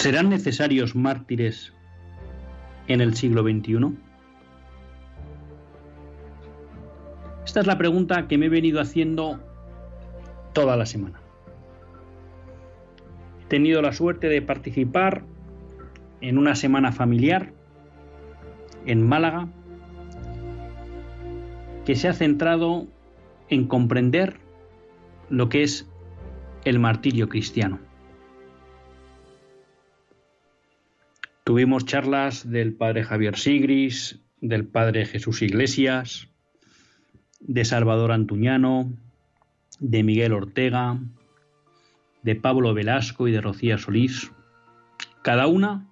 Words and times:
¿Serán 0.00 0.30
necesarios 0.30 0.96
mártires 0.96 1.74
en 2.88 3.02
el 3.02 3.14
siglo 3.14 3.42
XXI? 3.42 3.98
Esta 7.44 7.60
es 7.60 7.66
la 7.66 7.76
pregunta 7.76 8.26
que 8.26 8.38
me 8.38 8.46
he 8.46 8.48
venido 8.48 8.80
haciendo 8.80 9.38
toda 10.54 10.78
la 10.78 10.86
semana. 10.86 11.20
He 13.42 13.48
tenido 13.48 13.82
la 13.82 13.92
suerte 13.92 14.30
de 14.30 14.40
participar 14.40 15.22
en 16.22 16.38
una 16.38 16.54
semana 16.54 16.92
familiar 16.92 17.52
en 18.86 19.06
Málaga 19.06 19.48
que 21.84 21.94
se 21.94 22.08
ha 22.08 22.14
centrado 22.14 22.86
en 23.50 23.66
comprender 23.66 24.38
lo 25.28 25.50
que 25.50 25.62
es 25.62 25.86
el 26.64 26.78
martirio 26.78 27.28
cristiano. 27.28 27.89
Tuvimos 31.50 31.84
charlas 31.84 32.48
del 32.48 32.74
padre 32.74 33.02
Javier 33.02 33.36
Sigris, 33.36 34.20
del 34.40 34.68
padre 34.68 35.04
Jesús 35.04 35.42
Iglesias, 35.42 36.28
de 37.40 37.64
Salvador 37.64 38.12
Antuñano, 38.12 38.92
de 39.80 40.04
Miguel 40.04 40.32
Ortega, 40.32 41.00
de 42.22 42.36
Pablo 42.36 42.72
Velasco 42.72 43.26
y 43.26 43.32
de 43.32 43.40
Rocía 43.40 43.78
Solís, 43.78 44.30
cada 45.22 45.48
una 45.48 45.88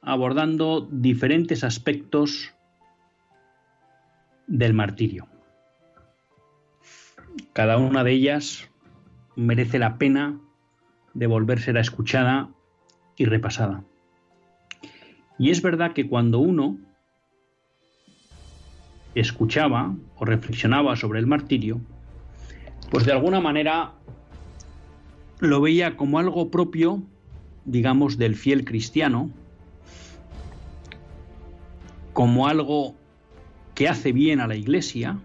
abordando 0.00 0.88
diferentes 0.90 1.62
aspectos 1.62 2.54
del 4.46 4.72
martirio. 4.72 5.28
Cada 7.52 7.76
una 7.76 8.02
de 8.02 8.12
ellas 8.12 8.70
merece 9.36 9.78
la 9.78 9.98
pena 9.98 10.40
de 11.12 11.26
volvérsela 11.26 11.80
escuchada 11.80 12.48
y 13.18 13.26
repasada. 13.26 13.84
Y 15.38 15.50
es 15.50 15.62
verdad 15.62 15.92
que 15.92 16.08
cuando 16.08 16.38
uno 16.38 16.78
escuchaba 19.14 19.94
o 20.16 20.24
reflexionaba 20.24 20.96
sobre 20.96 21.18
el 21.18 21.26
martirio, 21.26 21.80
pues 22.90 23.04
de 23.06 23.12
alguna 23.12 23.40
manera 23.40 23.92
lo 25.40 25.60
veía 25.60 25.96
como 25.96 26.18
algo 26.18 26.50
propio, 26.50 27.02
digamos, 27.64 28.18
del 28.18 28.36
fiel 28.36 28.64
cristiano, 28.64 29.30
como 32.12 32.46
algo 32.46 32.94
que 33.74 33.88
hace 33.88 34.12
bien 34.12 34.40
a 34.40 34.46
la 34.46 34.54
iglesia 34.54 35.18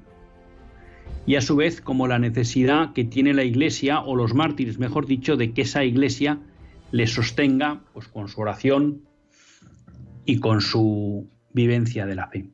y 1.25 1.35
a 1.35 1.41
su 1.41 1.55
vez 1.55 1.81
como 1.81 2.07
la 2.07 2.17
necesidad 2.17 2.93
que 2.93 3.03
tiene 3.03 3.33
la 3.33 3.43
iglesia 3.43 3.99
o 3.99 4.15
los 4.15 4.33
mártires, 4.33 4.79
mejor 4.79 5.05
dicho, 5.05 5.37
de 5.37 5.51
que 5.51 5.61
esa 5.61 5.83
iglesia 5.83 6.39
le 6.91 7.05
sostenga 7.05 7.81
pues 7.93 8.07
con 8.07 8.27
su 8.27 8.41
oración, 8.41 9.03
y 10.29 10.39
con 10.39 10.61
su 10.61 11.27
vivencia 11.53 12.05
de 12.05 12.13
la 12.13 12.27
fe. 12.27 12.51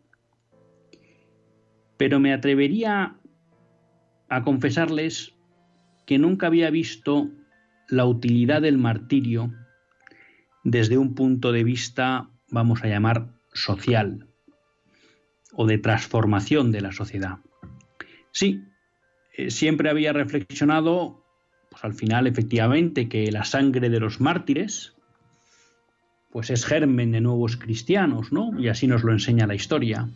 Pero 1.97 2.21
me 2.21 2.31
atrevería 2.31 3.17
a 4.29 4.43
confesarles 4.43 5.33
que 6.05 6.17
nunca 6.17 6.47
había 6.47 6.69
visto 6.69 7.29
la 7.89 8.05
utilidad 8.05 8.61
del 8.61 8.77
martirio 8.77 9.51
desde 10.63 10.97
un 10.97 11.15
punto 11.15 11.51
de 11.51 11.65
vista, 11.65 12.29
vamos 12.49 12.81
a 12.81 12.87
llamar, 12.87 13.33
social 13.51 14.25
o 15.51 15.67
de 15.67 15.77
transformación 15.77 16.71
de 16.71 16.79
la 16.79 16.93
sociedad. 16.93 17.39
Sí, 18.31 18.63
eh, 19.35 19.51
siempre 19.51 19.89
había 19.89 20.13
reflexionado, 20.13 21.25
pues 21.69 21.83
al 21.83 21.93
final 21.93 22.25
efectivamente, 22.25 23.09
que 23.09 23.29
la 23.33 23.43
sangre 23.43 23.89
de 23.89 23.99
los 23.99 24.21
mártires, 24.21 24.94
pues 26.35 26.49
es 26.49 26.65
germen 26.65 27.13
de 27.13 27.21
nuevos 27.21 27.55
cristianos, 27.55 28.33
¿no? 28.33 28.59
Y 28.59 28.67
así 28.67 28.87
nos 28.87 29.05
lo 29.05 29.13
enseña 29.13 29.47
la 29.47 29.55
historia. 29.55 30.09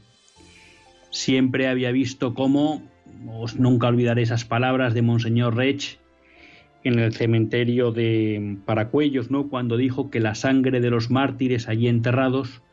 Siempre 1.11 1.69
había 1.69 1.93
visto 1.93 2.33
cómo, 2.33 2.83
os 3.29 3.57
nunca 3.57 3.87
olvidaré 3.87 4.23
esas 4.23 4.43
palabras 4.43 4.93
de 4.93 5.01
Monseñor 5.01 5.55
Rech 5.55 5.97
en 6.83 6.99
el 6.99 7.13
cementerio 7.13 7.93
de 7.93 8.57
Paracuellos, 8.65 9.31
¿no? 9.31 9.47
Cuando 9.47 9.77
dijo 9.77 10.09
que 10.09 10.19
la 10.19 10.35
sangre 10.35 10.81
de 10.81 10.89
los 10.89 11.09
mártires 11.09 11.69
allí 11.69 11.87
enterrados 11.87 12.63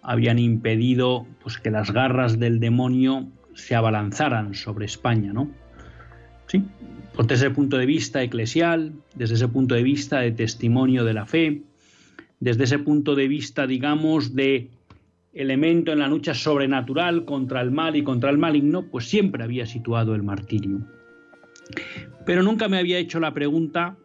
habían 0.00 0.38
impedido 0.38 1.26
pues, 1.42 1.58
que 1.58 1.72
las 1.72 1.90
garras 1.90 2.38
del 2.38 2.60
demonio 2.60 3.26
se 3.54 3.74
abalanzaran 3.74 4.54
sobre 4.54 4.86
España, 4.86 5.32
¿no? 5.32 5.50
Sí, 6.46 6.62
pues 7.16 7.26
desde 7.26 7.46
ese 7.46 7.54
punto 7.56 7.76
de 7.76 7.86
vista 7.86 8.22
eclesial, 8.22 8.92
desde 9.16 9.34
ese 9.34 9.48
punto 9.48 9.74
de 9.74 9.82
vista 9.82 10.20
de 10.20 10.30
testimonio 10.30 11.04
de 11.04 11.14
la 11.14 11.26
fe, 11.26 11.62
desde 12.44 12.64
ese 12.64 12.78
punto 12.78 13.14
de 13.14 13.26
vista, 13.26 13.66
digamos, 13.66 14.34
de 14.34 14.68
elemento 15.32 15.92
en 15.92 16.00
la 16.00 16.08
lucha 16.08 16.34
sobrenatural 16.34 17.24
contra 17.24 17.62
el 17.62 17.70
mal 17.70 17.96
y 17.96 18.04
contra 18.04 18.28
el 18.28 18.36
maligno, 18.36 18.90
pues 18.90 19.08
siempre 19.08 19.42
había 19.42 19.64
situado 19.64 20.14
el 20.14 20.22
martirio. 20.22 20.86
Pero 22.26 22.42
nunca 22.42 22.68
me 22.68 22.76
había 22.76 22.98
hecho 22.98 23.18
la 23.18 23.32
pregunta 23.32 23.96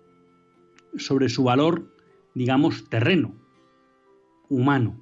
sobre 0.95 1.27
su 1.27 1.43
valor, 1.43 1.93
digamos, 2.33 2.87
terreno, 2.89 3.35
humano. 4.47 4.97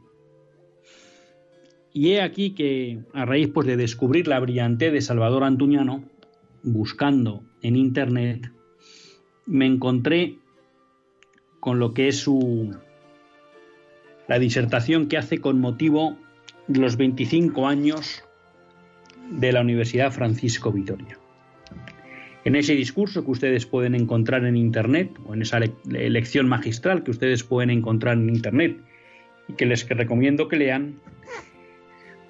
Y 1.94 2.14
he 2.14 2.24
aquí 2.24 2.56
que, 2.56 3.04
a 3.14 3.26
raíz 3.26 3.50
pues, 3.54 3.68
de 3.68 3.78
descubrir 3.78 4.28
la 4.28 4.40
brillantez 4.40 4.92
de 4.92 5.02
Salvador 5.02 5.44
Antuñano, 5.44 6.04
buscando 6.64 7.44
en 7.62 7.76
Internet, 7.76 8.52
me 9.46 9.68
encontré 9.68 10.40
con 11.60 11.78
lo 11.78 11.94
que 11.94 12.08
es 12.08 12.18
su, 12.18 12.76
la 14.28 14.40
disertación 14.40 15.08
que 15.08 15.18
hace 15.18 15.40
con 15.40 15.60
motivo 15.60 16.18
de 16.68 16.80
los 16.80 16.98
25 16.98 17.68
años 17.68 18.24
de 19.30 19.52
la 19.52 19.62
Universidad 19.62 20.12
Francisco 20.12 20.72
Vitoria. 20.72 21.18
En 22.44 22.56
ese 22.56 22.76
discurso 22.76 23.26
que 23.26 23.32
ustedes 23.32 23.66
pueden 23.66 23.94
encontrar 23.94 24.46
en 24.46 24.56
Internet, 24.56 25.12
o 25.26 25.34
en 25.34 25.42
esa 25.42 25.60
lección 25.86 26.48
magistral 26.48 27.04
que 27.04 27.12
ustedes 27.12 27.44
pueden 27.44 27.70
encontrar 27.70 28.18
en 28.18 28.30
Internet 28.30 28.78
y 29.50 29.54
que 29.54 29.66
les 29.66 29.88
recomiendo 29.90 30.48
que 30.48 30.56
lean, 30.56 30.96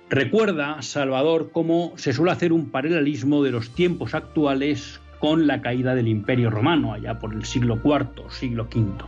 recuerda 0.09 0.81
Salvador 0.81 1.51
cómo 1.51 1.93
se 1.97 2.13
suele 2.13 2.31
hacer 2.31 2.51
un 2.51 2.71
paralelismo 2.71 3.43
de 3.43 3.51
los 3.51 3.75
tiempos 3.75 4.15
actuales 4.15 4.99
con 5.19 5.45
la 5.45 5.61
caída 5.61 5.93
del 5.93 6.07
Imperio 6.07 6.49
Romano, 6.49 6.93
allá 6.93 7.19
por 7.19 7.33
el 7.33 7.45
siglo 7.45 7.79
IV, 7.83 8.31
siglo 8.31 8.67
V. 8.73 9.05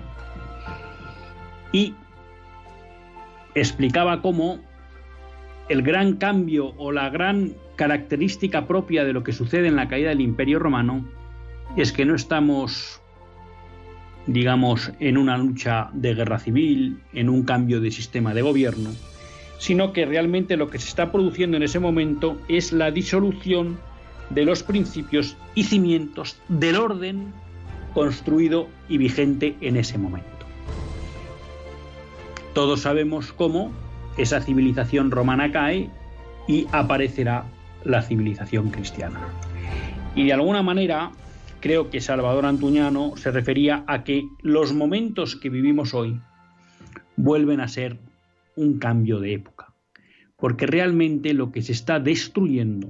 Y 1.71 1.95
explicaba 3.55 4.21
cómo 4.21 4.59
el 5.69 5.81
gran 5.83 6.15
cambio 6.15 6.73
o 6.77 6.91
la 6.91 7.09
gran 7.09 7.53
característica 7.75 8.67
propia 8.67 9.05
de 9.05 9.13
lo 9.13 9.23
que 9.23 9.31
sucede 9.31 9.67
en 9.67 9.75
la 9.75 9.87
caída 9.87 10.09
del 10.09 10.21
Imperio 10.21 10.59
Romano 10.59 11.05
es 11.77 11.91
que 11.91 12.05
no 12.05 12.15
estamos, 12.15 13.01
digamos, 14.25 14.91
en 14.99 15.17
una 15.17 15.37
lucha 15.37 15.89
de 15.93 16.15
guerra 16.15 16.39
civil, 16.39 16.99
en 17.13 17.29
un 17.29 17.43
cambio 17.43 17.79
de 17.79 17.91
sistema 17.91 18.33
de 18.33 18.41
gobierno, 18.41 18.89
sino 19.59 19.93
que 19.93 20.05
realmente 20.05 20.57
lo 20.57 20.69
que 20.69 20.79
se 20.79 20.87
está 20.87 21.11
produciendo 21.11 21.57
en 21.57 21.63
ese 21.63 21.79
momento 21.79 22.39
es 22.47 22.73
la 22.73 22.91
disolución 22.91 23.77
de 24.29 24.45
los 24.45 24.63
principios 24.63 25.37
y 25.53 25.63
cimientos 25.63 26.39
del 26.47 26.77
orden 26.77 27.33
construido 27.93 28.67
y 28.87 28.97
vigente 28.97 29.55
en 29.61 29.77
ese 29.77 29.97
momento. 29.97 30.38
Todos 32.59 32.81
sabemos 32.81 33.31
cómo 33.31 33.71
esa 34.17 34.41
civilización 34.41 35.11
romana 35.11 35.49
cae 35.49 35.89
y 36.45 36.67
aparecerá 36.73 37.45
la 37.85 38.01
civilización 38.01 38.69
cristiana. 38.69 39.29
Y 40.13 40.25
de 40.25 40.33
alguna 40.33 40.61
manera 40.61 41.13
creo 41.61 41.89
que 41.89 42.01
Salvador 42.01 42.45
Antuñano 42.45 43.13
se 43.15 43.31
refería 43.31 43.85
a 43.87 44.03
que 44.03 44.27
los 44.41 44.73
momentos 44.73 45.37
que 45.37 45.49
vivimos 45.49 45.93
hoy 45.93 46.19
vuelven 47.15 47.61
a 47.61 47.69
ser 47.69 47.97
un 48.57 48.77
cambio 48.77 49.21
de 49.21 49.35
época, 49.35 49.73
porque 50.35 50.67
realmente 50.67 51.33
lo 51.33 51.53
que 51.53 51.61
se 51.61 51.71
está 51.71 52.01
destruyendo 52.01 52.89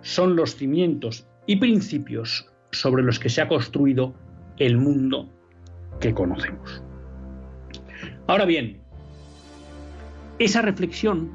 son 0.00 0.36
los 0.36 0.56
cimientos 0.56 1.26
y 1.46 1.56
principios 1.56 2.50
sobre 2.70 3.02
los 3.02 3.18
que 3.18 3.28
se 3.28 3.42
ha 3.42 3.48
construido 3.48 4.14
el 4.56 4.78
mundo 4.78 5.28
que 6.00 6.14
conocemos. 6.14 6.82
Ahora 8.26 8.46
bien, 8.46 8.81
esa 10.44 10.62
reflexión 10.62 11.30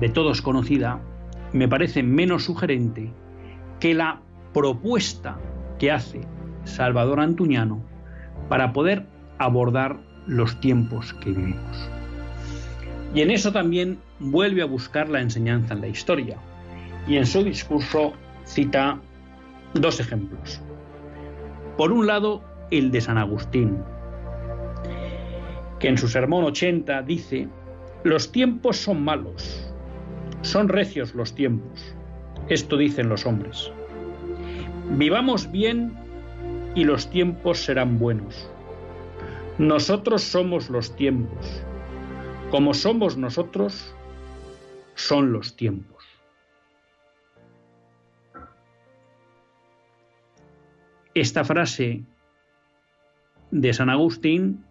de 0.00 0.08
todos 0.08 0.42
conocida 0.42 1.00
me 1.52 1.68
parece 1.68 2.02
menos 2.02 2.44
sugerente 2.44 3.12
que 3.80 3.94
la 3.94 4.20
propuesta 4.52 5.38
que 5.78 5.92
hace 5.92 6.22
Salvador 6.64 7.20
Antuñano 7.20 7.82
para 8.48 8.72
poder 8.72 9.06
abordar 9.38 9.98
los 10.26 10.58
tiempos 10.60 11.14
que 11.14 11.30
vivimos. 11.30 11.90
Y 13.14 13.20
en 13.20 13.30
eso 13.30 13.52
también 13.52 13.98
vuelve 14.18 14.62
a 14.62 14.66
buscar 14.66 15.08
la 15.08 15.20
enseñanza 15.20 15.74
en 15.74 15.80
la 15.80 15.88
historia. 15.88 16.38
Y 17.06 17.16
en 17.16 17.26
su 17.26 17.44
discurso 17.44 18.14
cita 18.44 18.98
dos 19.74 20.00
ejemplos. 20.00 20.60
Por 21.76 21.92
un 21.92 22.06
lado, 22.06 22.42
el 22.70 22.90
de 22.90 23.00
San 23.00 23.16
Agustín, 23.16 23.78
que 25.78 25.88
en 25.88 25.98
su 25.98 26.08
sermón 26.08 26.44
80 26.44 27.02
dice, 27.02 27.48
los 28.06 28.30
tiempos 28.30 28.76
son 28.76 29.02
malos, 29.02 29.68
son 30.42 30.68
recios 30.68 31.12
los 31.16 31.34
tiempos, 31.34 31.96
esto 32.48 32.76
dicen 32.76 33.08
los 33.08 33.26
hombres. 33.26 33.72
Vivamos 34.90 35.50
bien 35.50 35.92
y 36.76 36.84
los 36.84 37.10
tiempos 37.10 37.58
serán 37.58 37.98
buenos. 37.98 38.48
Nosotros 39.58 40.22
somos 40.22 40.70
los 40.70 40.94
tiempos. 40.94 41.64
Como 42.52 42.74
somos 42.74 43.16
nosotros, 43.16 43.92
son 44.94 45.32
los 45.32 45.56
tiempos. 45.56 46.04
Esta 51.14 51.42
frase 51.44 52.04
de 53.50 53.72
San 53.72 53.90
Agustín 53.90 54.64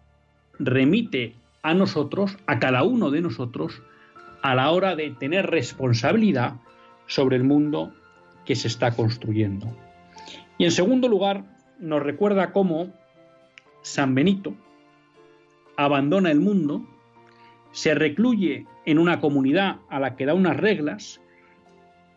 remite 0.58 1.36
a 1.66 1.74
nosotros, 1.74 2.38
a 2.46 2.60
cada 2.60 2.84
uno 2.84 3.10
de 3.10 3.20
nosotros, 3.20 3.82
a 4.40 4.54
la 4.54 4.70
hora 4.70 4.94
de 4.94 5.10
tener 5.10 5.46
responsabilidad 5.46 6.60
sobre 7.08 7.34
el 7.34 7.42
mundo 7.42 7.92
que 8.44 8.54
se 8.54 8.68
está 8.68 8.92
construyendo. 8.92 9.66
Y 10.58 10.64
en 10.64 10.70
segundo 10.70 11.08
lugar, 11.08 11.42
nos 11.80 12.04
recuerda 12.04 12.52
cómo 12.52 12.94
San 13.82 14.14
Benito 14.14 14.54
abandona 15.76 16.30
el 16.30 16.38
mundo, 16.38 16.86
se 17.72 17.96
recluye 17.96 18.64
en 18.84 19.00
una 19.00 19.20
comunidad 19.20 19.78
a 19.90 19.98
la 19.98 20.14
que 20.14 20.24
da 20.24 20.34
unas 20.34 20.56
reglas 20.56 21.20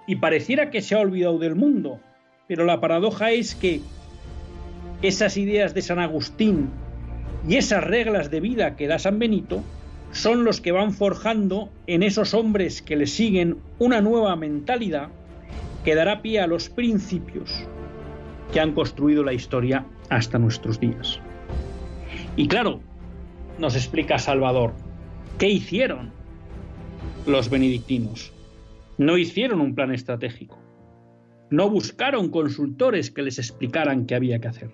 y 0.05 0.17
pareciera 0.17 0.69
que 0.69 0.83
se 0.83 0.93
ha 0.93 0.99
olvidado 0.99 1.39
del 1.39 1.55
mundo, 1.55 1.99
pero 2.47 2.65
la 2.65 2.79
paradoja 2.79 3.31
es 3.31 3.55
que 3.55 3.81
esas 5.01 5.37
ideas 5.37 5.73
de 5.73 5.81
San 5.81 5.97
Agustín 5.97 6.69
y 7.47 7.55
esas 7.55 7.83
reglas 7.83 8.31
de 8.31 8.39
vida 8.39 8.75
que 8.75 8.87
da 8.87 8.99
San 8.99 9.19
Benito 9.19 9.63
son 10.11 10.43
los 10.43 10.59
que 10.59 10.71
van 10.71 10.93
forjando 10.93 11.69
en 11.87 12.03
esos 12.03 12.33
hombres 12.33 12.81
que 12.81 12.95
le 12.95 13.07
siguen 13.07 13.57
una 13.77 14.01
nueva 14.01 14.35
mentalidad 14.35 15.09
que 15.83 15.95
dará 15.95 16.21
pie 16.21 16.39
a 16.39 16.47
los 16.47 16.69
principios 16.69 17.65
que 18.51 18.59
han 18.59 18.73
construido 18.73 19.23
la 19.23 19.33
historia 19.33 19.85
hasta 20.09 20.39
nuestros 20.39 20.79
días. 20.79 21.19
Y 22.35 22.47
claro, 22.47 22.81
nos 23.59 23.75
explica 23.75 24.17
Salvador, 24.17 24.73
¿qué 25.37 25.49
hicieron 25.49 26.11
los 27.25 27.49
benedictinos? 27.49 28.33
No 28.97 29.17
hicieron 29.17 29.61
un 29.61 29.75
plan 29.75 29.93
estratégico. 29.93 30.57
No 31.51 31.69
buscaron 31.69 32.29
consultores 32.29 33.11
que 33.11 33.21
les 33.21 33.39
explicaran 33.39 34.05
qué 34.05 34.15
había 34.15 34.39
que 34.39 34.47
hacer. 34.47 34.71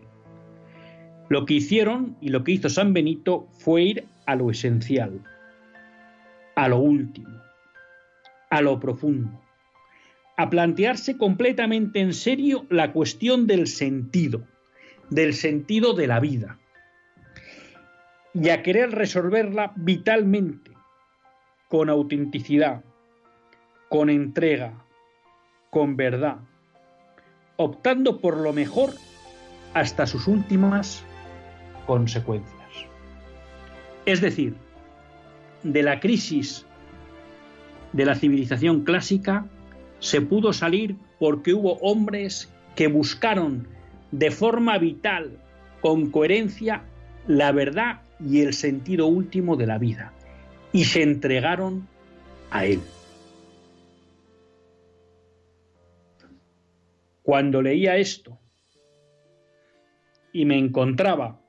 Lo 1.30 1.46
que 1.46 1.56
hicieron 1.56 2.16
y 2.22 2.30
lo 2.30 2.44
que 2.44 2.54
hizo 2.54 2.70
San 2.70 2.94
Benito 2.94 3.48
fue 3.60 3.84
ir 3.84 4.06
a 4.26 4.36
lo 4.36 4.52
esencial, 4.52 5.22
a 6.56 6.68
lo 6.68 6.78
último, 6.78 7.42
a 8.50 8.62
lo 8.62 8.80
profundo 8.80 9.46
a 10.38 10.50
plantearse 10.50 11.18
completamente 11.18 12.00
en 12.00 12.14
serio 12.14 12.66
la 12.70 12.92
cuestión 12.92 13.48
del 13.48 13.68
sentido, 13.68 14.42
del 15.10 15.34
sentido 15.34 15.94
de 15.94 16.08
la 16.08 16.20
vida, 16.20 16.60
y 18.34 18.50
a 18.50 18.62
querer 18.62 18.92
resolverla 18.92 19.72
vitalmente, 19.76 20.72
con 21.70 21.90
autenticidad, 21.90 22.84
con 23.90 24.10
entrega, 24.10 24.74
con 25.70 25.96
verdad, 25.96 26.38
optando 27.56 28.20
por 28.20 28.38
lo 28.38 28.52
mejor 28.52 28.92
hasta 29.74 30.06
sus 30.06 30.28
últimas 30.28 31.04
consecuencias. 31.86 32.56
Es 34.06 34.22
decir, 34.22 34.56
de 35.64 35.84
la 35.84 36.00
crisis 36.00 36.66
de 37.94 38.06
la 38.06 38.16
civilización 38.16 38.84
clásica 38.84 39.46
se 40.00 40.20
pudo 40.20 40.52
salir 40.52 40.98
porque 41.18 41.54
hubo 41.54 41.76
hombres 41.76 42.52
que 42.76 42.88
buscaron 42.88 43.68
de 44.12 44.32
forma 44.32 44.78
vital, 44.78 45.40
con 45.80 46.12
coherencia, 46.12 46.84
la 47.26 47.52
verdad 47.54 48.02
y 48.20 48.42
el 48.42 48.54
sentido 48.54 49.08
último 49.08 49.56
de 49.56 49.68
la 49.68 49.78
vida 49.78 50.14
y 50.74 50.84
se 50.84 51.04
entregaron 51.04 51.88
a 52.52 52.66
él. 52.66 52.82
Cuando 57.24 57.62
leía 57.62 57.96
esto 57.98 58.38
y 60.34 60.44
me 60.44 60.58
encontraba 60.58 61.40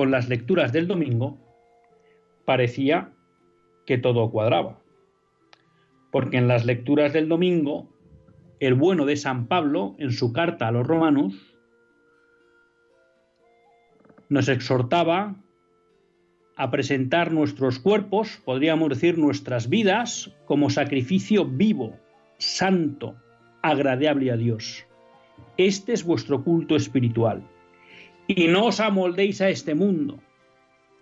con 0.00 0.10
las 0.10 0.30
lecturas 0.30 0.72
del 0.72 0.88
domingo, 0.88 1.36
parecía 2.46 3.12
que 3.84 3.98
todo 3.98 4.30
cuadraba 4.30 4.80
porque 6.10 6.38
en 6.38 6.48
las 6.48 6.64
lecturas 6.64 7.12
del 7.12 7.28
domingo, 7.28 7.86
el 8.60 8.72
bueno 8.72 9.04
de 9.04 9.18
San 9.18 9.46
Pablo, 9.46 9.94
en 9.98 10.10
su 10.10 10.32
carta 10.32 10.68
a 10.68 10.72
los 10.72 10.86
romanos, 10.86 11.34
nos 14.30 14.48
exhortaba 14.48 15.36
a 16.56 16.70
presentar 16.70 17.30
nuestros 17.30 17.78
cuerpos, 17.78 18.40
podríamos 18.42 18.88
decir 18.88 19.18
nuestras 19.18 19.68
vidas, 19.68 20.34
como 20.46 20.70
sacrificio 20.70 21.44
vivo, 21.44 22.00
santo, 22.38 23.16
agradable 23.60 24.30
a 24.30 24.38
Dios. 24.38 24.86
Este 25.58 25.92
es 25.92 26.04
vuestro 26.04 26.42
culto 26.42 26.74
espiritual. 26.74 27.42
Y 28.32 28.46
no 28.46 28.66
os 28.66 28.78
amoldéis 28.78 29.40
a 29.40 29.48
este 29.48 29.74
mundo, 29.74 30.20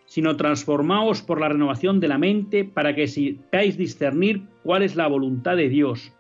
sino 0.07 0.39
transformaos 0.39 1.21
por 1.21 1.43
la 1.43 1.51
renovación 1.51 2.01
de 2.01 2.09
la 2.09 2.17
mente 2.17 2.65
para 2.65 2.95
que 2.95 3.07
sepáis 3.07 3.77
discernir 3.77 4.45
cuál 4.63 4.83
es 4.83 4.97
la 4.97 5.09
voluntad 5.09 5.55
de 5.55 5.69
Dios, 5.69 6.11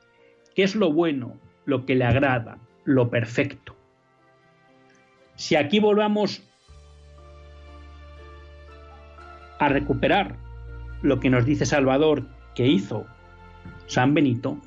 qué 0.55 0.65
es 0.65 0.77
lo 0.77 0.93
bueno, 0.93 1.41
lo 1.65 1.87
que 1.87 1.95
le 1.95 2.05
agrada, 2.05 2.59
lo 2.85 3.09
perfecto. 3.09 3.75
Si 5.35 5.57
aquí 5.57 5.81
volvamos 5.81 6.43
a 9.61 9.69
recuperar 9.71 10.37
lo 11.01 11.21
que 11.21 11.31
nos 11.31 11.47
dice 11.47 11.65
Salvador 11.65 12.27
que 12.55 12.67
hizo 12.67 13.07
San 13.87 14.13
Benito, 14.13 14.59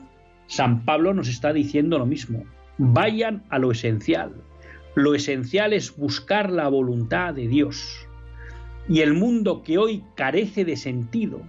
San 0.47 0.85
Pablo 0.85 1.13
nos 1.13 1.27
está 1.27 1.53
diciendo 1.53 1.99
lo 1.99 2.07
mismo. 2.07 2.45
Vayan 2.79 3.43
a 3.51 3.59
lo 3.59 3.71
esencial. 3.71 4.33
Lo 4.95 5.15
esencial 5.15 5.71
es 5.73 5.95
buscar 5.95 6.51
la 6.51 6.67
voluntad 6.67 7.33
de 7.33 7.47
Dios. 7.47 8.05
Y 8.89 8.99
el 8.99 9.13
mundo 9.13 9.63
que 9.63 9.77
hoy 9.77 10.03
carece 10.15 10.65
de 10.65 10.75
sentido, 10.75 11.41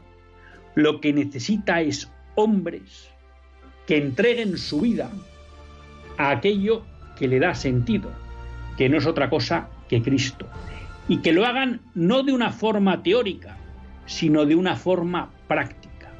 lo 0.74 1.00
que 1.00 1.12
necesita 1.12 1.80
es 1.80 2.10
hombres 2.36 3.10
que 3.86 3.96
entreguen 3.96 4.56
su 4.58 4.82
vida 4.82 5.10
a 6.18 6.30
aquello 6.30 6.84
que 7.18 7.26
le 7.26 7.40
da 7.40 7.54
sentido, 7.54 8.10
que 8.76 8.88
no 8.88 8.98
es 8.98 9.06
otra 9.06 9.28
cosa 9.28 9.68
que 9.88 10.02
Cristo. 10.02 10.46
Y 11.08 11.18
que 11.18 11.32
lo 11.32 11.44
hagan 11.44 11.80
no 11.94 12.22
de 12.22 12.32
una 12.32 12.52
forma 12.52 13.02
teórica, 13.02 13.56
sino 14.06 14.46
de 14.46 14.54
una 14.54 14.76
forma 14.76 15.30
práctica. 15.48 16.12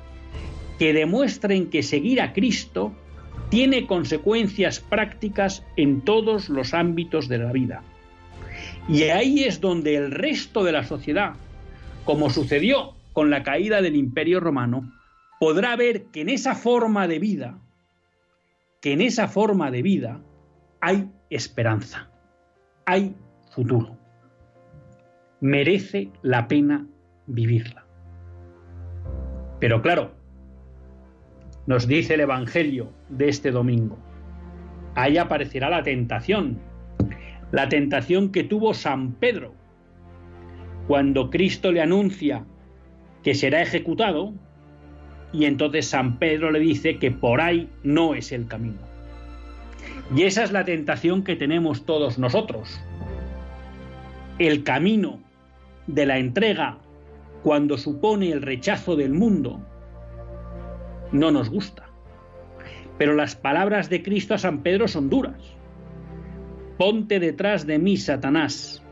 Que 0.78 0.92
demuestren 0.92 1.70
que 1.70 1.84
seguir 1.84 2.20
a 2.20 2.32
Cristo 2.32 2.92
tiene 3.52 3.86
consecuencias 3.86 4.80
prácticas 4.80 5.62
en 5.76 6.00
todos 6.00 6.48
los 6.48 6.72
ámbitos 6.72 7.28
de 7.28 7.36
la 7.36 7.52
vida. 7.52 7.82
Y 8.88 9.02
ahí 9.02 9.44
es 9.44 9.60
donde 9.60 9.94
el 9.94 10.10
resto 10.10 10.64
de 10.64 10.72
la 10.72 10.84
sociedad, 10.84 11.34
como 12.06 12.30
sucedió 12.30 12.94
con 13.12 13.28
la 13.28 13.42
caída 13.42 13.82
del 13.82 13.94
Imperio 13.94 14.40
Romano, 14.40 14.90
podrá 15.38 15.76
ver 15.76 16.04
que 16.04 16.22
en 16.22 16.30
esa 16.30 16.54
forma 16.54 17.06
de 17.06 17.18
vida, 17.18 17.58
que 18.80 18.94
en 18.94 19.02
esa 19.02 19.28
forma 19.28 19.70
de 19.70 19.82
vida 19.82 20.22
hay 20.80 21.10
esperanza, 21.28 22.08
hay 22.86 23.14
futuro. 23.50 23.98
Merece 25.42 26.10
la 26.22 26.48
pena 26.48 26.86
vivirla. 27.26 27.84
Pero 29.60 29.82
claro, 29.82 30.21
nos 31.66 31.86
dice 31.86 32.14
el 32.14 32.20
Evangelio 32.20 32.92
de 33.08 33.28
este 33.28 33.50
domingo. 33.50 33.98
Ahí 34.94 35.16
aparecerá 35.16 35.70
la 35.70 35.82
tentación, 35.82 36.58
la 37.50 37.68
tentación 37.68 38.32
que 38.32 38.44
tuvo 38.44 38.74
San 38.74 39.12
Pedro 39.12 39.54
cuando 40.86 41.30
Cristo 41.30 41.70
le 41.72 41.80
anuncia 41.80 42.44
que 43.22 43.34
será 43.34 43.62
ejecutado 43.62 44.34
y 45.32 45.44
entonces 45.46 45.86
San 45.86 46.18
Pedro 46.18 46.50
le 46.50 46.58
dice 46.58 46.98
que 46.98 47.10
por 47.10 47.40
ahí 47.40 47.70
no 47.82 48.14
es 48.14 48.32
el 48.32 48.46
camino. 48.46 48.80
Y 50.14 50.22
esa 50.22 50.44
es 50.44 50.52
la 50.52 50.64
tentación 50.64 51.24
que 51.24 51.36
tenemos 51.36 51.86
todos 51.86 52.18
nosotros. 52.18 52.80
El 54.38 54.64
camino 54.64 55.20
de 55.86 56.06
la 56.06 56.18
entrega 56.18 56.78
cuando 57.42 57.78
supone 57.78 58.30
el 58.30 58.42
rechazo 58.42 58.96
del 58.96 59.12
mundo 59.12 59.64
no 61.12 61.30
nos 61.30 61.50
gusta. 61.50 61.88
Pero 62.98 63.14
las 63.14 63.36
palabras 63.36 63.88
de 63.90 64.02
Cristo 64.02 64.34
a 64.34 64.38
San 64.38 64.62
Pedro 64.62 64.88
son 64.88 65.08
duras. 65.08 65.40
Ponte 66.78 67.20
detrás 67.20 67.66
de 67.66 67.78
mí, 67.78 67.96
Satanás. 67.96 68.82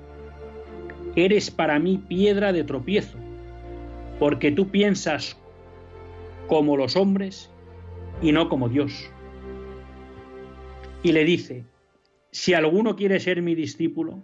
Eres 1.17 1.50
para 1.50 1.79
mí 1.79 1.99
piedra 1.99 2.53
de 2.53 2.62
tropiezo, 2.62 3.19
porque 4.19 4.53
tú 4.53 4.69
piensas 4.71 5.37
como 6.47 6.77
los 6.77 6.97
hombres 6.97 7.50
y 8.23 8.33
no 8.33 8.49
como 8.49 8.69
Dios. 8.69 9.11
Y 11.03 11.12
le 11.12 11.25
dice, 11.25 11.65
si 12.31 12.55
alguno 12.55 12.95
quiere 12.95 13.19
ser 13.19 13.43
mi 13.43 13.55
discípulo, 13.55 14.23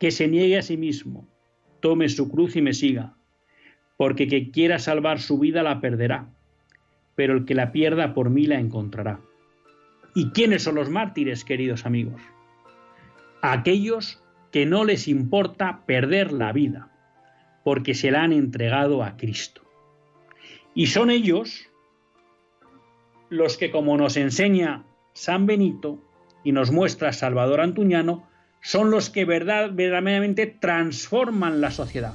que 0.00 0.10
se 0.10 0.26
niegue 0.26 0.58
a 0.58 0.62
sí 0.62 0.76
mismo, 0.76 1.28
tome 1.80 2.08
su 2.08 2.28
cruz 2.28 2.56
y 2.56 2.62
me 2.62 2.72
siga, 2.72 3.14
porque 3.96 4.26
que 4.26 4.50
quiera 4.50 4.78
salvar 4.78 5.20
su 5.20 5.38
vida 5.38 5.62
la 5.62 5.80
perderá 5.80 6.28
pero 7.14 7.34
el 7.34 7.44
que 7.44 7.54
la 7.54 7.72
pierda 7.72 8.14
por 8.14 8.30
mí 8.30 8.46
la 8.46 8.58
encontrará. 8.58 9.20
¿Y 10.14 10.30
quiénes 10.30 10.62
son 10.62 10.74
los 10.74 10.90
mártires, 10.90 11.44
queridos 11.44 11.86
amigos? 11.86 12.20
Aquellos 13.40 14.22
que 14.50 14.66
no 14.66 14.84
les 14.84 15.08
importa 15.08 15.84
perder 15.86 16.32
la 16.32 16.52
vida, 16.52 16.90
porque 17.64 17.94
se 17.94 18.10
la 18.10 18.22
han 18.22 18.32
entregado 18.32 19.02
a 19.02 19.16
Cristo. 19.16 19.62
Y 20.74 20.86
son 20.86 21.10
ellos 21.10 21.68
los 23.30 23.56
que, 23.56 23.70
como 23.70 23.96
nos 23.96 24.16
enseña 24.16 24.84
San 25.14 25.46
Benito 25.46 25.98
y 26.44 26.52
nos 26.52 26.70
muestra 26.70 27.12
Salvador 27.12 27.60
Antuñano, 27.60 28.28
son 28.60 28.90
los 28.90 29.10
que 29.10 29.24
verdaderamente 29.24 30.46
transforman 30.46 31.60
la 31.60 31.70
sociedad. 31.70 32.14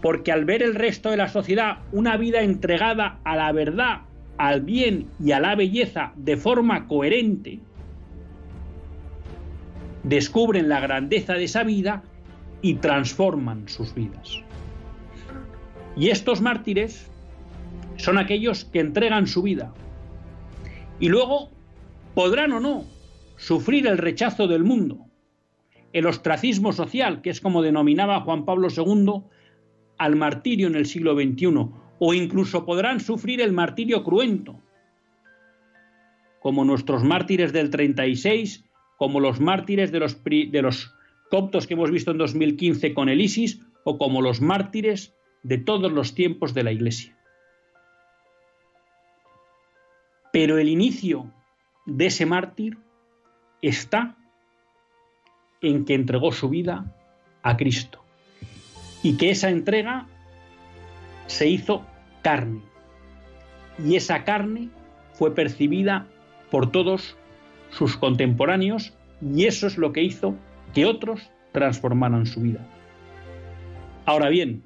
Porque 0.00 0.32
al 0.32 0.44
ver 0.44 0.62
el 0.62 0.74
resto 0.74 1.10
de 1.10 1.16
la 1.16 1.28
sociedad 1.28 1.78
una 1.92 2.16
vida 2.16 2.42
entregada 2.42 3.20
a 3.24 3.36
la 3.36 3.52
verdad 3.52 4.02
al 4.38 4.62
bien 4.62 5.08
y 5.22 5.32
a 5.32 5.40
la 5.40 5.54
belleza 5.54 6.12
de 6.16 6.36
forma 6.36 6.88
coherente, 6.88 7.60
descubren 10.02 10.68
la 10.68 10.80
grandeza 10.80 11.34
de 11.34 11.44
esa 11.44 11.62
vida 11.62 12.02
y 12.60 12.74
transforman 12.74 13.68
sus 13.68 13.94
vidas. 13.94 14.40
Y 15.96 16.08
estos 16.08 16.40
mártires 16.40 17.10
son 17.96 18.18
aquellos 18.18 18.64
que 18.64 18.80
entregan 18.80 19.26
su 19.26 19.42
vida. 19.42 19.72
Y 20.98 21.08
luego 21.08 21.50
podrán 22.14 22.52
o 22.52 22.60
no 22.60 22.84
sufrir 23.36 23.86
el 23.86 23.98
rechazo 23.98 24.46
del 24.46 24.64
mundo, 24.64 24.98
el 25.92 26.06
ostracismo 26.06 26.72
social, 26.72 27.20
que 27.22 27.30
es 27.30 27.40
como 27.40 27.62
denominaba 27.62 28.20
Juan 28.20 28.44
Pablo 28.44 28.68
II 28.74 29.22
al 29.98 30.16
martirio 30.16 30.68
en 30.68 30.76
el 30.76 30.86
siglo 30.86 31.14
XXI, 31.14 31.68
o 32.04 32.14
incluso 32.14 32.66
podrán 32.66 32.98
sufrir 32.98 33.40
el 33.40 33.52
martirio 33.52 34.02
cruento, 34.02 34.60
como 36.40 36.64
nuestros 36.64 37.04
mártires 37.04 37.52
del 37.52 37.70
36, 37.70 38.64
como 38.96 39.20
los 39.20 39.38
mártires 39.38 39.92
de 39.92 40.00
los, 40.00 40.24
de 40.24 40.62
los 40.62 40.92
coptos 41.30 41.68
que 41.68 41.74
hemos 41.74 41.92
visto 41.92 42.10
en 42.10 42.18
2015 42.18 42.92
con 42.92 43.08
el 43.08 43.20
ISIS, 43.20 43.60
o 43.84 43.98
como 43.98 44.20
los 44.20 44.40
mártires 44.40 45.14
de 45.44 45.58
todos 45.58 45.92
los 45.92 46.16
tiempos 46.16 46.54
de 46.54 46.64
la 46.64 46.72
Iglesia. 46.72 47.16
Pero 50.32 50.58
el 50.58 50.68
inicio 50.68 51.32
de 51.86 52.06
ese 52.06 52.26
mártir 52.26 52.78
está 53.60 54.16
en 55.60 55.84
que 55.84 55.94
entregó 55.94 56.32
su 56.32 56.48
vida 56.48 56.96
a 57.44 57.56
Cristo 57.56 58.04
y 59.04 59.16
que 59.16 59.30
esa 59.30 59.50
entrega 59.50 60.08
se 61.28 61.48
hizo 61.48 61.86
carne. 62.22 62.62
Y 63.84 63.96
esa 63.96 64.24
carne 64.24 64.70
fue 65.12 65.34
percibida 65.34 66.06
por 66.50 66.70
todos 66.70 67.16
sus 67.70 67.96
contemporáneos 67.96 68.94
y 69.20 69.46
eso 69.46 69.66
es 69.66 69.78
lo 69.78 69.92
que 69.92 70.02
hizo 70.02 70.34
que 70.74 70.86
otros 70.86 71.30
transformaran 71.52 72.26
su 72.26 72.40
vida. 72.40 72.60
Ahora 74.04 74.28
bien, 74.28 74.62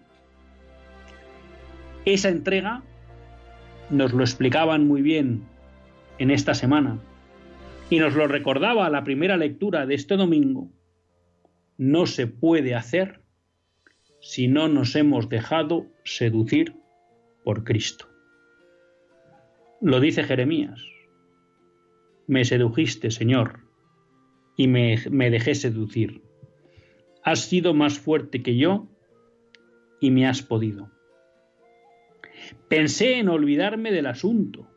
esa 2.05 2.29
entrega 2.29 2.83
nos 3.91 4.13
lo 4.13 4.23
explicaban 4.23 4.87
muy 4.87 5.03
bien 5.03 5.43
en 6.19 6.31
esta 6.31 6.55
semana 6.55 6.99
y 7.91 7.99
nos 7.99 8.15
lo 8.15 8.27
recordaba 8.27 8.89
la 8.91 9.05
primera 9.05 9.37
lectura 9.37 9.87
de 9.87 9.95
este 9.95 10.17
domingo, 10.17 10.71
no 11.77 12.07
se 12.07 12.27
puede 12.27 12.75
hacer 12.75 13.21
si 14.21 14.49
no 14.49 14.69
nos 14.69 14.97
hemos 14.97 15.29
dejado 15.29 15.87
seducir 16.05 16.75
por 17.47 17.63
Cristo. 17.63 18.09
Lo 19.81 20.01
dice 20.01 20.25
Jeremías. 20.25 20.83
Me 22.27 22.45
sedujiste, 22.45 23.13
Señor, 23.13 23.61
y 24.57 24.67
me, 24.67 24.99
me 25.13 25.31
dejé 25.31 25.55
seducir. 25.55 26.23
Has 27.23 27.43
sido 27.43 27.73
más 27.73 28.01
fuerte 28.01 28.43
que 28.43 28.57
yo 28.57 28.89
y 30.01 30.11
me 30.11 30.27
has 30.27 30.43
podido. 30.43 30.91
Pensé 32.67 33.19
en 33.19 33.29
olvidarme 33.29 33.93
del 33.93 34.07
asunto 34.07 34.69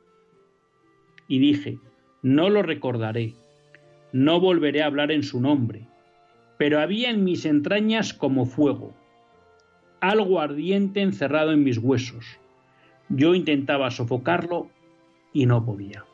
y 1.27 1.39
dije, 1.39 1.79
no 2.21 2.51
lo 2.51 2.61
recordaré, 2.61 3.33
no 4.13 4.39
volveré 4.39 4.83
a 4.83 4.85
hablar 4.85 5.11
en 5.11 5.23
su 5.23 5.41
nombre, 5.41 5.87
pero 6.59 6.79
había 6.79 7.09
en 7.09 7.23
mis 7.23 7.47
entrañas 7.47 8.13
como 8.13 8.45
fuego, 8.45 8.93
algo 10.01 10.39
ardiente 10.39 11.01
encerrado 11.01 11.51
en 11.51 11.63
mis 11.63 11.79
huesos. 11.79 12.39
Yo 13.09 13.35
intentaba 13.35 13.91
sofocarlo 13.91 14.69
y 15.33 15.45
no 15.45 15.65
podía. 15.65 16.05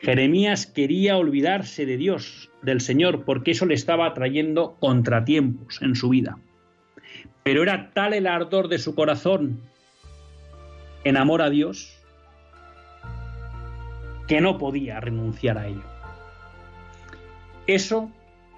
Jeremías 0.00 0.66
quería 0.66 1.18
olvidarse 1.18 1.84
de 1.84 1.96
Dios, 1.96 2.50
del 2.62 2.80
Señor, 2.80 3.24
porque 3.24 3.50
eso 3.50 3.66
le 3.66 3.74
estaba 3.74 4.12
trayendo 4.14 4.76
contratiempos 4.80 5.82
en 5.82 5.94
su 5.94 6.08
vida. 6.08 6.38
Pero 7.42 7.62
era 7.62 7.90
tal 7.92 8.14
el 8.14 8.26
ardor 8.26 8.68
de 8.68 8.78
su 8.78 8.94
corazón 8.94 9.60
en 11.04 11.16
amor 11.16 11.42
a 11.42 11.50
Dios 11.50 11.96
que 14.26 14.40
no 14.40 14.58
podía 14.58 15.00
renunciar 15.00 15.58
a 15.58 15.66
ello. 15.66 15.82
Eso 17.66 18.10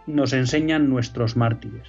nos 0.07 0.33
enseñan 0.33 0.89
nuestros 0.89 1.37
mártires. 1.37 1.89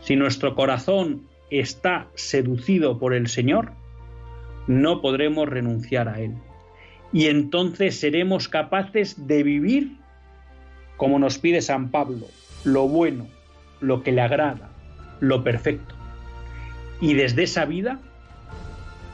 Si 0.00 0.14
nuestro 0.14 0.54
corazón 0.54 1.22
está 1.50 2.08
seducido 2.14 2.98
por 2.98 3.14
el 3.14 3.28
Señor, 3.28 3.72
no 4.66 5.00
podremos 5.00 5.48
renunciar 5.48 6.08
a 6.08 6.20
Él. 6.20 6.34
Y 7.12 7.26
entonces 7.26 7.98
seremos 7.98 8.48
capaces 8.48 9.26
de 9.26 9.42
vivir 9.42 9.96
como 10.96 11.18
nos 11.18 11.38
pide 11.38 11.60
San 11.60 11.90
Pablo, 11.90 12.26
lo 12.64 12.88
bueno, 12.88 13.26
lo 13.80 14.02
que 14.02 14.12
le 14.12 14.22
agrada, 14.22 14.70
lo 15.20 15.44
perfecto. 15.44 15.94
Y 17.00 17.14
desde 17.14 17.42
esa 17.42 17.64
vida 17.64 18.00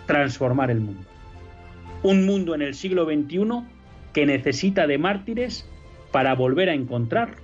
transformar 0.06 0.70
el 0.70 0.80
mundo. 0.80 1.04
Un 2.02 2.26
mundo 2.26 2.54
en 2.54 2.62
el 2.62 2.74
siglo 2.74 3.04
XXI 3.04 3.64
que 4.12 4.26
necesita 4.26 4.86
de 4.86 4.98
mártires 4.98 5.68
para 6.10 6.34
volver 6.34 6.68
a 6.68 6.74
encontrar 6.74 7.36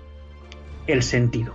el 0.87 1.03
sentido. 1.03 1.55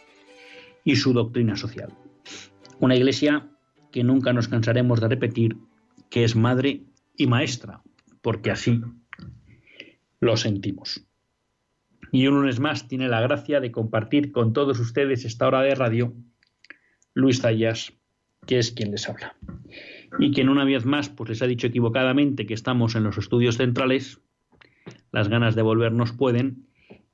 y 0.83 0.95
su 0.95 1.13
doctrina 1.13 1.55
social. 1.55 1.93
Una 2.79 2.95
iglesia 2.95 3.47
que 3.91 4.03
nunca 4.03 4.33
nos 4.33 4.47
cansaremos 4.47 4.99
de 5.01 5.07
repetir 5.07 5.57
que 6.09 6.23
es 6.23 6.35
madre 6.35 6.83
y 7.15 7.27
maestra, 7.27 7.81
porque 8.21 8.51
así 8.51 8.81
lo 10.19 10.37
sentimos. 10.37 11.05
Y 12.11 12.27
un 12.27 12.35
lunes 12.35 12.59
más 12.59 12.87
tiene 12.87 13.07
la 13.07 13.21
gracia 13.21 13.59
de 13.59 13.71
compartir 13.71 14.31
con 14.31 14.53
todos 14.53 14.79
ustedes 14.79 15.25
esta 15.25 15.47
hora 15.47 15.61
de 15.61 15.75
radio 15.75 16.13
Luis 17.13 17.41
Zayas, 17.41 17.93
que 18.45 18.57
es 18.57 18.71
quien 18.71 18.91
les 18.91 19.07
habla. 19.07 19.35
Y 20.19 20.31
quien 20.31 20.49
una 20.49 20.65
vez 20.65 20.85
más 20.85 21.09
pues 21.09 21.29
les 21.29 21.41
ha 21.41 21.47
dicho 21.47 21.67
equivocadamente 21.67 22.45
que 22.45 22.53
estamos 22.53 22.95
en 22.95 23.03
los 23.03 23.17
estudios 23.17 23.57
centrales, 23.57 24.19
las 25.11 25.29
ganas 25.29 25.55
de 25.55 25.61
volvernos 25.61 26.11
pueden, 26.11 26.67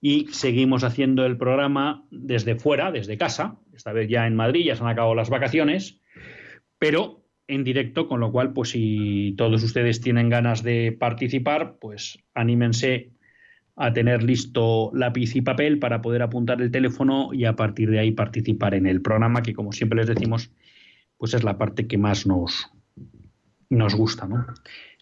y 0.08 0.28
seguimos 0.32 0.86
haciendo 0.86 1.26
el 1.26 1.36
programa 1.36 2.06
desde 2.12 2.56
fuera, 2.56 2.93
desde 2.93 3.17
casa, 3.17 3.58
esta 3.76 3.91
vez 3.91 4.08
ya 4.08 4.26
en 4.26 4.38
Madrid, 4.38 4.63
ya 4.63 4.78
se 4.78 4.82
han 4.82 4.88
acabado 4.88 5.15
las 5.15 5.30
vacaciones, 5.30 6.00
pero 6.80 7.26
en 7.46 7.65
directo, 7.65 8.08
con 8.08 8.22
lo 8.22 8.32
cual, 8.32 8.54
pues 8.54 8.70
si 8.70 9.36
todos 9.38 9.62
ustedes 9.63 10.00
tienen 10.00 10.30
ganas 10.30 10.63
de 10.63 10.96
participar, 10.98 11.76
pues 11.82 12.20
anímense 12.34 13.12
a 13.76 13.91
tener 13.91 14.24
listo 14.24 14.91
lápiz 14.93 15.36
y 15.36 15.41
papel 15.41 15.78
para 15.78 16.02
poder 16.02 16.22
apuntar 16.22 16.62
el 16.62 16.72
teléfono 16.72 17.34
y 17.34 17.43
a 17.43 17.58
partir 17.58 17.89
de 17.89 18.00
ahí 18.00 18.12
participar 18.12 18.76
en 18.76 18.86
el 18.86 19.02
programa, 19.02 19.41
que 19.41 19.54
como 19.54 19.74
siempre 19.74 20.00
les 20.00 20.08
decimos, 20.08 20.54
pues 21.17 21.34
es 21.34 21.43
la 21.43 21.58
parte 21.58 21.86
que 21.86 21.98
más 21.98 22.26
nos, 22.26 22.72
nos 23.70 23.93
gusta. 23.93 24.26
¿no? 24.26 24.46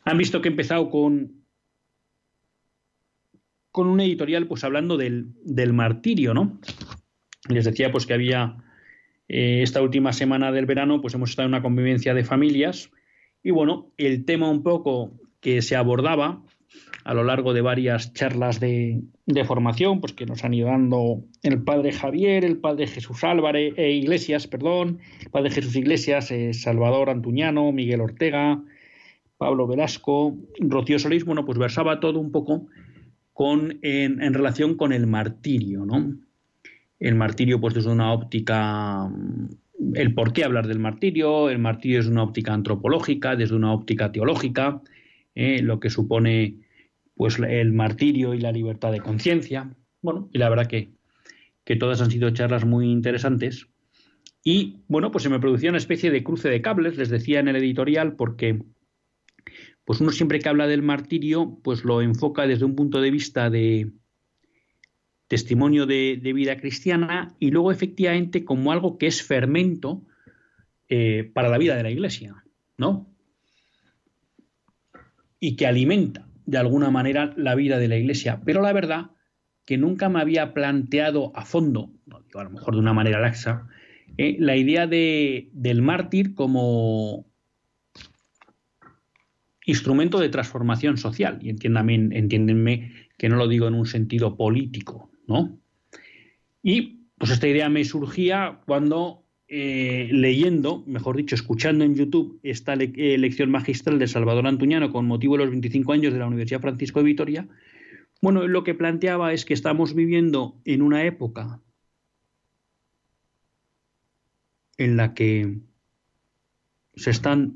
Han 0.04 0.18
visto 0.18 0.42
que 0.42 0.50
he 0.50 0.52
empezado 0.52 0.90
con 0.90 1.45
con 3.76 3.88
un 3.88 4.00
editorial 4.00 4.48
pues 4.48 4.64
hablando 4.64 4.96
del, 4.96 5.34
martirio, 5.74 6.34
¿no? 6.34 6.62
Les 7.50 7.66
decía 7.66 7.92
pues 7.92 8.06
que 8.06 8.14
había 8.14 8.56
eh, 9.28 9.64
esta 9.64 9.82
última 9.82 10.14
semana 10.14 10.54
del 10.54 10.66
verano 10.66 11.02
pues 11.02 11.14
hemos 11.14 11.32
estado 11.32 11.48
en 11.48 11.56
una 11.56 11.62
convivencia 11.62 12.14
de 12.14 12.24
familias 12.24 12.90
y 13.44 13.52
bueno, 13.52 13.92
el 13.98 14.24
tema 14.24 14.50
un 14.50 14.64
poco 14.64 15.20
que 15.42 15.62
se 15.62 15.76
abordaba 15.76 16.42
a 17.04 17.14
lo 17.14 17.26
largo 17.26 17.54
de 17.54 17.60
varias 17.60 18.14
charlas 18.14 18.62
de, 18.62 19.04
formación, 19.46 20.00
pues 20.00 20.14
que 20.14 20.26
nos 20.26 20.46
han 20.46 20.54
ido 20.54 20.70
dando 20.70 21.26
el 21.44 21.62
padre 21.62 21.92
Javier, 21.92 22.46
el 22.46 22.60
padre 22.60 22.88
Jesús 22.88 23.26
Álvarez, 23.26 23.74
e 23.76 23.92
Iglesias, 23.92 24.48
perdón, 24.48 25.00
el 25.20 25.32
padre 25.32 25.52
Jesús 25.52 25.76
Iglesias, 25.76 26.32
eh, 26.32 26.54
Salvador 26.54 27.10
Antuñano, 27.10 27.74
Miguel 27.74 28.00
Ortega, 28.00 28.64
Pablo 29.38 29.68
Velasco, 29.68 30.38
Rocío 30.60 30.98
Solís, 30.98 31.26
bueno, 31.26 31.44
pues 31.44 31.58
versaba 31.58 32.00
todo 32.00 32.20
un 32.20 32.32
poco 32.32 32.68
con, 33.36 33.80
en, 33.82 34.34
relación 34.34 34.76
con 34.78 34.94
el 34.94 35.08
martirio, 35.08 35.86
¿no? 35.86 36.18
El 37.02 37.16
martirio, 37.16 37.60
pues 37.60 37.74
desde 37.74 37.92
una 37.92 38.14
óptica, 38.14 39.12
el 39.94 40.14
por 40.14 40.32
qué 40.32 40.46
hablar 40.46 40.68
del 40.68 40.80
martirio, 40.80 41.50
el 41.50 41.60
martirio 41.60 42.00
es 42.00 42.08
una 42.08 42.24
óptica 42.24 42.54
antropológica, 42.54 43.36
desde 43.36 43.58
una 43.58 43.74
óptica 43.74 44.14
teológica, 44.14 44.82
¿eh? 45.36 45.62
lo 45.62 45.82
que 45.82 45.90
supone 45.90 46.60
pues 47.14 47.38
el 47.38 47.74
martirio 47.74 48.34
y 48.34 48.40
la 48.40 48.54
libertad 48.54 48.94
de 48.94 49.02
conciencia. 49.02 49.70
Bueno, 50.02 50.30
y 50.32 50.38
la 50.38 50.48
verdad 50.48 50.68
que, 50.68 50.92
que 51.66 51.76
todas 51.76 52.02
han 52.02 52.12
sido 52.12 52.30
charlas 52.30 52.64
muy 52.64 52.90
interesantes. 52.90 53.68
Y 54.46 54.78
bueno, 54.88 55.12
pues 55.12 55.26
se 55.26 55.30
me 55.30 55.42
producía 55.42 55.72
una 55.72 55.78
especie 55.78 56.10
de 56.10 56.24
cruce 56.24 56.48
de 56.48 56.62
cables, 56.62 56.96
les 56.96 57.10
decía 57.10 57.42
en 57.42 57.50
el 57.50 57.58
editorial, 57.58 58.16
porque 58.16 58.64
pues 59.86 60.02
uno 60.02 60.12
siempre 60.12 60.40
que 60.40 60.50
habla 60.50 60.68
del 60.68 60.82
martirio, 60.82 61.60
pues 61.64 61.86
lo 61.86 62.02
enfoca 62.02 62.48
desde 62.48 62.66
un 62.66 62.76
punto 62.76 63.02
de 63.02 63.12
vista 63.12 63.50
de 63.50 63.92
testimonio 65.28 65.86
de, 65.86 66.20
vida 66.34 66.58
cristiana 66.58 67.36
y 67.40 67.52
luego 67.52 67.72
efectivamente 67.72 68.46
como 68.46 68.72
algo 68.72 68.98
que 68.98 69.08
es 69.08 69.24
fermento 69.24 70.04
eh, 70.90 71.32
para 71.34 71.50
la 71.50 71.58
vida 71.58 71.76
de 71.76 71.84
la 71.84 71.92
iglesia, 71.92 72.44
¿no? 72.78 73.08
Y 75.40 75.56
que 75.56 75.68
alimenta 75.68 76.28
de 76.46 76.58
alguna 76.58 76.90
manera 76.90 77.34
la 77.38 77.56
vida 77.56 77.78
de 77.78 77.88
la 77.88 77.98
iglesia. 77.98 78.42
Pero 78.44 78.62
la 78.62 78.74
verdad 78.74 79.12
que 79.66 79.78
nunca 79.78 80.10
me 80.10 80.22
había 80.22 80.54
planteado 80.54 81.32
a 81.36 81.46
fondo, 81.46 81.92
a 82.34 82.44
lo 82.44 82.50
mejor 82.50 82.76
de 82.76 82.80
una 82.80 82.94
manera 82.94 83.20
laxa, 83.20 83.68
eh, 84.18 84.38
la 84.40 84.56
idea 84.56 84.88
de, 84.88 85.50
del 85.54 85.82
mártir 85.82 86.36
como 86.36 87.26
instrumento 89.66 90.20
de 90.20 90.30
transformación 90.30 90.98
social. 90.98 91.40
Y 91.42 91.50
entiéndanme 91.50 92.92
que 93.18 93.30
no 93.30 93.36
lo 93.36 93.48
digo 93.48 93.68
en 93.68 93.74
un 93.74 93.86
sentido 93.86 94.38
político, 94.38 95.12
¿no? 95.28 95.60
Y 96.62 97.08
pues 97.18 97.32
esta 97.32 97.48
idea 97.48 97.70
me 97.70 97.86
surgía 97.86 98.62
cuando 98.66 99.26
eh, 99.48 100.10
leyendo, 100.12 100.84
mejor 100.88 101.18
dicho, 101.18 101.36
escuchando 101.36 101.84
en 101.84 101.96
YouTube 101.96 102.40
esta 102.42 102.74
eh, 102.74 103.18
lección 103.18 103.52
magistral 103.52 104.00
de 104.00 104.08
Salvador 104.08 104.48
Antuñano 104.48 104.92
con 104.92 105.06
motivo 105.06 105.38
de 105.38 105.44
los 105.44 105.52
25 105.52 105.94
años 105.94 106.14
de 106.14 106.20
la 106.20 106.28
Universidad 106.28 106.62
Francisco 106.62 107.00
de 107.00 107.06
Vitoria, 107.06 107.48
bueno, 108.22 108.48
lo 108.48 108.64
que 108.64 108.74
planteaba 108.74 109.34
es 109.34 109.46
que 109.46 109.54
estamos 109.54 109.94
viviendo 109.94 110.60
en 110.66 110.82
una 110.82 111.04
época 111.06 111.62
en 114.78 114.98
la 114.98 115.14
que 115.14 115.60
se 116.96 117.12
están 117.12 117.56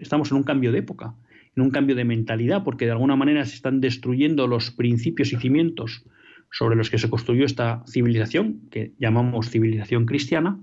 estamos 0.00 0.30
en 0.30 0.38
un 0.38 0.42
cambio 0.42 0.72
de 0.72 0.78
época 0.78 1.14
en 1.58 1.62
un 1.62 1.70
cambio 1.72 1.96
de 1.96 2.04
mentalidad, 2.04 2.62
porque 2.62 2.84
de 2.84 2.92
alguna 2.92 3.16
manera 3.16 3.44
se 3.44 3.56
están 3.56 3.80
destruyendo 3.80 4.46
los 4.46 4.70
principios 4.70 5.32
y 5.32 5.36
cimientos 5.38 6.04
sobre 6.52 6.76
los 6.76 6.88
que 6.88 6.98
se 6.98 7.10
construyó 7.10 7.44
esta 7.44 7.82
civilización, 7.88 8.68
que 8.70 8.92
llamamos 8.96 9.50
civilización 9.50 10.06
cristiana, 10.06 10.62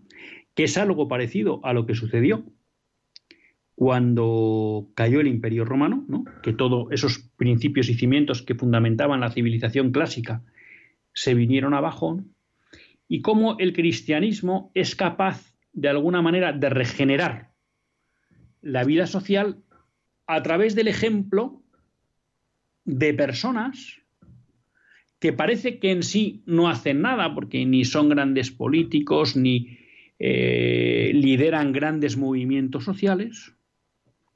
que 0.54 0.64
es 0.64 0.78
algo 0.78 1.10
parecido 1.10 1.60
a 1.66 1.74
lo 1.74 1.86
que 1.86 1.96
sucedió 1.96 2.46
cuando 3.76 4.88
cayó 4.96 5.20
el 5.20 5.28
Imperio 5.28 5.66
Romano, 5.66 6.06
que 6.42 6.54
todos 6.54 6.88
esos 6.92 7.30
principios 7.36 7.90
y 7.90 7.96
cimientos 7.96 8.42
que 8.42 8.56
fundamentaban 8.56 9.20
la 9.20 9.32
civilización 9.32 9.92
clásica 9.92 10.44
se 11.12 11.34
vinieron 11.34 11.74
abajo, 11.74 12.24
y 13.10 13.22
cómo 13.22 13.58
el 13.60 13.74
cristianismo 13.74 14.72
es 14.74 14.96
capaz 14.96 15.54
de 15.74 15.90
alguna 15.90 16.22
manera 16.22 16.54
de 16.54 16.70
regenerar 16.70 17.52
la 18.62 18.86
vida 18.86 19.08
social 19.08 19.65
a 20.28 20.42
través 20.44 20.76
del 20.76 20.88
ejemplo 20.88 21.62
de 22.84 23.14
personas 23.14 24.02
que 25.20 25.34
parece 25.34 25.80
que 25.80 25.92
en 25.92 26.04
sí 26.04 26.44
no 26.46 26.68
hacen 26.68 27.02
nada, 27.02 27.34
porque 27.34 27.66
ni 27.66 27.86
son 27.86 28.10
grandes 28.10 28.52
políticos, 28.52 29.36
ni 29.36 29.80
eh, 30.20 31.12
lideran 31.14 31.72
grandes 31.72 32.18
movimientos 32.18 32.84
sociales, 32.84 33.54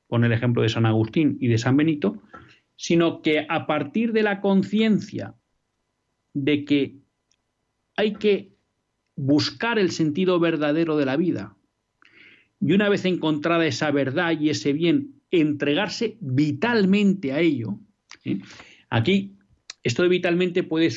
con 0.08 0.24
el 0.24 0.32
ejemplo 0.32 0.64
de 0.64 0.70
San 0.70 0.86
Agustín 0.86 1.38
y 1.40 1.48
de 1.48 1.58
San 1.58 1.78
Benito, 1.78 2.22
sino 2.76 3.22
que 3.22 3.46
a 3.48 3.68
partir 3.68 4.14
de 4.14 4.24
la 4.24 4.42
conciencia 4.42 5.36
de 6.34 6.66
que 6.66 6.96
hay 7.96 8.14
que 8.14 8.54
buscar 9.16 9.78
el 9.78 9.92
sentido 9.92 10.40
verdadero 10.40 10.98
de 10.98 11.06
la 11.06 11.18
vida, 11.18 11.56
y 12.62 12.72
una 12.72 12.90
vez 12.90 13.06
encontrada 13.06 13.68
esa 13.68 13.92
verdad 13.92 14.40
y 14.40 14.50
ese 14.50 14.74
bien 14.74 15.19
entregarse 15.32 16.18
vitalmente 16.20 17.32
a 17.32 17.40
ello. 17.40 17.80
Aquí 18.90 19.38
Esto 19.84 20.04
de 20.04 20.10
vitalmente 20.10 20.64
puede, 20.64 20.90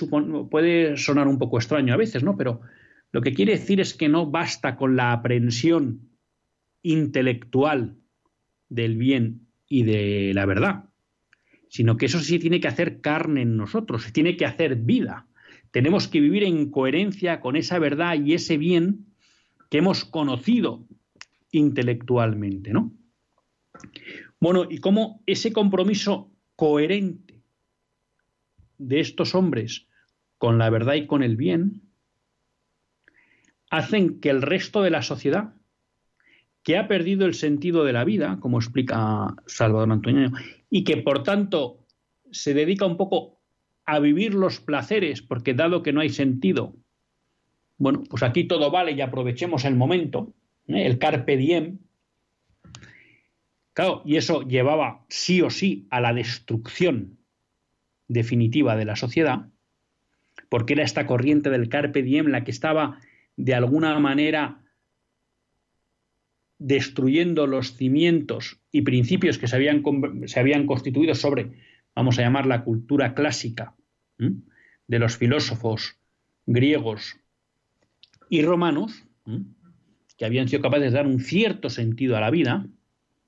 puede 0.51 0.97
sonar 0.97 1.29
un 1.29 1.39
poco 1.39 1.59
extraño 1.59 1.95
a 1.95 1.97
veces, 1.97 2.23
¿no? 2.23 2.37
Pero 2.37 2.61
lo 3.13 3.21
que 3.21 3.33
quiere 3.33 3.53
decir 3.53 3.81
es 3.81 3.95
que 3.95 4.09
no 4.09 4.31
basta 4.31 4.77
con 4.77 4.97
la 4.97 5.13
aprehensión 5.13 6.11
intelectual 6.83 7.97
del 8.69 8.97
bien 8.97 9.47
y 9.69 9.85
de 9.85 10.33
la 10.35 10.47
verdad, 10.47 10.91
sino 11.69 11.97
que 11.97 12.07
eso 12.07 12.19
sí 12.21 12.39
tiene 12.39 12.61
que 12.61 12.69
hacer 12.69 13.01
carne 13.01 13.43
en 13.43 13.57
nosotros, 13.57 14.13
tiene 14.13 14.37
que 14.37 14.47
hacer 14.47 14.77
vida. 14.77 15.27
Tenemos 15.71 16.09
que 16.09 16.21
vivir 16.21 16.43
en 16.43 16.71
coherencia 16.71 17.41
con 17.41 17.57
esa 17.57 17.79
verdad 17.79 18.17
y 18.21 18.35
ese 18.35 18.59
bien 18.59 19.07
que 19.71 19.79
hemos 19.79 20.05
conocido 20.05 20.87
intelectualmente, 21.51 22.73
¿no? 22.73 22.93
Bueno, 24.41 24.67
y 24.69 24.79
cómo 24.79 25.23
ese 25.27 25.53
compromiso 25.53 26.31
coherente 26.57 27.43
de 28.79 29.01
estos 29.01 29.35
hombres 29.35 29.87
con 30.39 30.59
la 30.59 30.71
verdad 30.71 30.95
y 30.95 31.07
con 31.07 31.23
el 31.23 31.37
bien 31.37 31.83
hacen 33.71 34.21
que 34.21 34.29
el 34.29 34.43
resto 34.43 34.83
de 34.83 34.91
la 34.91 35.03
sociedad, 35.03 35.55
que 36.63 36.77
ha 36.77 36.89
perdido 36.89 37.27
el 37.27 37.35
sentido 37.35 37.85
de 37.85 37.93
la 37.93 38.05
vida, 38.05 38.39
como 38.41 38.59
explica 38.59 39.35
Salvador 39.47 39.91
Antonio, 39.91 40.31
y 40.69 40.85
que 40.85 40.99
por 40.99 41.23
tanto 41.23 41.87
se 42.31 42.55
dedica 42.55 42.87
un 42.87 42.97
poco 42.97 43.41
a 43.87 43.99
vivir 43.99 44.35
los 44.35 44.61
placeres, 44.61 45.23
porque 45.23 45.55
dado 45.55 45.83
que 45.83 45.93
no 45.93 46.01
hay 46.01 46.11
sentido, 46.11 46.75
bueno, 47.79 48.03
pues 48.09 48.23
aquí 48.23 48.45
todo 48.45 48.71
vale 48.71 48.93
y 48.93 49.01
aprovechemos 49.01 49.65
el 49.65 49.75
momento, 49.75 50.35
¿eh? 50.69 50.87
el 50.87 50.99
carpe 50.99 51.37
diem. 51.37 51.79
Claro, 53.75 54.03
y 54.05 54.17
eso 54.17 54.43
llevaba 54.43 55.05
sí 55.09 55.41
o 55.41 55.51
sí 55.51 55.87
a 55.91 56.01
la 56.01 56.13
destrucción 56.13 57.19
definitiva 58.09 58.77
de 58.77 58.85
la 58.85 58.97
sociedad, 58.97 59.49
porque 60.49 60.75
era 60.75 60.85
esta 60.85 61.07
corriente 61.07 61.49
del 61.49 61.69
carpe 61.69 62.03
diem 62.03 62.29
la 62.29 62.45
que 62.45 62.51
estaba 62.51 63.01
de 63.37 63.55
alguna 63.55 63.99
manera 63.99 64.61
destruyendo 66.59 67.47
los 67.47 67.77
cimientos 67.77 68.61
y 68.71 68.83
principios 68.83 69.39
que 69.39 69.49
se 69.49 69.57
habían, 69.57 69.83
se 70.27 70.39
habían 70.39 70.67
constituido 70.67 71.15
sobre, 71.15 71.53
vamos 71.95 72.19
a 72.19 72.23
llamar, 72.23 72.47
la 72.47 72.63
cultura 72.63 73.15
clásica 73.15 73.75
de 74.19 74.99
los 74.99 75.17
filósofos 75.17 75.99
griegos 76.47 77.17
y 78.29 78.43
romanos, 78.43 79.05
que 80.17 80.25
habían 80.25 80.49
sido 80.49 80.63
capaces 80.63 80.93
de 80.93 80.99
dar 80.99 81.07
un 81.07 81.21
cierto 81.21 81.69
sentido 81.69 82.17
a 82.17 82.21
la 82.21 82.31
vida, 82.31 82.67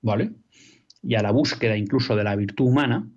¿vale? 0.04 0.32
Y 1.02 1.16
a 1.16 1.22
la 1.22 1.32
búsqueda 1.32 1.76
incluso 1.76 2.14
de 2.14 2.24
la 2.24 2.36
virtud 2.36 2.66
humana, 2.66 3.10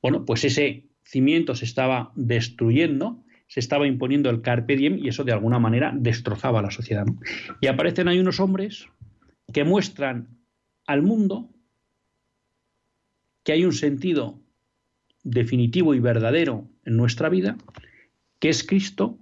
bueno, 0.00 0.24
pues 0.24 0.44
ese 0.44 0.88
cimiento 1.04 1.54
se 1.54 1.64
estaba 1.64 2.12
destruyendo 2.14 3.24
se 3.48 3.60
estaba 3.60 3.86
imponiendo 3.86 4.28
el 4.28 4.42
carpe 4.42 4.76
diem 4.76 4.98
y 4.98 5.08
eso 5.08 5.22
de 5.22 5.32
alguna 5.32 5.60
manera 5.60 5.92
destrozaba 5.94 6.62
la 6.62 6.70
sociedad. 6.72 7.06
Y 7.60 7.68
aparecen 7.68 8.08
ahí 8.08 8.18
unos 8.18 8.40
hombres 8.40 8.86
que 9.52 9.62
muestran 9.62 10.40
al 10.84 11.02
mundo 11.02 11.50
que 13.44 13.52
hay 13.52 13.64
un 13.64 13.72
sentido 13.72 14.42
definitivo 15.22 15.94
y 15.94 16.00
verdadero 16.00 16.68
en 16.84 16.96
nuestra 16.96 17.28
vida, 17.28 17.56
que 18.40 18.48
es 18.48 18.64
Cristo, 18.64 19.18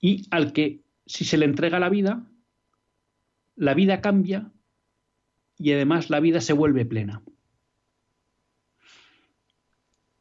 y 0.00 0.26
al 0.30 0.52
que 0.52 0.82
si 1.06 1.24
se 1.24 1.36
le 1.36 1.44
entrega 1.44 1.80
la 1.80 1.88
vida, 1.88 2.24
la 3.56 3.74
vida 3.74 4.00
cambia 4.00 4.52
y 5.58 5.72
además 5.72 6.10
la 6.10 6.20
vida 6.20 6.40
se 6.40 6.52
vuelve 6.52 6.84
plena. 6.84 7.22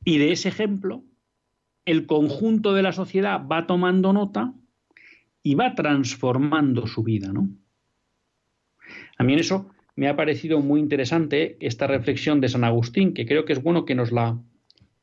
Y 0.03 0.17
de 0.17 0.31
ese 0.31 0.49
ejemplo 0.49 1.03
el 1.87 2.05
conjunto 2.05 2.73
de 2.73 2.83
la 2.83 2.91
sociedad 2.91 3.47
va 3.47 3.65
tomando 3.65 4.11
nota 4.11 4.53
y 5.41 5.55
va 5.55 5.73
transformando 5.73 6.85
su 6.85 7.01
vida, 7.01 7.31
¿no? 7.31 7.49
A 9.17 9.23
mí 9.23 9.31
en 9.33 9.39
eso 9.39 9.69
me 9.95 10.09
ha 10.09 10.17
parecido 10.17 10.59
muy 10.59 10.81
interesante 10.81 11.55
esta 11.61 11.87
reflexión 11.87 12.41
de 12.41 12.49
San 12.49 12.65
Agustín, 12.65 13.13
que 13.13 13.25
creo 13.25 13.45
que 13.45 13.53
es 13.53 13.63
bueno 13.63 13.85
que 13.85 13.95
nos 13.95 14.11
la, 14.11 14.37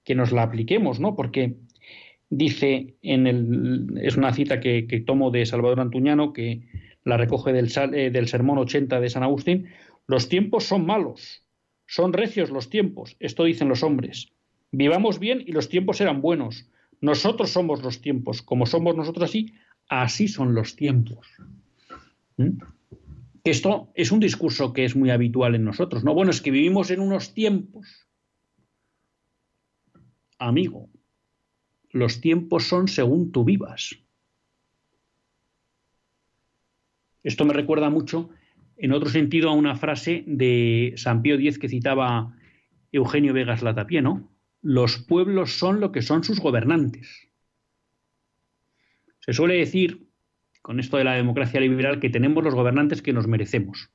que 0.05 0.15
nos 0.15 0.31
la 0.31 0.43
apliquemos, 0.43 1.01
¿no? 1.01 1.17
Porque 1.17 1.57
dice 2.29 2.97
en 3.01 3.27
el, 3.27 3.99
es 4.03 4.19
una 4.19 4.35
cita 4.35 4.61
que, 4.61 5.03
tomo 5.07 5.31
de 5.31 5.47
Salvador 5.47 5.81
Antuñano, 5.81 6.35
que 6.35 6.69
la 7.03 7.17
recoge 7.17 7.55
del, 7.55 7.73
eh, 7.95 8.11
del 8.11 8.29
Sermón 8.29 8.59
80 8.59 9.01
de 9.01 9.09
San 9.09 9.23
Agustín, 9.23 9.69
los 10.07 10.29
tiempos 10.29 10.65
son 10.65 10.87
malos, 10.87 11.45
son 11.87 12.13
recios 12.13 12.51
los 12.51 12.71
tiempos, 12.71 13.17
esto 13.21 13.45
dicen 13.45 13.69
los 13.69 13.83
hombres. 13.83 14.33
Vivamos 14.71 15.19
bien 15.19 15.43
y 15.47 15.53
los 15.53 15.69
tiempos 15.69 15.99
serán 15.99 16.21
buenos. 16.21 16.69
Nosotros 17.01 17.51
somos 17.51 17.83
los 17.83 18.01
tiempos. 18.01 18.43
Como 18.43 18.67
somos 18.67 18.97
nosotros 18.97 19.31
así, 19.31 19.55
así 19.89 20.27
son 20.27 20.55
los 20.55 20.75
tiempos. 20.75 21.29
¿Mm? 22.37 22.59
Esto 23.45 23.93
es 23.95 24.11
un 24.11 24.21
discurso 24.21 24.73
que 24.73 24.85
es 24.85 24.97
muy 24.97 25.11
habitual 25.11 25.55
en 25.55 25.65
nosotros. 25.65 26.03
No, 26.03 26.15
bueno, 26.15 26.31
es 26.31 26.41
que 26.41 26.51
vivimos 26.51 26.91
en 26.91 27.01
unos 27.01 27.35
tiempos. 27.35 28.09
Amigo, 30.39 30.89
los 31.91 32.21
tiempos 32.21 32.65
son 32.65 32.89
según 32.89 33.31
tú 33.33 33.45
vivas. 33.45 33.97
Esto 37.23 37.45
me 37.45 37.55
recuerda 37.55 37.91
mucho, 37.91 38.31
en 38.77 38.93
otro 38.93 39.09
sentido, 39.09 39.51
a 39.51 39.55
una 39.55 39.77
frase 39.77 40.25
de 40.27 40.95
San 40.97 41.23
Pío 41.23 41.37
X 41.37 41.59
que 41.59 41.69
citaba 41.69 42.37
Eugenio 42.93 43.33
Vegas 43.33 43.63
Latapie, 43.63 44.03
¿no? 44.03 44.35
los 44.65 44.97
pueblos 44.97 45.59
son 45.59 45.79
lo 45.79 45.93
que 45.93 46.01
son 46.01 46.25
sus 46.25 46.41
gobernantes. 46.41 47.29
Se 49.21 49.35
suele 49.35 49.57
decir, 49.57 50.09
con 50.63 50.81
esto 50.81 50.97
de 50.97 51.05
la 51.05 51.13
democracia 51.13 51.61
liberal, 51.61 52.01
que 52.01 52.09
tenemos 52.09 52.43
los 52.43 52.55
gobernantes 52.55 53.03
que 53.03 53.13
nos 53.13 53.27
merecemos. 53.27 53.91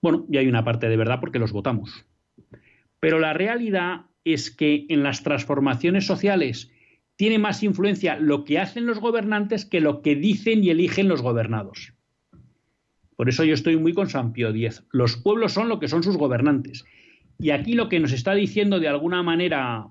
Bueno, 0.00 0.24
y 0.30 0.38
hay 0.38 0.48
una 0.48 0.64
parte 0.64 0.88
de 0.88 0.96
verdad 0.96 1.20
porque 1.20 1.38
los 1.38 1.52
votamos. 1.52 2.06
Pero 3.00 3.18
la 3.18 3.34
realidad 3.34 4.06
es 4.24 4.50
que 4.50 4.86
en 4.88 5.02
las 5.02 5.22
transformaciones 5.22 6.06
sociales 6.06 6.72
tiene 7.16 7.38
más 7.38 7.62
influencia 7.62 8.16
lo 8.16 8.44
que 8.44 8.58
hacen 8.58 8.86
los 8.86 8.98
gobernantes 8.98 9.66
que 9.66 9.80
lo 9.80 10.00
que 10.00 10.16
dicen 10.16 10.64
y 10.64 10.70
eligen 10.70 11.06
los 11.06 11.20
gobernados. 11.20 11.92
Por 13.20 13.28
eso 13.28 13.44
yo 13.44 13.52
estoy 13.52 13.76
muy 13.76 13.92
con 13.92 14.08
San 14.08 14.32
Pío 14.32 14.48
X. 14.48 14.82
Los 14.92 15.18
pueblos 15.18 15.52
son 15.52 15.68
lo 15.68 15.78
que 15.78 15.88
son 15.88 16.02
sus 16.02 16.16
gobernantes. 16.16 16.86
Y 17.38 17.50
aquí 17.50 17.74
lo 17.74 17.90
que 17.90 18.00
nos 18.00 18.12
está 18.12 18.34
diciendo 18.34 18.80
de 18.80 18.88
alguna 18.88 19.22
manera 19.22 19.88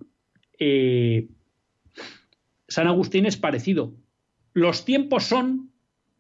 eh, 0.58 1.28
San 2.68 2.88
Agustín 2.88 3.28
es 3.28 3.38
parecido. 3.38 3.94
Los 4.54 4.84
tiempos 4.84 5.26
son 5.26 5.70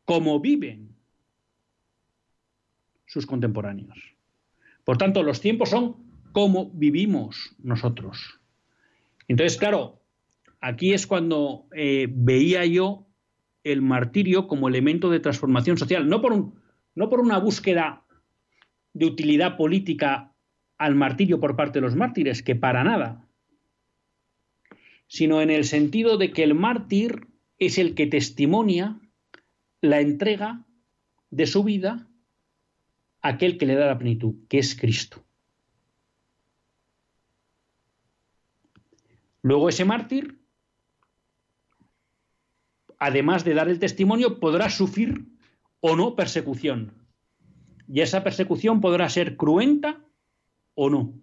como 0.06 0.39
viven 0.39 0.89
sus 3.08 3.26
contemporáneos. 3.26 3.98
Por 4.84 5.00
tanto, 5.00 5.24
los 5.24 5.41
tiempos 5.41 5.72
son 5.72 5.95
como 6.32 6.69
vivimos 6.69 7.56
nosotros. 7.58 8.39
Entonces, 9.28 9.58
claro, 9.58 10.00
aquí 10.62 10.93
es 10.93 11.08
cuando 11.08 11.65
eh, 11.76 12.08
veía 12.08 12.67
yo 12.67 13.08
el 13.63 13.82
martirio 13.82 14.48
como 14.48 14.69
elemento 14.69 15.10
de 15.10 15.19
transformación 15.19 15.76
social, 15.80 16.08
no 16.08 16.22
por, 16.22 16.34
un, 16.34 16.59
no 17.00 17.10
por 17.10 17.22
una 17.22 17.38
búsqueda 17.38 18.04
de 18.92 19.06
utilidad 19.06 19.56
política 19.56 20.36
al 20.78 20.96
martirio 20.96 21.40
por 21.40 21.56
parte 21.56 21.80
de 21.80 21.86
los 21.86 21.96
mártires, 21.96 22.44
que 22.44 22.56
para 22.58 22.84
nada, 22.84 23.26
sino 25.08 25.42
en 25.42 25.50
el 25.50 25.64
sentido 25.64 26.18
de 26.18 26.34
que 26.34 26.44
el 26.44 26.56
mártir 26.56 27.28
es 27.58 27.78
el 27.78 27.96
que 27.96 28.06
testimonia 28.06 29.00
la 29.80 30.02
entrega 30.02 30.66
de 31.30 31.48
su 31.48 31.64
vida 31.64 32.06
a 33.22 33.30
aquel 33.30 33.58
que 33.58 33.66
le 33.66 33.76
da 33.76 33.86
la 33.86 33.98
plenitud, 33.98 34.36
que 34.50 34.60
es 34.60 34.76
Cristo. 34.76 35.24
Luego 39.42 39.70
ese 39.70 39.86
mártir, 39.86 40.38
además 42.98 43.46
de 43.46 43.54
dar 43.54 43.70
el 43.70 43.80
testimonio, 43.80 44.42
podrá 44.42 44.70
sufrir 44.70 45.38
o 45.82 45.96
no 45.96 46.15
persecución. 46.15 46.94
Y 47.88 48.02
esa 48.02 48.24
persecución 48.24 48.82
podrá 48.82 49.10
ser 49.10 49.36
cruenta 49.36 50.06
o 50.76 50.89
no. 50.89 51.13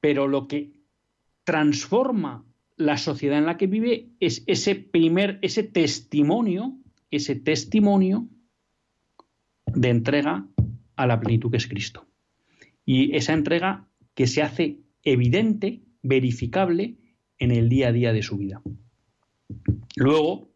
Pero 0.00 0.28
lo 0.28 0.48
que 0.48 0.72
transforma 1.44 2.44
la 2.76 2.96
sociedad 2.96 3.38
en 3.38 3.46
la 3.46 3.56
que 3.56 3.66
vive 3.66 4.10
es 4.20 4.42
ese 4.46 4.74
primer, 4.74 5.38
ese 5.42 5.62
testimonio, 5.62 6.78
ese 7.10 7.34
testimonio 7.34 8.28
de 9.66 9.88
entrega 9.88 10.46
a 10.96 11.06
la 11.06 11.20
plenitud 11.20 11.50
que 11.50 11.58
es 11.58 11.66
Cristo. 11.66 12.06
Y 12.84 13.14
esa 13.16 13.34
entrega 13.34 13.88
que 14.14 14.26
se 14.26 14.42
hace 14.42 14.78
evidente, 15.02 15.82
verificable 16.02 16.96
en 17.40 17.50
el 17.50 17.68
día 17.68 17.88
a 17.88 17.92
día 17.92 18.12
de 18.12 18.22
su 18.22 18.36
vida. 18.36 18.62
Luego, 19.96 20.52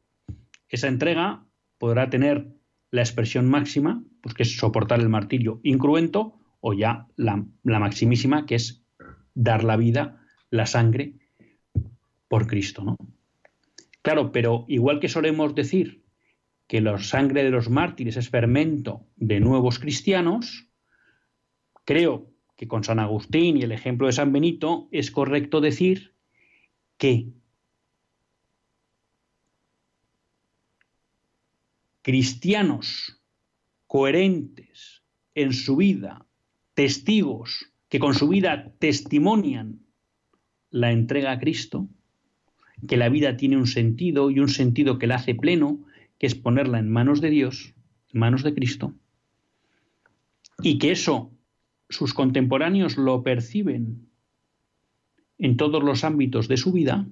esa 0.68 0.86
entrega 0.86 1.44
podrá 1.78 2.08
tener 2.08 2.48
la 2.92 3.02
expresión 3.02 3.48
máxima, 3.48 4.04
pues 4.20 4.34
que 4.34 4.44
es 4.44 4.56
soportar 4.56 5.00
el 5.00 5.08
martirio 5.08 5.60
incruento, 5.64 6.38
o 6.60 6.72
ya 6.72 7.08
la, 7.16 7.44
la 7.64 7.80
maximísima, 7.80 8.46
que 8.46 8.54
es 8.54 8.86
dar 9.34 9.64
la 9.64 9.76
vida, 9.76 10.24
la 10.50 10.66
sangre, 10.66 11.14
por 12.28 12.46
Cristo, 12.46 12.84
¿no? 12.84 12.96
Claro, 14.02 14.32
pero 14.32 14.64
igual 14.68 15.00
que 15.00 15.08
solemos 15.08 15.54
decir 15.54 16.04
que 16.66 16.80
la 16.80 16.98
sangre 16.98 17.42
de 17.42 17.50
los 17.50 17.70
mártires 17.70 18.16
es 18.16 18.28
fermento 18.28 19.06
de 19.16 19.40
nuevos 19.40 19.78
cristianos, 19.78 20.68
creo 21.84 22.30
que 22.56 22.68
con 22.68 22.84
San 22.84 22.98
Agustín 22.98 23.56
y 23.56 23.62
el 23.62 23.72
ejemplo 23.72 24.06
de 24.06 24.12
San 24.12 24.32
Benito 24.32 24.88
es 24.92 25.10
correcto 25.10 25.60
decir 25.60 26.13
que 26.96 27.28
cristianos 32.02 33.20
coherentes 33.86 35.02
en 35.34 35.52
su 35.52 35.76
vida, 35.76 36.26
testigos 36.74 37.72
que 37.88 37.98
con 37.98 38.14
su 38.14 38.28
vida 38.28 38.72
testimonian 38.78 39.80
la 40.70 40.90
entrega 40.90 41.32
a 41.32 41.38
Cristo, 41.38 41.88
que 42.88 42.96
la 42.96 43.08
vida 43.08 43.36
tiene 43.36 43.56
un 43.56 43.66
sentido 43.66 44.30
y 44.30 44.40
un 44.40 44.48
sentido 44.48 44.98
que 44.98 45.06
la 45.06 45.16
hace 45.16 45.34
pleno, 45.34 45.84
que 46.18 46.26
es 46.26 46.34
ponerla 46.34 46.78
en 46.78 46.90
manos 46.90 47.20
de 47.20 47.30
Dios, 47.30 47.74
en 48.12 48.20
manos 48.20 48.42
de 48.42 48.54
Cristo, 48.54 48.94
y 50.62 50.78
que 50.78 50.90
eso 50.90 51.30
sus 51.88 52.12
contemporáneos 52.14 52.96
lo 52.96 53.22
perciben 53.22 54.08
en 55.38 55.56
todos 55.56 55.82
los 55.82 56.04
ámbitos 56.04 56.48
de 56.48 56.56
su 56.56 56.72
vida, 56.72 57.06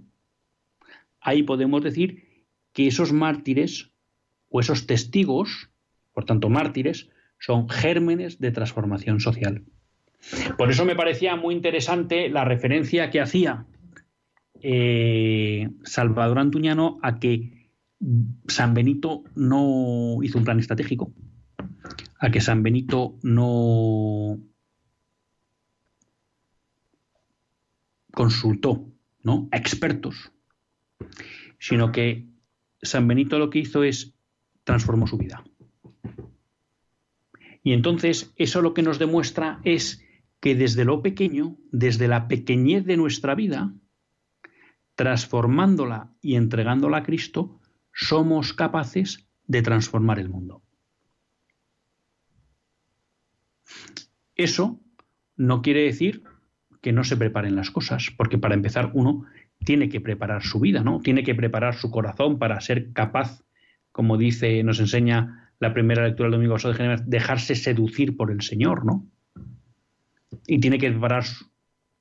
ahí 1.21 1.43
podemos 1.43 1.83
decir 1.83 2.47
que 2.73 2.87
esos 2.87 3.13
mártires 3.13 3.91
o 4.49 4.61
esos 4.61 4.87
testigos, 4.87 5.71
por 6.13 6.25
tanto 6.25 6.49
mártires, 6.49 7.11
son 7.39 7.69
gérmenes 7.69 8.39
de 8.39 8.53
transformación 8.53 9.21
social. 9.21 9.65
Por 10.57 10.71
eso 10.71 10.85
me 10.85 10.95
parecía 10.95 11.35
muy 11.37 11.55
interesante 11.55 12.29
la 12.29 12.45
referencia 12.45 13.11
que 13.11 13.21
hacía 13.21 13.67
eh, 14.61 15.69
Salvador 15.83 16.39
Antuñano 16.39 16.99
a 17.03 17.19
que 17.19 17.71
San 18.47 18.75
Benito 18.75 19.25
no 19.35 20.19
hizo 20.23 20.39
un 20.39 20.45
plan 20.45 20.61
estratégico, 20.61 21.13
a 22.19 22.31
que 22.31 22.41
San 22.41 22.63
Benito 22.63 23.17
no 23.23 24.39
consultó 28.13 28.87
¿no? 29.23 29.49
a 29.51 29.57
expertos, 29.57 30.33
sino 31.59 31.93
que 31.93 32.29
San 32.81 33.07
Benito 33.09 33.39
lo 33.39 33.51
que 33.51 33.61
hizo 33.61 33.83
es 33.85 34.15
transformó 34.65 35.07
su 35.07 35.19
vida. 35.19 35.45
Y 37.63 37.73
entonces 37.73 38.33
eso 38.37 38.61
lo 38.61 38.75
que 38.75 38.83
nos 38.83 38.99
demuestra 38.99 39.61
es 39.65 40.05
que 40.41 40.55
desde 40.55 40.85
lo 40.85 41.03
pequeño, 41.03 41.57
desde 41.71 42.09
la 42.09 42.27
pequeñez 42.27 42.85
de 42.85 42.97
nuestra 42.97 43.35
vida, 43.35 43.73
transformándola 44.97 46.13
y 46.21 46.35
entregándola 46.35 46.99
a 46.99 47.03
Cristo, 47.05 47.61
somos 47.93 48.53
capaces 48.53 49.29
de 49.47 49.63
transformar 49.63 50.19
el 50.19 50.29
mundo. 50.29 50.63
Eso 54.35 54.81
no 55.37 55.63
quiere 55.63 55.83
decir 55.83 56.25
que 56.83 56.93
no 56.93 57.05
se 57.05 57.17
preparen 57.17 57.57
las 57.57 57.71
cosas, 57.71 58.09
porque 58.17 58.37
para 58.37 58.55
empezar 58.55 58.91
uno 58.93 59.25
tiene 59.65 59.89
que 59.89 60.01
preparar 60.01 60.43
su 60.43 60.61
vida, 60.61 60.83
¿no? 60.83 61.01
Tiene 61.01 61.23
que 61.23 61.35
preparar 61.35 61.77
su 61.77 61.91
corazón 61.91 62.39
para 62.39 62.61
ser 62.61 62.93
capaz, 62.93 63.43
como 63.93 64.19
dice, 64.19 64.63
nos 64.65 64.81
enseña 64.81 65.51
la 65.61 65.73
primera 65.73 66.05
lectura 66.05 66.29
del 66.29 66.41
domingo 66.41 66.57
de 66.57 66.75
Génesis, 66.75 67.09
dejarse 67.09 67.55
seducir 67.55 68.17
por 68.17 68.33
el 68.33 68.43
Señor, 68.43 68.85
¿no? 68.85 69.07
Y 70.47 70.59
tiene 70.59 70.79
que 70.79 70.91
preparar 70.91 71.25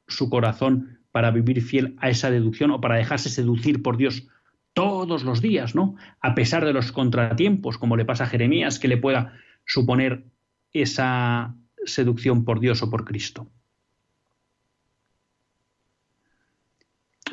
su 0.08 0.30
corazón 0.30 1.00
para 1.12 1.30
vivir 1.30 1.62
fiel 1.62 1.96
a 2.00 2.10
esa 2.10 2.32
deducción 2.32 2.72
o 2.72 2.82
para 2.82 2.96
dejarse 2.96 3.30
seducir 3.30 3.84
por 3.84 3.98
Dios 3.98 4.28
todos 4.74 5.24
los 5.24 5.42
días, 5.42 5.76
¿no? 5.76 5.96
A 6.22 6.34
pesar 6.34 6.66
de 6.66 6.74
los 6.74 6.92
contratiempos, 6.92 7.78
como 7.78 7.98
le 7.98 8.06
pasa 8.06 8.24
a 8.24 8.28
Jeremías, 8.28 8.80
que 8.80 8.88
le 8.88 8.98
pueda 8.98 9.34
suponer 9.66 10.26
esa 10.74 11.56
seducción 11.86 12.46
por 12.46 12.60
Dios 12.60 12.82
o 12.82 12.90
por 12.90 13.06
Cristo. 13.06 13.48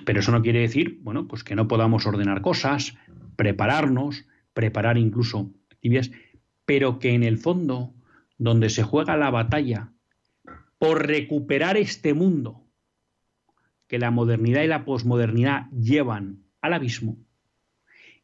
Pero 0.08 0.20
eso 0.20 0.32
no 0.32 0.40
quiere 0.40 0.60
decir, 0.60 1.00
bueno, 1.02 1.28
pues 1.28 1.44
que 1.44 1.54
no 1.54 1.68
podamos 1.68 2.06
ordenar 2.06 2.40
cosas, 2.40 2.96
prepararnos, 3.36 4.24
preparar 4.54 4.96
incluso 4.96 5.52
actividades, 5.70 6.12
pero 6.64 6.98
que 6.98 7.12
en 7.12 7.24
el 7.24 7.36
fondo, 7.36 7.92
donde 8.38 8.70
se 8.70 8.82
juega 8.82 9.18
la 9.18 9.28
batalla 9.28 9.92
por 10.78 11.06
recuperar 11.06 11.76
este 11.76 12.14
mundo 12.14 12.64
que 13.86 13.98
la 13.98 14.10
modernidad 14.10 14.62
y 14.62 14.68
la 14.68 14.86
posmodernidad 14.86 15.68
llevan 15.72 16.38
al 16.62 16.72
abismo, 16.72 17.18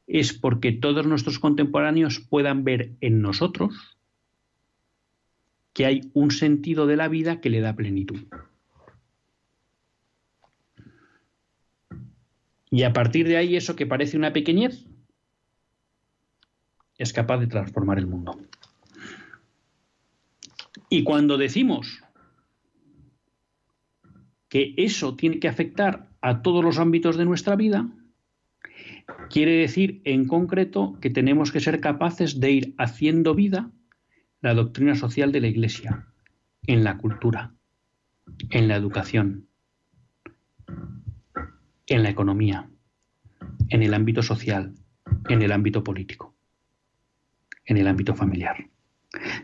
es 0.07 0.33
porque 0.33 0.73
todos 0.73 1.07
nuestros 1.07 1.39
contemporáneos 1.39 2.19
puedan 2.19 2.65
ver 2.65 2.93
en 3.03 3.21
nosotros 3.21 3.99
que 5.75 5.85
hay 5.85 6.11
un 6.15 6.31
sentido 6.31 6.87
de 6.87 6.97
la 6.97 7.09
vida 7.09 7.43
que 7.43 7.51
le 7.51 7.61
da 7.61 7.77
plenitud. 7.77 8.25
Y 12.75 12.83
a 12.83 12.93
partir 12.93 13.29
de 13.29 13.37
ahí 13.37 13.55
eso 13.55 13.77
que 13.77 13.87
parece 13.87 14.17
una 14.17 14.33
pequeñez 14.33 14.85
es 16.99 17.13
capaz 17.13 17.39
de 17.39 17.47
transformar 17.47 18.01
el 18.01 18.09
mundo. 18.09 18.37
Y 20.89 21.05
cuando 21.05 21.39
decimos 21.39 22.03
que 24.49 24.75
eso 24.77 25.15
tiene 25.15 25.39
que 25.39 25.47
afectar 25.47 26.11
a 26.21 26.43
todos 26.43 26.65
los 26.65 26.81
ámbitos 26.81 27.17
de 27.17 27.25
nuestra 27.25 27.55
vida, 27.55 27.89
quiere 29.31 29.53
decir 29.53 30.03
en 30.05 30.27
concreto 30.27 30.99
que 31.01 31.11
tenemos 31.11 31.53
que 31.53 31.61
ser 31.61 31.79
capaces 31.79 32.41
de 32.41 32.51
ir 32.51 32.75
haciendo 32.77 33.37
vida 33.37 33.71
la 34.41 34.53
doctrina 34.53 34.97
social 34.97 35.31
de 35.31 35.43
la 35.43 35.47
Iglesia 35.47 36.09
en 36.67 36.83
la 36.83 36.99
cultura, 36.99 37.55
en 38.51 38.67
la 38.67 38.75
educación, 38.75 39.47
en 41.87 42.03
la 42.03 42.11
economía, 42.11 42.69
en 43.69 43.83
el 43.83 43.95
ámbito 43.95 44.23
social, 44.23 44.75
en 45.29 45.43
el 45.43 45.53
ámbito 45.53 45.85
político, 45.85 46.35
en 47.65 47.77
el 47.77 47.87
ámbito 47.87 48.15
familiar. 48.15 48.69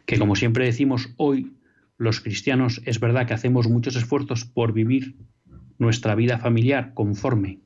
Que 0.07 0.19
como 0.19 0.37
siempre 0.37 0.65
decimos 0.65 1.13
hoy, 1.17 1.53
los 1.97 2.21
cristianos 2.21 2.81
es 2.87 2.99
verdad 2.99 3.27
que 3.27 3.35
hacemos 3.35 3.69
muchos 3.69 3.97
esfuerzos 3.97 4.45
por 4.45 4.73
vivir 4.73 5.17
nuestra 5.79 6.15
vida 6.15 6.39
familiar 6.39 6.95
conforme 6.95 7.61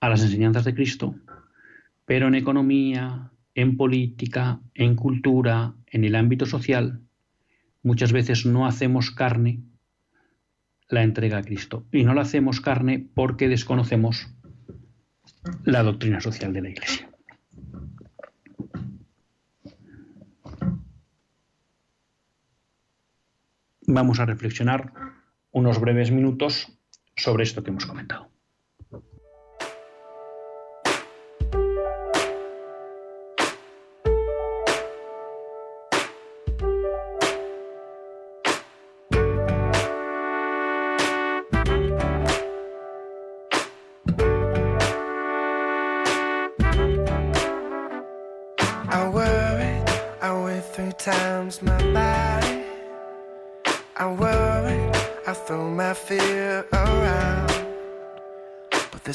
a 0.00 0.08
las 0.08 0.22
enseñanzas 0.22 0.64
de 0.64 0.74
Cristo, 0.74 1.14
pero 2.04 2.28
en 2.28 2.34
economía, 2.34 3.30
en 3.54 3.76
política, 3.76 4.60
en 4.74 4.96
cultura, 4.96 5.74
en 5.86 6.04
el 6.04 6.14
ámbito 6.14 6.46
social, 6.46 7.00
muchas 7.82 8.12
veces 8.12 8.46
no 8.46 8.66
hacemos 8.66 9.10
carne 9.10 9.60
la 10.90 11.02
entrega 11.02 11.38
a 11.38 11.42
Cristo. 11.42 11.86
Y 11.92 12.04
no 12.04 12.14
la 12.14 12.22
hacemos 12.22 12.60
carne 12.60 13.06
porque 13.14 13.48
desconocemos 13.48 14.28
la 15.64 15.82
doctrina 15.82 16.20
social 16.20 16.52
de 16.52 16.62
la 16.62 16.70
Iglesia. 16.70 17.10
vamos 23.92 24.20
a 24.20 24.26
reflexionar 24.26 24.92
unos 25.50 25.80
breves 25.80 26.10
minutos 26.10 26.68
sobre 27.16 27.44
esto 27.44 27.62
que 27.62 27.70
hemos 27.70 27.86
comentado. 27.86 28.29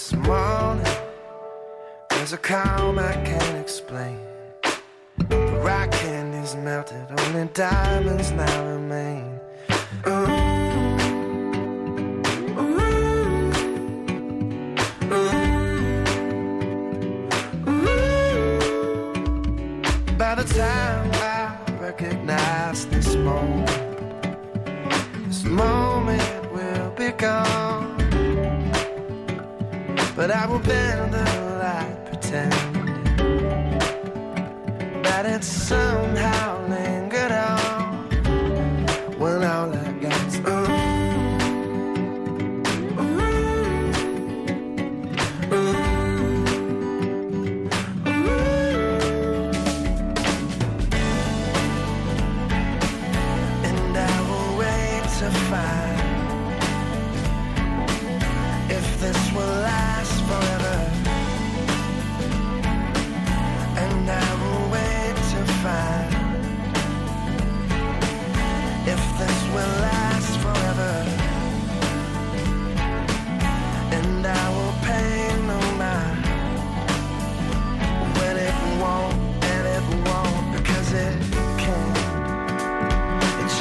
this 0.06 0.28
morning. 0.28 0.86
There's 2.10 2.34
a 2.34 2.38
calm 2.38 3.00
I 3.00 3.14
can't 3.26 3.58
explain. 3.58 4.20
The 5.18 5.62
rock 5.64 5.94
is 5.94 6.56
melted, 6.56 7.08
only 7.20 7.50
diamonds 7.54 8.32
now 8.32 8.68
remain. 8.68 9.40
Ooh. 10.08 10.56
by 20.18 20.36
the 20.36 20.46
time 20.54 21.10
I 21.14 21.58
recognize 21.82 22.86
this 22.88 23.16
moment, 23.16 23.68
this 25.28 25.44
moment 25.44 26.54
will 26.54 26.92
be 26.92 27.12
gone. 27.12 27.95
But 30.16 30.32
I 30.32 30.46
will 30.48 30.60
bend 30.60 31.14
the 31.14 31.26
light, 31.60 32.06
pretend 32.06 32.54
that 35.04 35.26
it's 35.26 35.46
somehow 35.46 36.66
lingered 36.70 37.34
on 37.34 38.08
when 39.20 39.44
all 39.44 39.68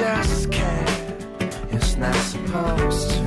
just 0.05 0.51
can't. 0.51 0.91
It's 1.73 1.97
not 1.97 2.15
supposed 2.15 3.11
to. 3.11 3.21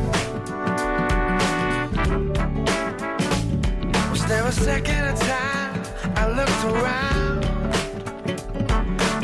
Was 4.12 4.26
there 4.28 4.46
a 4.46 4.52
second 4.52 5.06
of 5.12 5.20
time 5.20 5.82
I 6.16 6.24
looked 6.38 6.64
around? 6.72 7.42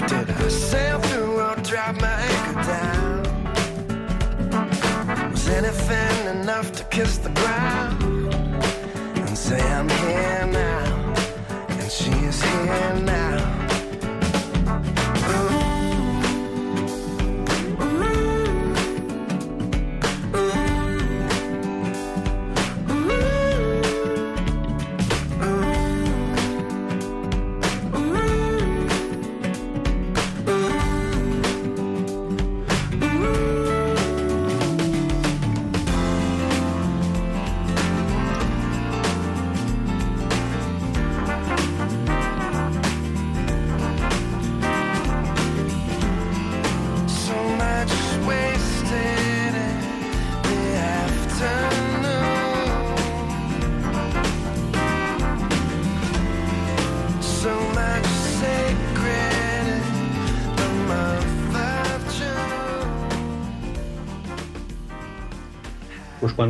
Did 0.09 0.29
I 0.31 0.47
sail 0.47 0.99
through 0.99 1.41
or 1.41 1.55
drop 1.57 2.01
my 2.01 2.15
anchor 2.31 2.61
down? 2.73 3.21
Was 5.31 5.47
anything 5.49 6.17
enough 6.35 6.71
to 6.71 6.83
kiss 6.85 7.19
the 7.19 7.29
ground 7.29 8.03
and 9.15 9.37
say 9.37 9.61
I'm 9.61 9.89
here 9.89 10.47
now, 10.47 11.13
and 11.69 11.91
she 11.91 12.11
is 12.11 12.41
here 12.41 12.95
now? 13.03 13.32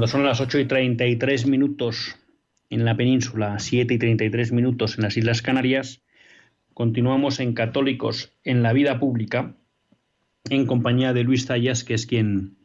Son 0.08 0.24
las 0.24 0.42
8 0.42 0.60
y 0.60 0.66
33 0.66 1.48
minutos 1.48 2.18
en 2.70 2.86
la 2.86 2.96
península, 2.98 3.60
7 3.60 3.94
y 3.94 3.98
33 3.98 4.52
minutos 4.52 4.98
en 4.98 5.04
las 5.04 5.18
Islas 5.18 5.42
Canarias, 5.42 6.02
continuamos 6.74 7.40
en 7.40 7.54
Católicos 7.54 8.34
en 8.44 8.64
la 8.64 8.74
Vida 8.74 9.00
Pública, 9.00 9.56
en 10.50 10.66
compañía 10.66 11.14
de 11.14 11.24
Luis 11.24 11.46
Zayas, 11.46 11.84
que 11.84 11.94
es 11.94 12.06
quien, 12.06 12.58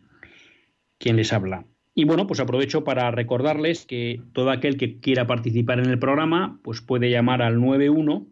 quien 0.98 1.16
les 1.16 1.32
habla. 1.32 1.64
Y 1.94 2.04
bueno, 2.04 2.26
pues 2.26 2.40
aprovecho 2.40 2.84
para 2.84 3.10
recordarles 3.10 3.84
que 3.84 4.22
todo 4.32 4.50
aquel 4.50 4.76
que 4.76 4.98
quiera 4.98 5.26
participar 5.26 5.80
en 5.80 5.90
el 5.90 5.98
programa, 5.98 6.58
pues 6.62 6.80
puede 6.80 7.10
llamar 7.10 7.42
al 7.42 7.60
91 7.60 8.26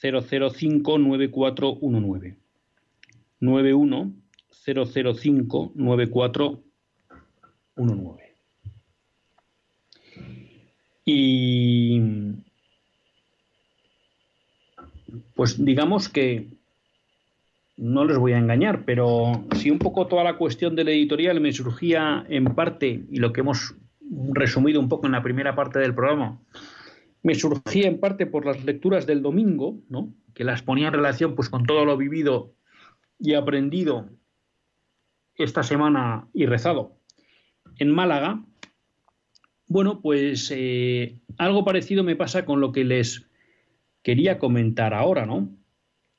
005 0.00 0.98
9419. 0.98 2.36
91 3.40 4.12
005 4.64 5.72
9419. 5.74 6.67
Y 11.04 12.02
pues 15.34 15.64
digamos 15.64 16.08
que 16.08 16.48
no 17.76 18.04
les 18.04 18.18
voy 18.18 18.32
a 18.32 18.38
engañar, 18.38 18.84
pero 18.84 19.44
si 19.54 19.70
un 19.70 19.78
poco 19.78 20.08
toda 20.08 20.24
la 20.24 20.36
cuestión 20.36 20.74
del 20.74 20.88
editorial 20.88 21.40
me 21.40 21.52
surgía 21.52 22.26
en 22.28 22.44
parte, 22.56 23.04
y 23.10 23.18
lo 23.18 23.32
que 23.32 23.40
hemos 23.40 23.74
resumido 24.32 24.80
un 24.80 24.88
poco 24.88 25.06
en 25.06 25.12
la 25.12 25.22
primera 25.22 25.54
parte 25.54 25.78
del 25.78 25.94
programa, 25.94 26.40
me 27.22 27.34
surgía 27.34 27.86
en 27.86 28.00
parte 28.00 28.26
por 28.26 28.44
las 28.44 28.64
lecturas 28.64 29.06
del 29.06 29.22
domingo, 29.22 29.78
¿no? 29.88 30.12
que 30.34 30.44
las 30.44 30.62
ponía 30.62 30.88
en 30.88 30.94
relación 30.94 31.34
pues, 31.34 31.48
con 31.48 31.64
todo 31.64 31.84
lo 31.84 31.96
vivido 31.96 32.52
y 33.18 33.34
aprendido 33.34 34.08
esta 35.36 35.62
semana 35.62 36.26
y 36.34 36.46
rezado 36.46 36.97
en 37.78 37.90
Málaga. 37.90 38.42
Bueno, 39.66 40.00
pues 40.00 40.52
eh, 40.54 41.18
algo 41.36 41.64
parecido 41.64 42.04
me 42.04 42.16
pasa 42.16 42.44
con 42.44 42.60
lo 42.60 42.72
que 42.72 42.84
les 42.84 43.26
quería 44.02 44.38
comentar 44.38 44.94
ahora, 44.94 45.26
¿no? 45.26 45.48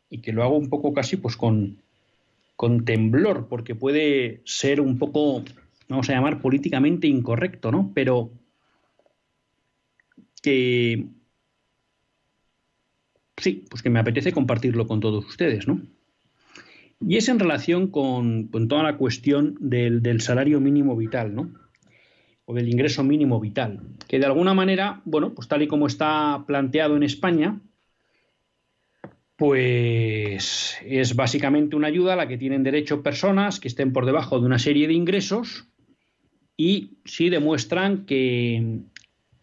y 0.09 0.19
que 0.19 0.33
lo 0.33 0.43
hago 0.43 0.57
un 0.57 0.69
poco 0.69 0.93
casi 0.93 1.17
pues 1.17 1.37
con, 1.37 1.81
con 2.55 2.83
temblor, 2.85 3.47
porque 3.47 3.75
puede 3.75 4.41
ser 4.45 4.81
un 4.81 4.97
poco, 4.97 5.43
vamos 5.87 6.09
a 6.09 6.13
llamar, 6.13 6.41
políticamente 6.41 7.07
incorrecto, 7.07 7.71
¿no? 7.71 7.91
Pero 7.93 8.31
que 10.41 11.05
sí, 13.37 13.65
pues 13.69 13.83
que 13.83 13.89
me 13.89 13.99
apetece 13.99 14.31
compartirlo 14.31 14.87
con 14.87 14.99
todos 14.99 15.25
ustedes, 15.25 15.67
¿no? 15.67 15.81
Y 17.01 17.17
es 17.17 17.29
en 17.29 17.39
relación 17.39 17.87
con, 17.87 18.49
toda 18.49 18.83
la 18.83 18.97
cuestión 18.97 19.55
del, 19.59 20.01
del, 20.01 20.21
salario 20.21 20.59
mínimo 20.59 20.95
vital, 20.95 21.33
¿no? 21.33 21.53
O 22.45 22.53
del 22.53 22.67
ingreso 22.67 23.03
mínimo 23.03 23.39
vital, 23.39 23.79
que 24.07 24.19
de 24.19 24.25
alguna 24.25 24.53
manera, 24.53 25.01
bueno, 25.05 25.33
pues 25.33 25.47
tal 25.47 25.61
y 25.61 25.67
como 25.67 25.87
está 25.87 26.43
planteado 26.45 26.97
en 26.97 27.03
España, 27.03 27.61
pues 29.39 30.77
es 30.83 31.15
básicamente 31.15 31.77
una 31.77 31.87
ayuda 31.87 32.13
a 32.13 32.15
la 32.17 32.27
que 32.27 32.37
tienen 32.37 32.61
derecho 32.61 33.01
personas 33.01 33.61
que 33.61 33.69
estén 33.69 33.93
por 33.93 34.05
debajo 34.05 34.37
de 34.37 34.45
una 34.45 34.59
serie 34.59 34.85
de 34.85 34.93
ingresos 34.93 35.69
y 36.57 36.97
si 37.05 37.29
demuestran 37.29 38.05
que, 38.05 38.81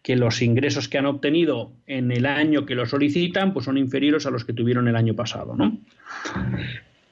que, 0.03 0.15
los 0.15 0.43
ingresos 0.43 0.87
que 0.87 0.99
han 0.99 1.07
obtenido 1.07 1.73
en 1.87 2.11
el 2.11 2.27
año 2.27 2.67
que 2.67 2.75
lo 2.75 2.85
solicitan 2.85 3.53
pues 3.53 3.65
son 3.65 3.79
inferiores 3.79 4.27
a 4.27 4.29
los 4.29 4.45
que 4.45 4.53
tuvieron 4.53 4.87
el 4.87 4.95
año 4.95 5.15
pasado, 5.15 5.55
¿no? 5.55 5.79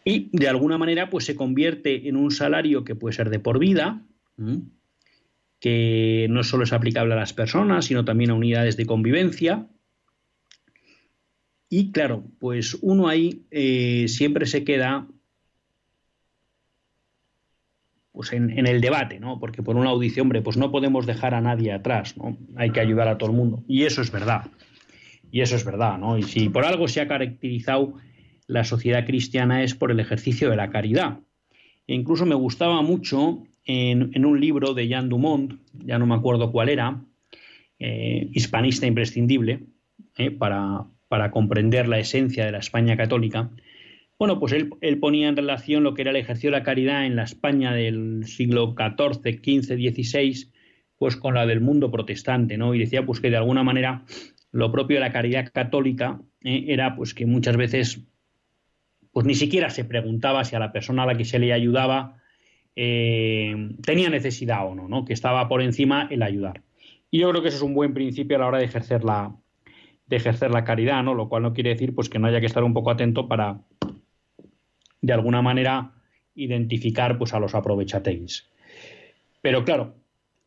Y 0.06 0.30
de 0.32 0.48
alguna 0.48 0.78
manera 0.78 1.10
pues 1.10 1.26
se 1.26 1.36
convierte 1.36 2.08
en 2.08 2.16
un 2.16 2.32
salario 2.32 2.86
que 2.86 2.96
puede 2.96 3.16
ser 3.16 3.30
de 3.30 3.40
por 3.40 3.60
vida, 3.60 4.06
que 5.60 6.28
no 6.30 6.44
solo 6.44 6.64
es 6.64 6.72
aplicable 6.72 7.14
a 7.14 7.18
las 7.18 7.34
personas, 7.34 7.86
sino 7.86 8.06
también 8.06 8.30
a 8.30 8.36
unidades 8.36 8.78
de 8.78 8.86
convivencia, 8.86 9.68
y 11.70 11.92
claro, 11.92 12.24
pues 12.40 12.78
uno 12.82 13.08
ahí 13.08 13.46
eh, 13.52 14.06
siempre 14.08 14.46
se 14.46 14.64
queda 14.64 15.08
pues 18.12 18.32
en, 18.32 18.66
el 18.66 18.80
debate, 18.80 19.20
¿no? 19.20 19.40
Porque 19.40 19.62
por 19.62 19.76
una 19.76 19.90
audición, 19.90 20.28
hombre, 20.28 20.42
pues 20.42 20.56
no 20.56 20.72
podemos 20.72 21.06
dejar 21.06 21.34
a 21.34 21.42
nadie 21.42 21.74
atrás, 21.74 22.16
¿no? 22.16 22.38
Hay 22.56 22.70
que 22.70 22.80
ayudar 22.80 23.10
a 23.10 23.18
todo 23.18 23.30
el 23.30 23.36
mundo. 23.36 23.62
Y 23.68 23.84
eso 23.84 24.02
es 24.02 24.10
verdad. 24.10 24.52
Y 25.32 25.42
eso 25.42 25.58
es 25.58 25.66
verdad, 25.66 25.98
¿no? 25.98 26.18
Y 26.18 26.24
si 26.24 26.48
por 26.48 26.64
algo 26.64 26.88
se 26.88 27.02
ha 27.02 27.10
caracterizado 27.10 27.96
la 28.48 28.64
sociedad 28.64 29.06
cristiana 29.06 29.64
es 29.64 29.76
por 29.76 29.92
el 29.92 30.00
ejercicio 30.00 30.50
de 30.50 30.56
la 30.56 30.70
caridad. 30.70 31.20
E 31.88 31.94
incluso 31.94 32.26
me 32.26 32.36
gustaba 32.36 32.82
mucho 32.82 33.44
en, 33.66 34.26
un 34.26 34.40
libro 34.40 34.74
de 34.74 34.88
Jean 34.88 35.10
Dumont, 35.10 35.60
ya 35.74 35.98
no 35.98 36.06
me 36.06 36.16
acuerdo 36.16 36.52
cuál 36.52 36.70
era, 36.70 37.04
eh, 37.80 38.30
hispanista 38.34 38.86
imprescindible, 38.86 39.64
eh, 40.18 40.32
para, 40.32 40.86
para 41.08 41.32
comprender 41.32 41.88
la 41.88 42.00
esencia 42.00 42.46
de 42.46 42.52
la 42.52 42.60
España 42.60 42.96
católica, 42.98 43.52
Bueno, 44.18 44.40
pues 44.40 44.54
él, 44.54 44.70
él, 44.80 45.00
ponía 45.00 45.28
en 45.28 45.36
relación 45.36 45.84
lo 45.84 45.94
que 45.94 46.04
era 46.04 46.12
el 46.12 46.18
ejercicio 46.18 46.50
de 46.50 46.58
la 46.58 46.64
caridad 46.64 47.06
en 47.06 47.18
la 47.18 47.24
España 47.24 47.74
del 47.74 48.24
siglo 48.26 48.74
XIV, 48.78 49.42
XV, 49.44 49.76
XVI, 49.76 50.52
pues 50.98 51.18
con 51.18 51.34
la 51.34 51.46
del 51.46 51.60
mundo 51.60 51.92
protestante, 51.92 52.58
¿no? 52.58 52.74
Y 52.74 52.80
decía 52.80 53.06
pues 53.06 53.20
que 53.20 53.30
de 53.30 53.38
alguna 53.38 53.64
manera 53.64 54.06
lo 54.52 54.72
propio 54.72 54.96
de 54.96 55.02
la 55.02 55.12
caridad 55.12 55.52
católica 55.54 56.22
eh, 56.42 56.66
era 56.70 56.96
pues 56.96 57.14
que 57.14 57.26
muchas 57.26 57.58
veces 57.58 58.08
pues 59.16 59.26
ni 59.26 59.34
siquiera 59.34 59.70
se 59.70 59.86
preguntaba 59.86 60.44
si 60.44 60.58
a 60.58 60.60
la 60.60 60.74
persona 60.74 61.04
a 61.04 61.06
la 61.06 61.16
que 61.16 61.24
se 61.24 61.40
le 61.40 61.54
ayudaba 61.54 62.18
eh, 62.76 63.70
tenía 63.82 64.10
necesidad 64.10 64.68
o 64.68 64.76
no. 64.76 65.06
Que 65.06 65.14
estaba 65.14 65.48
por 65.48 65.62
encima 65.62 66.10
el 66.12 66.22
ayudar. 66.22 66.64
Y 67.10 67.20
yo 67.20 67.30
creo 67.30 67.42
que 67.42 67.48
eso 67.48 67.56
es 67.56 67.64
un 67.64 67.74
buen 67.74 67.94
principio 67.94 68.36
a 68.36 68.42
la 68.42 68.48
hora 68.48 68.58
de 68.58 68.66
ejercer 68.66 69.06
la, 69.06 69.34
de 70.08 70.18
ejercer 70.18 70.52
la 70.52 70.66
caridad, 70.66 71.02
¿no? 71.02 71.14
Lo 71.14 71.30
cual 71.30 71.44
no 71.44 71.54
quiere 71.54 71.70
decir 71.70 71.96
pues 71.96 72.10
que 72.10 72.20
no 72.20 72.28
haya 72.28 72.42
que 72.42 72.46
estar 72.46 72.66
un 72.66 72.74
poco 72.74 72.92
atento 72.92 73.30
para 73.30 73.62
de 75.00 75.14
alguna 75.14 75.42
manera 75.42 75.94
identificar 76.36 77.18
pues 77.18 77.34
a 77.34 77.40
los 77.40 77.56
aprovechateis. 77.56 78.50
Pero 79.42 79.64
claro, 79.64 79.96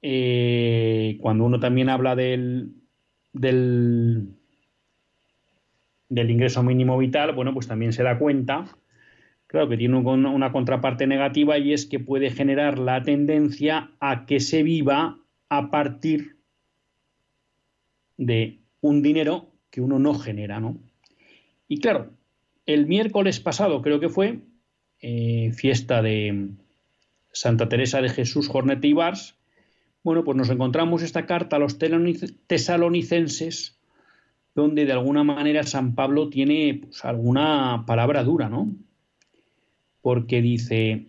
eh, 0.02 1.16
cuando 1.22 1.44
uno 1.44 1.58
también 1.58 1.88
habla 1.88 2.14
del, 2.14 2.74
del, 3.32 4.37
del 6.08 6.30
ingreso 6.30 6.62
mínimo 6.62 6.96
vital, 6.98 7.34
bueno, 7.34 7.52
pues 7.52 7.66
también 7.66 7.92
se 7.92 8.02
da 8.02 8.18
cuenta 8.18 8.66
claro 9.48 9.68
que 9.68 9.76
tiene 9.76 9.96
una 9.96 10.52
contraparte 10.52 11.08
negativa 11.08 11.58
y 11.58 11.72
es 11.72 11.86
que 11.86 11.98
puede 11.98 12.30
generar 12.30 12.78
la 12.78 13.02
tendencia 13.02 13.90
a 13.98 14.26
que 14.26 14.38
se 14.38 14.62
viva 14.62 15.18
a 15.48 15.70
partir 15.70 16.36
de 18.16 18.60
un 18.80 19.02
dinero 19.02 19.50
que 19.70 19.80
uno 19.80 19.98
no 19.98 20.14
genera, 20.14 20.60
¿no? 20.60 20.78
Y 21.66 21.80
claro, 21.80 22.12
el 22.66 22.86
miércoles 22.86 23.40
pasado 23.40 23.82
creo 23.82 23.98
que 24.00 24.10
fue 24.10 24.40
eh, 25.00 25.52
fiesta 25.54 26.02
de 26.02 26.50
Santa 27.32 27.68
Teresa 27.68 28.00
de 28.02 28.10
Jesús 28.10 28.48
Jornete 28.48 28.88
y 28.88 28.92
Bars, 28.92 29.36
bueno, 30.04 30.22
pues 30.24 30.36
nos 30.36 30.50
encontramos 30.50 31.02
esta 31.02 31.24
carta 31.26 31.56
a 31.56 31.58
los 31.58 31.78
tesalonicenses 31.78 33.77
donde 34.58 34.86
de 34.86 34.92
alguna 34.92 35.22
manera 35.24 35.62
San 35.62 35.94
Pablo 35.94 36.28
tiene 36.28 36.80
pues, 36.82 37.04
alguna 37.04 37.84
palabra 37.86 38.24
dura, 38.24 38.48
¿no? 38.48 38.74
porque 40.08 40.40
dice, 40.40 41.08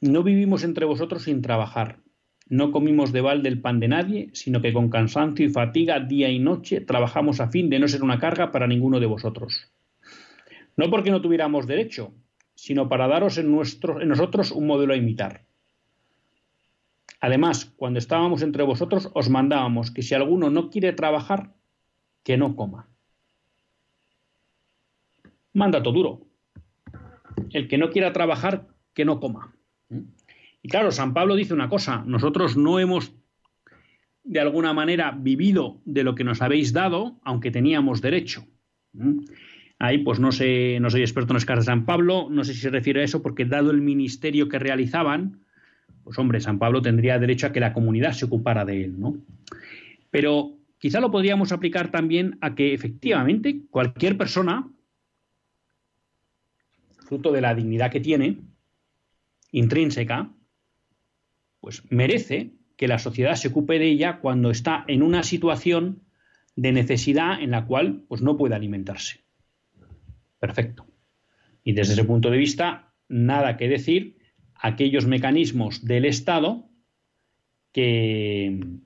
no 0.00 0.22
vivimos 0.22 0.64
entre 0.64 0.86
vosotros 0.86 1.24
sin 1.24 1.42
trabajar, 1.42 1.98
no 2.48 2.72
comimos 2.72 3.12
de 3.12 3.20
balde 3.20 3.48
el 3.48 3.60
pan 3.60 3.80
de 3.80 3.88
nadie, 3.88 4.30
sino 4.32 4.60
que 4.60 4.72
con 4.72 4.88
cansancio 4.88 5.44
y 5.44 5.50
fatiga 5.50 6.00
día 6.00 6.30
y 6.30 6.38
noche 6.38 6.80
trabajamos 6.80 7.40
a 7.40 7.48
fin 7.48 7.70
de 7.70 7.78
no 7.78 7.86
ser 7.86 8.02
una 8.02 8.18
carga 8.18 8.50
para 8.50 8.66
ninguno 8.66 9.00
de 9.00 9.06
vosotros. 9.06 9.70
No 10.76 10.90
porque 10.90 11.10
no 11.10 11.20
tuviéramos 11.20 11.66
derecho, 11.66 12.14
sino 12.54 12.88
para 12.88 13.08
daros 13.08 13.38
en, 13.38 13.46
en 13.46 14.08
nosotros 14.08 14.50
un 14.50 14.66
modelo 14.66 14.94
a 14.94 14.96
imitar. 14.96 15.44
Además, 17.20 17.66
cuando 17.76 17.98
estábamos 17.98 18.42
entre 18.42 18.62
vosotros, 18.64 19.10
os 19.14 19.30
mandábamos 19.30 19.90
que 19.90 20.02
si 20.02 20.14
alguno 20.14 20.50
no 20.50 20.70
quiere 20.70 20.92
trabajar, 20.92 21.52
que 22.24 22.36
no 22.36 22.56
coma. 22.56 22.88
Mandato 25.52 25.92
duro, 25.92 26.26
el 27.50 27.68
que 27.68 27.78
no 27.78 27.90
quiera 27.90 28.12
trabajar, 28.12 28.66
que 28.92 29.04
no 29.04 29.20
coma. 29.20 29.54
Y 30.62 30.68
claro, 30.68 30.90
San 30.90 31.14
Pablo 31.14 31.36
dice 31.36 31.54
una 31.54 31.68
cosa, 31.68 32.02
nosotros 32.06 32.56
no 32.56 32.80
hemos 32.80 33.12
de 34.24 34.40
alguna 34.40 34.72
manera 34.72 35.12
vivido 35.12 35.80
de 35.84 36.02
lo 36.02 36.14
que 36.14 36.24
nos 36.24 36.40
habéis 36.42 36.72
dado, 36.72 37.20
aunque 37.22 37.50
teníamos 37.50 38.00
derecho. 38.00 38.46
Ahí 39.78 39.98
pues 39.98 40.18
no 40.18 40.32
sé, 40.32 40.78
no 40.80 40.88
soy 40.88 41.02
experto 41.02 41.32
en 41.32 41.36
las 41.36 41.44
cartas 41.44 41.66
de 41.66 41.72
San 41.72 41.84
Pablo, 41.84 42.28
no 42.30 42.42
sé 42.42 42.54
si 42.54 42.60
se 42.60 42.70
refiere 42.70 43.02
a 43.02 43.04
eso, 43.04 43.22
porque 43.22 43.44
dado 43.44 43.70
el 43.70 43.82
ministerio 43.82 44.48
que 44.48 44.58
realizaban, 44.58 45.44
pues 46.02 46.18
hombre, 46.18 46.40
San 46.40 46.58
Pablo 46.58 46.80
tendría 46.80 47.18
derecho 47.18 47.46
a 47.46 47.52
que 47.52 47.60
la 47.60 47.74
comunidad 47.74 48.12
se 48.12 48.24
ocupara 48.24 48.64
de 48.64 48.84
él, 48.84 48.98
¿no? 48.98 49.18
Pero 50.10 50.54
quizá 50.84 51.00
lo 51.00 51.10
podríamos 51.10 51.50
aplicar 51.50 51.90
también 51.90 52.36
a 52.42 52.54
que 52.54 52.74
efectivamente 52.74 53.62
cualquier 53.70 54.18
persona 54.18 54.70
fruto 57.06 57.32
de 57.32 57.40
la 57.40 57.54
dignidad 57.54 57.90
que 57.90 58.00
tiene, 58.00 58.42
intrínseca, 59.50 60.30
pues 61.58 61.82
merece 61.88 62.50
que 62.76 62.86
la 62.86 62.98
sociedad 62.98 63.34
se 63.36 63.48
ocupe 63.48 63.78
de 63.78 63.86
ella 63.86 64.18
cuando 64.20 64.50
está 64.50 64.84
en 64.86 65.02
una 65.02 65.22
situación 65.22 66.02
de 66.54 66.72
necesidad 66.72 67.40
en 67.40 67.52
la 67.52 67.64
cual 67.64 68.04
pues, 68.06 68.20
no 68.20 68.36
puede 68.36 68.54
alimentarse. 68.54 69.20
Perfecto. 70.38 70.86
Y 71.62 71.72
desde 71.72 71.94
ese 71.94 72.04
punto 72.04 72.28
de 72.28 72.36
vista, 72.36 72.92
nada 73.08 73.56
que 73.56 73.70
decir 73.70 74.18
aquellos 74.54 75.06
mecanismos 75.06 75.82
del 75.82 76.04
Estado 76.04 76.68
que, 77.72 78.82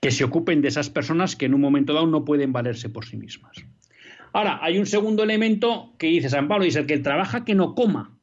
que 0.00 0.10
se 0.10 0.24
ocupen 0.24 0.62
de 0.62 0.68
esas 0.68 0.90
personas 0.90 1.34
que 1.36 1.46
en 1.46 1.54
un 1.54 1.60
momento 1.60 1.92
dado 1.92 2.06
no 2.06 2.24
pueden 2.24 2.52
valerse 2.52 2.88
por 2.88 3.04
sí 3.04 3.16
mismas. 3.16 3.56
Ahora, 4.32 4.58
hay 4.62 4.78
un 4.78 4.86
segundo 4.86 5.22
elemento 5.22 5.94
que 5.98 6.08
dice 6.08 6.28
San 6.28 6.48
Pablo, 6.48 6.64
dice 6.64 6.80
el 6.80 6.86
que 6.86 6.98
trabaja 6.98 7.44
que 7.44 7.54
no 7.54 7.74
coma. 7.74 8.16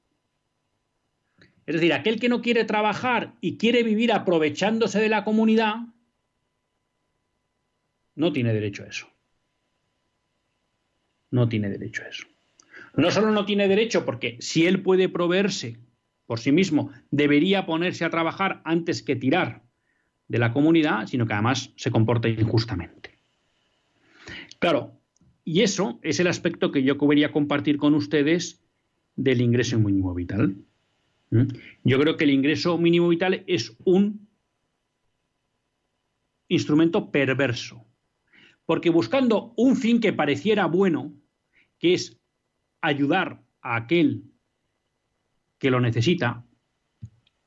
Es 1.66 1.76
decir, 1.76 1.94
aquel 1.94 2.20
que 2.20 2.30
no 2.30 2.42
quiere 2.42 2.64
trabajar 2.64 3.34
y 3.42 3.58
quiere 3.58 3.84
vivir 3.84 4.14
aprovechándose 4.14 5.00
de 5.00 5.10
la 5.10 5.24
comunidad, 5.24 5.76
no 8.14 8.32
tiene 8.32 8.54
derecho 8.54 8.84
a 8.84 8.88
eso. 8.88 9.10
No 11.32 11.50
tiene 11.50 11.70
derecho 11.70 12.04
a 12.04 12.08
eso. 12.08 12.28
No 12.96 13.12
solo 13.12 13.32
no 13.32 13.46
tiene 13.46 13.68
derecho 13.68 14.06
porque 14.06 14.38
si 14.40 14.68
él 14.68 14.82
puede 14.82 15.10
proveerse 15.10 15.80
por 16.28 16.40
sí 16.40 16.52
mismo, 16.52 16.92
debería 17.12 17.66
ponerse 17.66 18.06
a 18.06 18.10
trabajar 18.10 18.62
antes 18.64 19.04
que 19.04 19.16
tirar 19.16 19.65
de 20.28 20.40
la 20.40 20.52
comunidad, 20.52 21.08
sino 21.08 21.26
que 21.26 21.34
además 21.34 21.72
se 21.76 21.92
comporta 21.92 22.28
injustamente. 22.28 23.20
Claro, 24.60 25.00
y 25.44 25.62
eso 25.62 26.00
es 26.02 26.20
el 26.20 26.28
aspecto 26.28 26.72
que 26.72 26.84
yo 26.84 26.98
quería 26.98 27.32
compartir 27.32 27.78
con 27.78 27.94
ustedes 27.94 28.64
del 29.16 29.42
ingreso 29.42 29.80
mínimo 29.80 30.14
vital. 30.14 30.56
¿Mm? 31.30 31.44
Yo 31.84 32.00
creo 32.00 32.18
que 32.18 32.24
el 32.24 32.32
ingreso 32.32 32.78
mínimo 32.78 33.08
vital 33.08 33.44
es 33.48 33.76
un 33.84 34.28
instrumento 36.48 37.12
perverso, 37.12 37.86
porque 38.66 38.90
buscando 38.90 39.54
un 39.58 39.76
fin 39.76 40.00
que 40.00 40.14
pareciera 40.14 40.66
bueno, 40.66 41.14
que 41.80 41.94
es 41.94 42.20
ayudar 42.82 43.42
a 43.62 43.76
aquel 43.76 44.24
que 45.58 45.72
lo 45.72 45.80
necesita, 45.80 46.44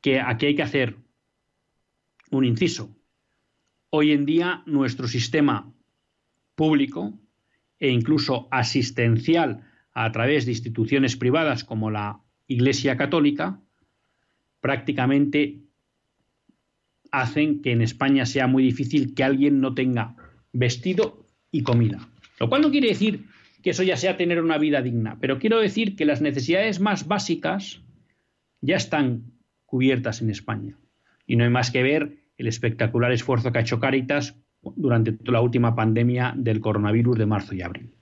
que 0.01 0.21
aquí 0.21 0.47
hay 0.47 0.55
que 0.55 0.63
hacer 0.63 0.97
un 2.31 2.45
inciso. 2.45 2.97
Hoy 3.91 4.13
en 4.13 4.27
día 4.27 4.63
nuestro 4.67 5.09
sistema 5.09 5.73
público 6.55 7.19
e 7.79 7.91
incluso 7.91 8.49
asistencial 8.51 9.65
a 9.93 10.11
través 10.13 10.45
de 10.45 10.53
instituciones 10.53 11.17
privadas 11.17 11.65
como 11.65 11.91
la 11.91 12.21
Iglesia 12.47 12.97
Católica, 12.97 13.61
prácticamente 14.61 15.61
hacen 17.11 17.63
que 17.63 17.73
en 17.73 17.83
España 17.83 18.27
sea 18.27 18.47
muy 18.47 18.63
difícil 18.63 19.15
que 19.15 19.25
alguien 19.25 19.61
no 19.61 19.75
tenga 19.75 20.17
vestido 20.53 21.27
y 21.51 21.63
comida. 21.63 22.09
Lo 22.39 22.49
cual 22.49 22.63
no 22.63 22.71
quiere 22.71 22.89
decir 22.89 23.27
que 23.63 23.71
eso 23.71 23.83
ya 23.83 23.97
sea 23.97 24.17
tener 24.17 24.43
una 24.43 24.59
vida 24.59 24.83
digna, 24.83 25.19
pero 25.21 25.39
quiero 25.39 25.59
decir 25.59 25.97
que 25.97 26.05
las 26.05 26.21
necesidades 26.21 26.81
más 26.81 27.07
básicas 27.07 27.81
ya 28.61 28.77
están 28.77 29.33
cubiertas 29.65 30.23
en 30.23 30.31
España. 30.31 30.79
Y 31.29 31.37
no 31.37 31.45
hay 31.45 31.51
más 31.51 31.71
que 31.71 31.85
ver 31.85 32.17
el 32.37 32.49
espectacular 32.49 33.13
esfuerzo 33.13 33.53
que 33.53 33.59
ha 33.59 33.61
hecho 33.61 33.79
Cáritas 33.79 34.35
durante 34.63 35.17
la 35.31 35.41
última 35.41 35.77
pandemia 35.77 36.35
del 36.37 36.59
coronavirus 36.59 37.19
de 37.19 37.27
marzo 37.27 37.55
y 37.55 37.63
abril. 37.63 37.95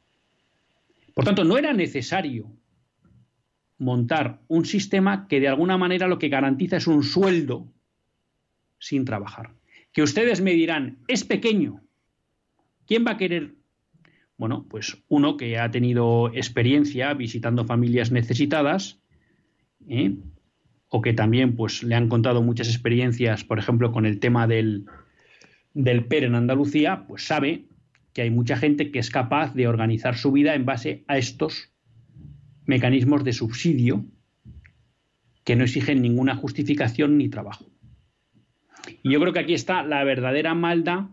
Por 1.13 1.25
tanto, 1.25 1.45
no 1.45 1.59
era 1.59 1.73
necesario 1.73 2.51
montar 3.79 4.41
un 4.49 4.65
sistema 4.65 5.27
que 5.29 5.41
de 5.41 5.49
alguna 5.49 5.77
manera 5.77 6.07
lo 6.07 6.19
que 6.19 6.29
garantiza 6.29 6.77
es 6.77 6.87
un 6.87 7.03
sueldo 7.03 7.73
sin 8.79 9.05
trabajar. 9.05 9.55
Que 9.93 10.03
ustedes 10.03 10.41
me 10.41 10.53
dirán, 10.53 10.99
es 11.09 11.25
pequeño. 11.25 11.83
¿Quién 12.87 13.05
va 13.05 13.13
a 13.13 13.17
querer? 13.17 13.55
Bueno, 14.37 14.67
pues 14.69 15.03
uno 15.09 15.37
que 15.37 15.59
ha 15.59 15.71
tenido 15.71 16.29
experiencia 16.33 17.13
visitando 17.15 17.65
familias 17.65 18.13
necesitadas, 18.13 19.01
¿eh? 19.89 20.17
O 20.89 21.01
que 21.01 21.13
también 21.13 21.57
pues, 21.57 21.83
le 21.83 21.95
han 21.95 22.09
contado 22.09 22.43
muchas 22.43 22.69
experiencias, 22.69 23.45
por 23.45 23.59
ejemplo, 23.59 23.93
con 23.93 24.07
el 24.07 24.19
tema 24.21 24.47
del, 24.47 24.87
del 25.75 26.05
PER 26.05 26.25
en 26.25 26.35
Andalucía, 26.35 27.05
pues 27.07 27.25
sabe 27.25 27.65
que 28.13 28.23
hay 28.23 28.31
mucha 28.31 28.57
gente 28.57 28.91
que 28.91 28.99
es 28.99 29.11
capaz 29.11 29.55
de 29.55 29.69
organizar 29.69 30.17
su 30.17 30.33
vida 30.33 30.55
en 30.55 30.65
base 30.65 31.05
a 31.07 31.19
estos 31.19 31.71
mecanismos 32.65 33.25
de 33.25 33.33
subsidio 33.33 34.05
que 35.45 35.55
no 35.55 35.65
exigen 35.65 36.03
ninguna 36.03 36.35
justificación 36.35 37.19
ni 37.19 37.29
trabajo. 37.29 37.67
Y 39.03 39.13
yo 39.13 39.21
creo 39.21 39.33
que 39.33 39.41
aquí 39.41 39.55
está 39.55 39.83
la 39.83 40.03
verdadera 40.05 40.55
maldad 40.55 41.05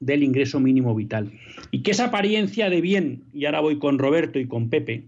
del 0.00 0.22
ingreso 0.22 0.58
mínimo 0.60 0.94
vital. 0.94 1.32
Y 1.70 1.82
que 1.82 1.90
esa 1.90 2.06
apariencia 2.06 2.70
de 2.70 2.80
bien, 2.80 3.24
y 3.32 3.44
ahora 3.44 3.60
voy 3.60 3.78
con 3.78 3.98
Roberto 3.98 4.38
y 4.38 4.46
con 4.46 4.70
Pepe, 4.70 5.04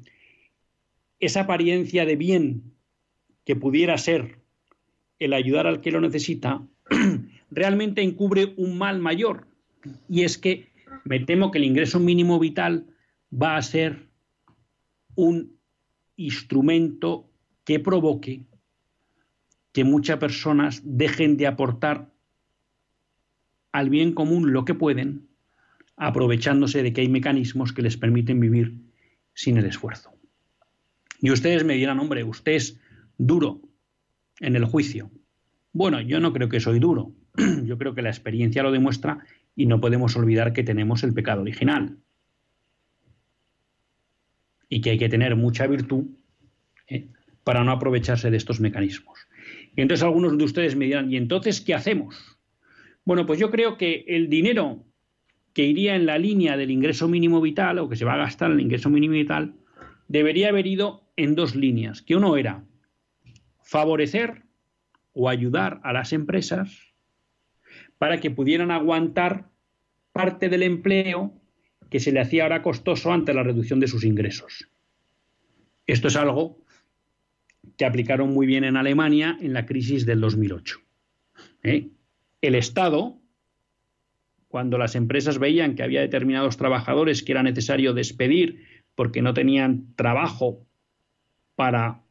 esa 1.21 1.41
apariencia 1.43 2.05
de 2.05 2.17
bien 2.17 2.70
que 3.45 3.57
pudiera 3.57 3.99
ser 3.99 4.39
el 5.19 5.33
ayudar 5.33 5.67
al 5.67 5.81
que 5.81 5.91
lo 5.91 6.01
necesita, 6.01 6.63
realmente 7.51 8.03
encubre 8.03 8.55
un 8.57 8.79
mal 8.79 9.01
mayor. 9.01 9.47
Y 10.09 10.25
es 10.25 10.39
que 10.39 10.69
me 11.05 11.21
temo 11.21 11.51
que 11.51 11.59
el 11.59 11.65
ingreso 11.65 12.01
mínimo 12.01 12.39
vital 12.39 12.87
va 13.33 13.57
a 13.57 13.63
ser 13.63 14.09
un 15.15 15.59
instrumento 16.17 17.29
que 17.65 17.81
provoque 17.81 18.45
que 19.73 19.85
muchas 19.85 20.19
personas 20.19 20.83
dejen 20.85 21.37
de 21.37 21.47
aportar 21.47 22.11
al 23.73 23.89
bien 23.89 24.13
común 24.13 24.53
lo 24.53 24.65
que 24.65 24.75
pueden, 24.75 25.29
aprovechándose 25.97 26.83
de 26.83 26.93
que 26.93 27.03
hay 27.03 27.09
mecanismos 27.09 27.73
que 27.73 27.83
les 27.83 27.97
permiten 27.97 28.41
vivir 28.41 28.75
sin 29.35 29.59
el 29.59 29.67
esfuerzo. 29.67 30.13
Y 31.21 31.31
ustedes 31.31 31.65
me 31.65 31.75
dirán, 31.75 32.01
hombre, 32.01 32.25
usted 32.25 32.53
es 32.53 32.80
duro 33.21 33.61
en 34.41 34.57
el 34.57 34.65
juicio. 34.65 35.11
Bueno, 35.73 36.01
yo 36.01 36.21
no 36.21 36.33
creo 36.33 36.49
que 36.49 36.61
soy 36.61 36.79
duro. 36.79 37.13
Yo 37.65 37.79
creo 37.79 37.95
que 37.95 38.03
la 38.03 38.09
experiencia 38.09 38.63
lo 38.65 38.73
demuestra 38.73 39.21
y 39.55 39.67
no 39.67 39.81
podemos 39.81 40.17
olvidar 40.17 40.53
que 40.53 40.65
tenemos 40.65 41.05
el 41.05 41.15
pecado 41.15 41.43
original. 41.43 41.97
Y 44.69 44.81
que 44.81 44.91
hay 44.91 44.99
que 44.99 45.09
tener 45.09 45.37
mucha 45.37 45.69
virtud 45.69 46.07
¿eh? 46.89 47.07
para 47.45 47.63
no 47.63 47.71
aprovecharse 47.71 48.31
de 48.31 48.37
estos 48.37 48.61
mecanismos. 48.61 49.19
Y 49.77 49.83
entonces 49.83 50.03
algunos 50.03 50.37
de 50.37 50.45
ustedes 50.45 50.75
me 50.75 50.87
dirán, 50.87 51.13
¿y 51.13 51.17
entonces 51.17 51.61
qué 51.61 51.75
hacemos? 51.75 52.17
Bueno, 53.05 53.27
pues 53.27 53.39
yo 53.39 53.51
creo 53.51 53.77
que 53.77 54.05
el 54.09 54.29
dinero 54.29 54.85
que 55.53 55.67
iría 55.67 55.95
en 55.95 56.07
la 56.07 56.19
línea 56.19 56.57
del 56.57 56.71
ingreso 56.71 57.07
mínimo 57.07 57.41
vital 57.41 57.79
o 57.79 57.89
que 57.89 57.97
se 57.97 58.05
va 58.05 58.15
a 58.15 58.25
gastar 58.25 58.51
en 58.51 58.59
el 58.59 58.65
ingreso 58.65 58.91
mínimo 58.91 59.15
vital 59.15 59.55
debería 60.09 60.49
haber 60.49 60.67
ido 60.67 61.09
en 61.17 61.37
dos 61.37 61.55
líneas, 61.55 62.03
que 62.03 62.17
uno 62.17 62.37
era 62.37 62.65
favorecer 63.71 64.43
o 65.13 65.29
ayudar 65.29 65.81
a 65.85 65.93
las 65.93 66.13
empresas 66.13 66.93
para 67.99 68.19
que 68.19 68.33
pudieran 68.33 68.73
aguantar 68.73 69.49
parte 70.11 70.49
del 70.49 70.65
empleo 70.65 71.33
que 71.89 72.01
se 72.01 72.11
le 72.11 72.19
hacía 72.19 72.43
ahora 72.43 72.63
costoso 72.63 73.13
ante 73.13 73.33
la 73.33 73.45
reducción 73.45 73.79
de 73.79 73.87
sus 73.87 74.03
ingresos. 74.03 74.69
Esto 75.87 76.09
es 76.09 76.17
algo 76.17 76.59
que 77.77 77.85
aplicaron 77.85 78.35
muy 78.35 78.45
bien 78.45 78.65
en 78.65 78.77
Alemania 78.77 79.39
en 79.41 79.53
la 79.53 79.67
crisis 79.67 80.05
del 80.05 80.21
2008. 80.21 80.81
¿Eh? 81.63 81.91
El 82.41 82.57
Estado, 82.57 83.21
cuando 84.49 84.79
las 84.79 84.97
empresas 84.97 85.39
veían 85.39 85.77
que 85.77 85.85
había 85.85 86.01
determinados 86.01 86.57
trabajadores 86.57 87.23
que 87.23 87.31
era 87.31 87.45
necesario 87.45 87.95
despedir 87.95 88.67
porque 88.97 89.23
no 89.23 89.33
tenían 89.33 89.95
trabajo 89.95 90.67
para 91.55 92.03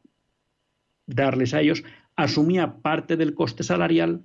darles 1.14 1.54
a 1.54 1.60
ellos, 1.60 1.84
asumía 2.16 2.74
parte 2.82 3.16
del 3.16 3.34
coste 3.34 3.62
salarial 3.62 4.22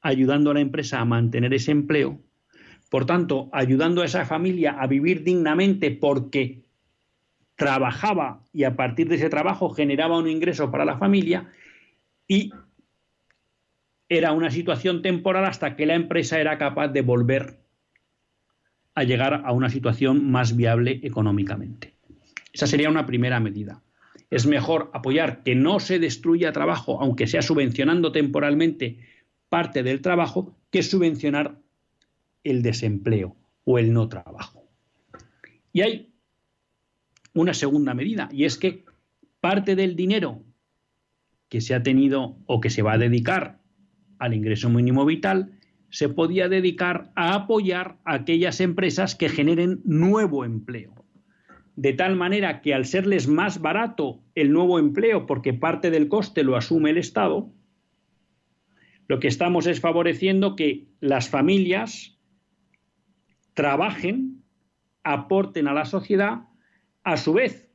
ayudando 0.00 0.50
a 0.50 0.54
la 0.54 0.60
empresa 0.60 1.00
a 1.00 1.04
mantener 1.04 1.54
ese 1.54 1.70
empleo, 1.70 2.18
por 2.90 3.06
tanto, 3.06 3.48
ayudando 3.52 4.02
a 4.02 4.04
esa 4.04 4.26
familia 4.26 4.72
a 4.72 4.86
vivir 4.86 5.22
dignamente 5.24 5.90
porque 5.90 6.62
trabajaba 7.56 8.42
y 8.52 8.64
a 8.64 8.76
partir 8.76 9.08
de 9.08 9.14
ese 9.14 9.30
trabajo 9.30 9.70
generaba 9.70 10.18
un 10.18 10.28
ingreso 10.28 10.70
para 10.70 10.84
la 10.84 10.98
familia 10.98 11.48
y 12.26 12.52
era 14.08 14.32
una 14.32 14.50
situación 14.50 15.00
temporal 15.00 15.44
hasta 15.44 15.76
que 15.76 15.86
la 15.86 15.94
empresa 15.94 16.40
era 16.40 16.58
capaz 16.58 16.88
de 16.88 17.02
volver 17.02 17.60
a 18.94 19.04
llegar 19.04 19.42
a 19.44 19.52
una 19.52 19.70
situación 19.70 20.30
más 20.30 20.54
viable 20.56 21.00
económicamente. 21.02 21.94
Esa 22.52 22.66
sería 22.66 22.90
una 22.90 23.06
primera 23.06 23.40
medida. 23.40 23.80
Es 24.32 24.46
mejor 24.46 24.90
apoyar 24.94 25.42
que 25.42 25.54
no 25.54 25.78
se 25.78 25.98
destruya 25.98 26.52
trabajo, 26.52 26.98
aunque 27.02 27.26
sea 27.26 27.42
subvencionando 27.42 28.12
temporalmente 28.12 28.98
parte 29.50 29.82
del 29.82 30.00
trabajo, 30.00 30.56
que 30.70 30.82
subvencionar 30.82 31.60
el 32.42 32.62
desempleo 32.62 33.36
o 33.64 33.78
el 33.78 33.92
no 33.92 34.08
trabajo. 34.08 34.66
Y 35.70 35.82
hay 35.82 36.14
una 37.34 37.52
segunda 37.52 37.92
medida, 37.92 38.30
y 38.32 38.44
es 38.46 38.56
que 38.56 38.86
parte 39.40 39.76
del 39.76 39.96
dinero 39.96 40.42
que 41.50 41.60
se 41.60 41.74
ha 41.74 41.82
tenido 41.82 42.38
o 42.46 42.62
que 42.62 42.70
se 42.70 42.80
va 42.80 42.94
a 42.94 42.98
dedicar 42.98 43.60
al 44.18 44.32
ingreso 44.32 44.70
mínimo 44.70 45.04
vital, 45.04 45.58
se 45.90 46.08
podía 46.08 46.48
dedicar 46.48 47.12
a 47.16 47.34
apoyar 47.34 47.98
a 48.06 48.14
aquellas 48.14 48.62
empresas 48.62 49.14
que 49.14 49.28
generen 49.28 49.82
nuevo 49.84 50.46
empleo. 50.46 51.01
De 51.82 51.92
tal 51.92 52.14
manera 52.14 52.60
que 52.60 52.74
al 52.74 52.84
serles 52.84 53.26
más 53.26 53.60
barato 53.60 54.22
el 54.36 54.52
nuevo 54.52 54.78
empleo, 54.78 55.26
porque 55.26 55.52
parte 55.52 55.90
del 55.90 56.06
coste 56.06 56.44
lo 56.44 56.54
asume 56.54 56.90
el 56.90 56.96
Estado, 56.96 57.52
lo 59.08 59.18
que 59.18 59.26
estamos 59.26 59.66
es 59.66 59.80
favoreciendo 59.80 60.54
que 60.54 60.86
las 61.00 61.28
familias 61.28 62.16
trabajen, 63.54 64.44
aporten 65.02 65.66
a 65.66 65.74
la 65.74 65.84
sociedad, 65.84 66.42
a 67.02 67.16
su 67.16 67.32
vez 67.32 67.68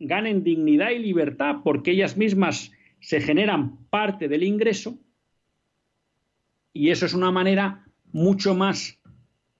ganen 0.00 0.44
dignidad 0.44 0.90
y 0.90 0.98
libertad 0.98 1.60
porque 1.64 1.92
ellas 1.92 2.18
mismas 2.18 2.72
se 3.00 3.22
generan 3.22 3.86
parte 3.86 4.28
del 4.28 4.42
ingreso. 4.42 4.98
Y 6.74 6.90
eso 6.90 7.06
es 7.06 7.14
una 7.14 7.30
manera 7.30 7.86
mucho 8.12 8.54
más, 8.54 9.00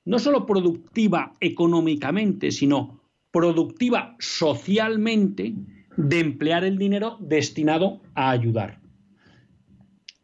no 0.05 0.18
solo 0.18 0.44
productiva 0.44 1.32
económicamente, 1.40 2.51
sino 2.51 2.95
productiva 3.37 4.16
socialmente 4.18 5.53
de 5.99 6.20
emplear 6.20 6.64
el 6.64 6.78
dinero 6.78 7.18
destinado 7.20 8.01
a 8.14 8.30
ayudar. 8.30 8.80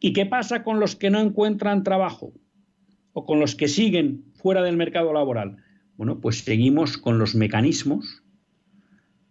¿Y 0.00 0.14
qué 0.14 0.24
pasa 0.24 0.64
con 0.64 0.80
los 0.80 0.96
que 0.96 1.10
no 1.10 1.20
encuentran 1.20 1.82
trabajo 1.82 2.32
o 3.12 3.26
con 3.26 3.38
los 3.38 3.54
que 3.54 3.68
siguen 3.68 4.24
fuera 4.32 4.62
del 4.62 4.78
mercado 4.78 5.12
laboral? 5.12 5.58
Bueno, 5.98 6.20
pues 6.20 6.38
seguimos 6.38 6.96
con 6.96 7.18
los 7.18 7.34
mecanismos 7.34 8.22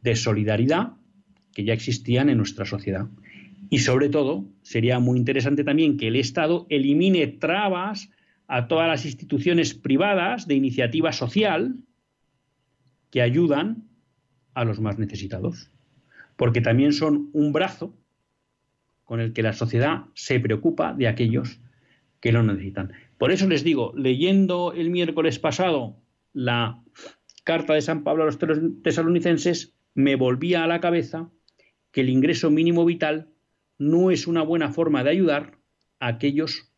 de 0.03 0.15
solidaridad 0.15 0.93
que 1.51 1.63
ya 1.63 1.73
existían 1.73 2.29
en 2.29 2.38
nuestra 2.38 2.65
sociedad. 2.65 3.07
Y 3.71 3.79
sobre 3.79 4.09
todo, 4.09 4.45
sería 4.61 4.99
muy 4.99 5.17
interesante 5.17 5.63
también 5.63 5.97
que 5.97 6.09
el 6.09 6.17
Estado 6.17 6.67
elimine 6.69 7.25
trabas 7.25 8.11
a 8.47 8.67
todas 8.67 8.88
las 8.88 9.05
instituciones 9.07 9.73
privadas 9.73 10.45
de 10.45 10.53
iniciativa 10.53 11.11
social 11.11 11.77
que 13.12 13.22
ayudan 13.22 13.84
a 14.53 14.66
los 14.66 14.80
más 14.80 14.97
necesitados, 14.97 15.70
porque 16.36 16.62
también 16.62 16.93
son 16.93 17.30
un 17.34 17.53
brazo 17.53 17.95
con 19.03 19.20
el 19.20 19.34
que 19.34 19.43
la 19.43 19.53
sociedad 19.53 20.05
se 20.14 20.39
preocupa 20.39 20.93
de 20.93 21.07
aquellos 21.07 21.59
que 22.22 22.32
lo 22.32 22.43
necesitan. 22.43 22.93
Por 23.18 23.32
eso 23.32 23.47
les 23.47 23.64
digo, 23.64 23.93
leyendo 23.95 24.74
el 24.74 24.89
miércoles 24.89 25.38
pasado 25.38 25.97
la 26.34 26.82
carta 27.43 27.74
de 27.74 27.82
San 27.82 28.03
Pablo 28.03 28.24
a 28.24 28.26
los 28.28 28.39
tesalonicenses, 28.84 29.76
me 29.93 30.16
volvía 30.16 30.64
a 30.64 30.68
la 30.68 30.80
cabeza 30.80 31.30
que 31.91 32.01
el 32.01 32.09
ingreso 32.09 32.49
mínimo 32.49 32.86
vital 32.86 33.30
no 33.78 34.12
es 34.12 34.28
una 34.28 34.43
buena 34.43 34.72
forma 34.72 35.03
de 35.03 35.09
ayudar 35.09 35.57
a 35.99 36.07
aquellos 36.07 36.72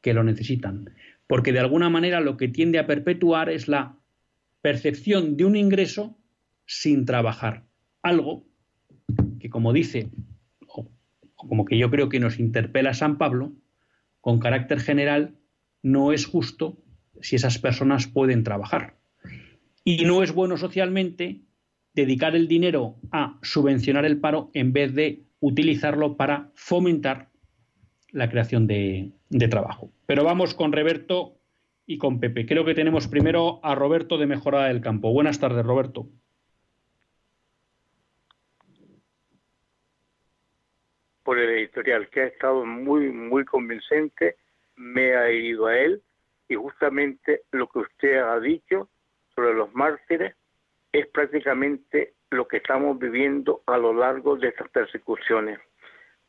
que 0.00 0.14
lo 0.14 0.24
necesitan, 0.24 0.94
porque 1.28 1.52
de 1.52 1.60
alguna 1.60 1.88
manera 1.88 2.20
lo 2.20 2.36
que 2.36 2.48
tiende 2.48 2.78
a 2.78 2.86
perpetuar 2.86 3.48
es 3.50 3.68
la 3.68 4.01
percepción 4.62 5.36
de 5.36 5.44
un 5.44 5.56
ingreso 5.56 6.16
sin 6.66 7.04
trabajar, 7.04 7.66
algo 8.02 8.46
que 9.38 9.50
como 9.50 9.72
dice, 9.72 10.10
o 10.66 10.88
como 11.34 11.64
que 11.64 11.76
yo 11.76 11.90
creo 11.90 12.08
que 12.08 12.20
nos 12.20 12.38
interpela 12.38 12.94
San 12.94 13.18
Pablo, 13.18 13.52
con 14.20 14.38
carácter 14.38 14.80
general, 14.80 15.36
no 15.82 16.12
es 16.12 16.26
justo 16.26 16.78
si 17.20 17.36
esas 17.36 17.58
personas 17.58 18.06
pueden 18.06 18.44
trabajar. 18.44 18.96
Y 19.84 20.04
no 20.04 20.22
es 20.22 20.32
bueno 20.32 20.56
socialmente 20.56 21.42
dedicar 21.94 22.36
el 22.36 22.48
dinero 22.48 22.96
a 23.10 23.38
subvencionar 23.42 24.04
el 24.04 24.18
paro 24.18 24.50
en 24.54 24.72
vez 24.72 24.94
de 24.94 25.24
utilizarlo 25.40 26.16
para 26.16 26.52
fomentar 26.54 27.30
la 28.12 28.30
creación 28.30 28.66
de, 28.66 29.12
trabajo. 29.50 29.90
Pero 30.06 30.24
vamos 30.24 30.54
con 30.54 30.72
Roberto 30.72 31.40
y 31.92 31.98
con 31.98 32.20
Pepe. 32.20 32.46
Creo 32.46 32.64
que 32.64 32.74
tenemos 32.74 33.06
primero 33.06 33.60
a 33.62 33.74
Roberto 33.74 34.16
de 34.16 34.26
Mejorada 34.26 34.68
del 34.68 34.80
Campo. 34.80 35.12
Buenas 35.12 35.38
tardes, 35.38 35.64
Roberto. 35.64 36.06
Por 41.22 41.38
el 41.38 41.50
editorial, 41.50 42.08
que 42.08 42.22
ha 42.22 42.26
estado 42.26 42.64
muy, 42.64 43.10
muy 43.10 43.44
convincente, 43.44 44.36
me 44.76 45.14
ha 45.14 45.30
ido 45.30 45.66
a 45.66 45.76
él 45.76 46.02
y 46.48 46.54
justamente 46.54 47.42
lo 47.52 47.68
que 47.68 47.80
usted 47.80 48.16
ha 48.16 48.40
dicho 48.40 48.88
sobre 49.34 49.54
los 49.54 49.72
mártires 49.74 50.34
es 50.92 51.06
prácticamente 51.08 52.14
lo 52.30 52.48
que 52.48 52.56
estamos 52.56 52.98
viviendo 52.98 53.62
a 53.66 53.76
lo 53.76 53.92
largo 53.92 54.36
de 54.36 54.48
estas 54.48 54.70
persecuciones. 54.70 55.58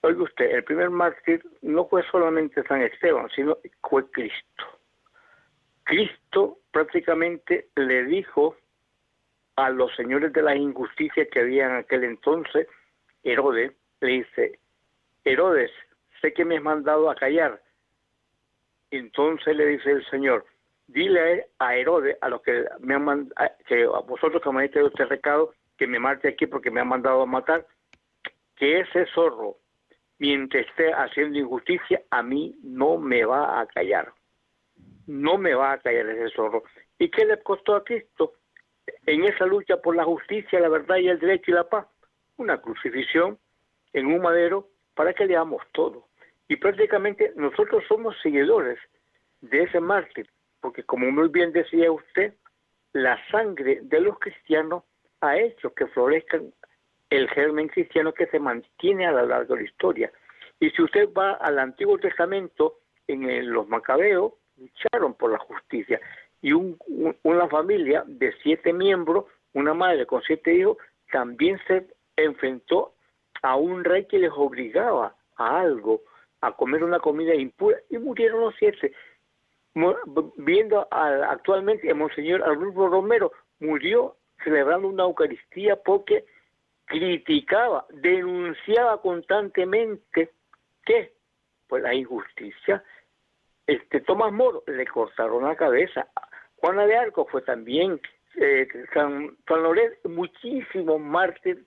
Oiga 0.02 0.24
usted, 0.24 0.52
el 0.52 0.66
primer 0.66 0.90
mártir 0.90 1.42
no 1.62 1.88
fue 1.88 2.04
solamente 2.12 2.64
San 2.64 2.82
Esteban, 2.82 3.30
sino 3.34 3.58
fue 3.82 4.10
Cristo. 4.12 4.73
Cristo 5.84 6.60
prácticamente 6.72 7.68
le 7.76 8.06
dijo 8.06 8.56
a 9.56 9.70
los 9.70 9.96
señores 9.96 10.34
de 10.34 10.42
la 10.42 10.56
injusticia 10.56 11.28
que 11.28 11.42
había 11.42 11.66
en 11.68 11.76
aquel 11.76 12.04
entonces, 12.04 12.68
Herodes, 13.24 13.74
le 14.02 14.08
dice, 14.08 14.60
Herodes, 15.24 15.72
sé 16.22 16.34
que 16.34 16.46
me 16.46 16.58
has 16.58 16.64
mandado 16.64 17.10
a 17.10 17.16
callar. 17.16 17.62
Entonces 18.92 19.56
le 19.56 19.66
dice 19.68 19.92
el 19.92 20.06
Señor, 20.10 20.46
dile 20.88 21.48
a 21.60 21.76
Herodes, 21.76 22.18
a 22.22 22.30
los 22.30 22.42
que 22.42 22.66
me 22.80 22.96
han 22.96 23.06
mandado, 23.06 23.52
que 23.68 23.84
a 23.84 24.00
vosotros 24.00 24.42
que 24.42 24.50
me 24.50 24.58
habéis 24.58 24.72
traído 24.72 24.90
este 24.90 25.06
recado, 25.06 25.54
que 25.78 25.88
me 25.88 26.00
mate 26.00 26.28
aquí 26.30 26.48
porque 26.48 26.72
me 26.72 26.82
han 26.82 26.88
mandado 26.88 27.22
a 27.22 27.26
matar, 27.26 27.66
que 28.56 28.82
ese 28.82 29.06
zorro, 29.14 29.58
mientras 30.20 30.66
esté 30.68 30.94
haciendo 30.94 31.40
injusticia, 31.40 32.02
a 32.10 32.22
mí 32.22 32.56
no 32.64 32.98
me 32.98 33.26
va 33.26 33.60
a 33.60 33.66
callar. 33.68 34.14
No 35.08 35.38
me 35.38 35.54
va 35.54 35.74
a 35.74 35.78
callar 35.80 36.10
ese 36.10 36.34
zorro. 36.36 36.64
¿Y 36.98 37.10
qué 37.10 37.26
le 37.26 37.42
costó 37.42 37.76
a 37.76 37.84
Cristo? 37.84 38.34
En 39.06 39.24
esa 39.24 39.46
lucha 39.46 39.78
por 39.78 39.96
la 39.96 40.04
justicia, 40.04 40.60
la 40.60 40.70
verdad 40.70 40.98
y 40.98 41.10
el 41.10 41.20
derecho 41.20 41.52
y 41.52 41.54
la 41.54 41.70
paz, 41.70 41.88
una 42.38 42.62
crucifixión 42.62 43.38
en 43.94 44.08
un 44.08 44.22
madero 44.22 44.70
para 44.96 45.14
que 45.14 45.26
leamos 45.26 45.62
todo. 45.74 46.08
Y 46.48 46.58
prácticamente 46.58 47.34
nosotros 47.36 47.84
somos 47.88 48.16
seguidores 48.22 48.80
de 49.42 49.64
ese 49.64 49.80
mártir, 49.80 50.30
porque 50.62 50.84
como 50.84 51.10
muy 51.12 51.30
bien 51.30 51.52
decía 51.52 51.92
usted, 51.92 52.34
la 52.94 53.20
sangre 53.30 53.80
de 53.82 54.00
los 54.02 54.20
cristianos 54.20 54.84
ha 55.22 55.38
hecho 55.38 55.74
que 55.74 55.88
florezcan 55.88 56.54
el 57.10 57.30
germen 57.30 57.68
cristiano 57.68 58.14
que 58.14 58.28
se 58.28 58.40
mantiene 58.40 59.06
a 59.06 59.12
lo 59.12 59.26
largo 59.26 59.56
de 59.56 59.62
la 59.62 59.68
historia. 59.68 60.12
Y 60.60 60.70
si 60.72 60.82
usted 60.82 61.10
va 61.14 61.34
al 61.34 61.60
Antiguo 61.60 61.98
Testamento, 61.98 62.80
en 63.08 63.52
los 63.52 63.68
macabeos 63.68 64.34
lucharon 64.64 65.14
por 65.14 65.32
la 65.32 65.40
justicia. 65.40 66.00
Y 66.42 66.54
una 66.54 67.48
familia 67.48 68.04
de 68.06 68.34
siete 68.42 68.74
miembros, 68.74 69.26
una 69.54 69.74
madre 69.74 70.06
con 70.06 70.22
siete 70.24 70.54
hijos, 70.54 70.78
también 71.12 71.60
se 71.68 71.88
enfrentó 72.18 72.94
a 73.42 73.56
un 73.56 73.84
rey 73.84 74.06
que 74.06 74.20
les 74.20 74.32
obligaba 74.36 75.16
a 75.38 75.62
algo, 75.62 76.02
a 76.42 76.52
comer 76.54 76.84
una 76.84 77.00
comida 77.00 77.34
impura, 77.34 77.78
y 77.90 77.98
murieron 77.98 78.42
los 78.42 78.56
siete. 78.58 78.94
Viendo 80.38 80.88
actualmente 80.92 81.88
el 81.88 81.96
Monseñor 81.96 82.44
Arnulfo 82.44 82.88
Romero 82.88 83.32
murió 83.60 84.16
celebrando 84.44 84.88
una 84.88 85.04
Eucaristía 85.04 85.76
porque 85.78 86.26
criticaba, 86.86 87.86
denunciaba 87.90 89.02
constantemente 89.02 90.32
que 90.86 91.14
pues 91.68 91.82
la 91.82 91.94
injusticia. 91.94 92.84
Este 93.68 94.02
Tomás 94.02 94.32
Moro 94.32 94.64
le 94.68 94.86
cortaron 94.86 95.44
la 95.44 95.56
cabeza. 95.56 96.08
Juana 96.58 96.86
de 96.86 96.98
Arco 96.98 97.26
fue 97.26 97.42
también 97.42 98.00
eh, 98.36 98.68
San, 98.94 99.38
San 99.48 99.64
Lorenzo, 99.64 100.10
muchísimos 100.10 101.00
mártires 101.00 101.60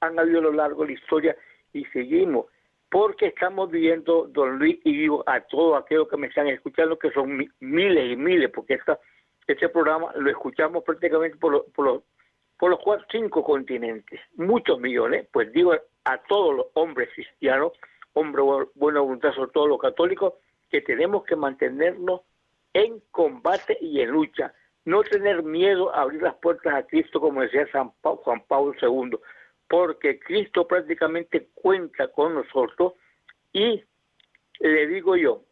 han 0.00 0.18
habido 0.18 0.40
a 0.40 0.42
lo 0.42 0.52
largo 0.52 0.82
de 0.82 0.88
la 0.88 1.00
historia 1.00 1.36
y 1.72 1.84
seguimos, 1.86 2.46
porque 2.90 3.26
estamos 3.26 3.70
viviendo, 3.70 4.26
don 4.28 4.58
Luis, 4.58 4.78
y 4.84 4.96
digo 4.96 5.24
a 5.26 5.40
todos 5.40 5.82
aquellos 5.82 6.08
que 6.08 6.16
me 6.16 6.28
están 6.28 6.46
escuchando, 6.48 6.98
que 6.98 7.10
son 7.10 7.48
miles 7.60 8.12
y 8.12 8.16
miles, 8.16 8.50
porque 8.54 8.74
esta, 8.74 8.98
este 9.46 9.68
programa 9.68 10.12
lo 10.14 10.30
escuchamos 10.30 10.84
prácticamente 10.84 11.36
por, 11.36 11.70
por 11.72 11.84
los 11.86 12.02
por 12.58 12.70
los 12.70 12.80
cuatro, 12.80 13.04
cinco 13.10 13.42
continentes, 13.42 14.20
muchos 14.36 14.78
millones, 14.78 15.26
pues 15.32 15.52
digo 15.52 15.74
a 16.04 16.18
todos 16.28 16.54
los 16.54 16.66
hombres 16.74 17.08
cristianos, 17.14 17.72
hombres 18.12 18.68
buena 18.74 19.00
voluntad, 19.00 19.34
sobre 19.34 19.50
todo 19.50 19.66
los 19.66 19.80
católicos, 19.80 20.34
que 20.74 20.80
tenemos 20.80 21.22
que 21.22 21.36
mantenernos 21.36 22.22
en 22.72 23.00
combate 23.12 23.78
y 23.80 24.00
en 24.00 24.10
lucha, 24.10 24.52
no 24.84 25.04
tener 25.04 25.44
miedo 25.44 25.94
a 25.94 26.00
abrir 26.02 26.20
las 26.20 26.34
puertas 26.34 26.74
a 26.74 26.84
Cristo, 26.84 27.20
como 27.20 27.42
decía 27.42 27.68
San 27.70 27.90
Juan 28.02 28.42
Pablo 28.48 28.74
II, 28.82 29.16
porque 29.68 30.18
Cristo 30.18 30.66
prácticamente 30.66 31.46
cuenta 31.54 32.08
con 32.08 32.34
nosotros 32.34 32.94
y 33.52 33.84
le 34.58 34.86
digo 34.88 35.14
yo, 35.14 35.44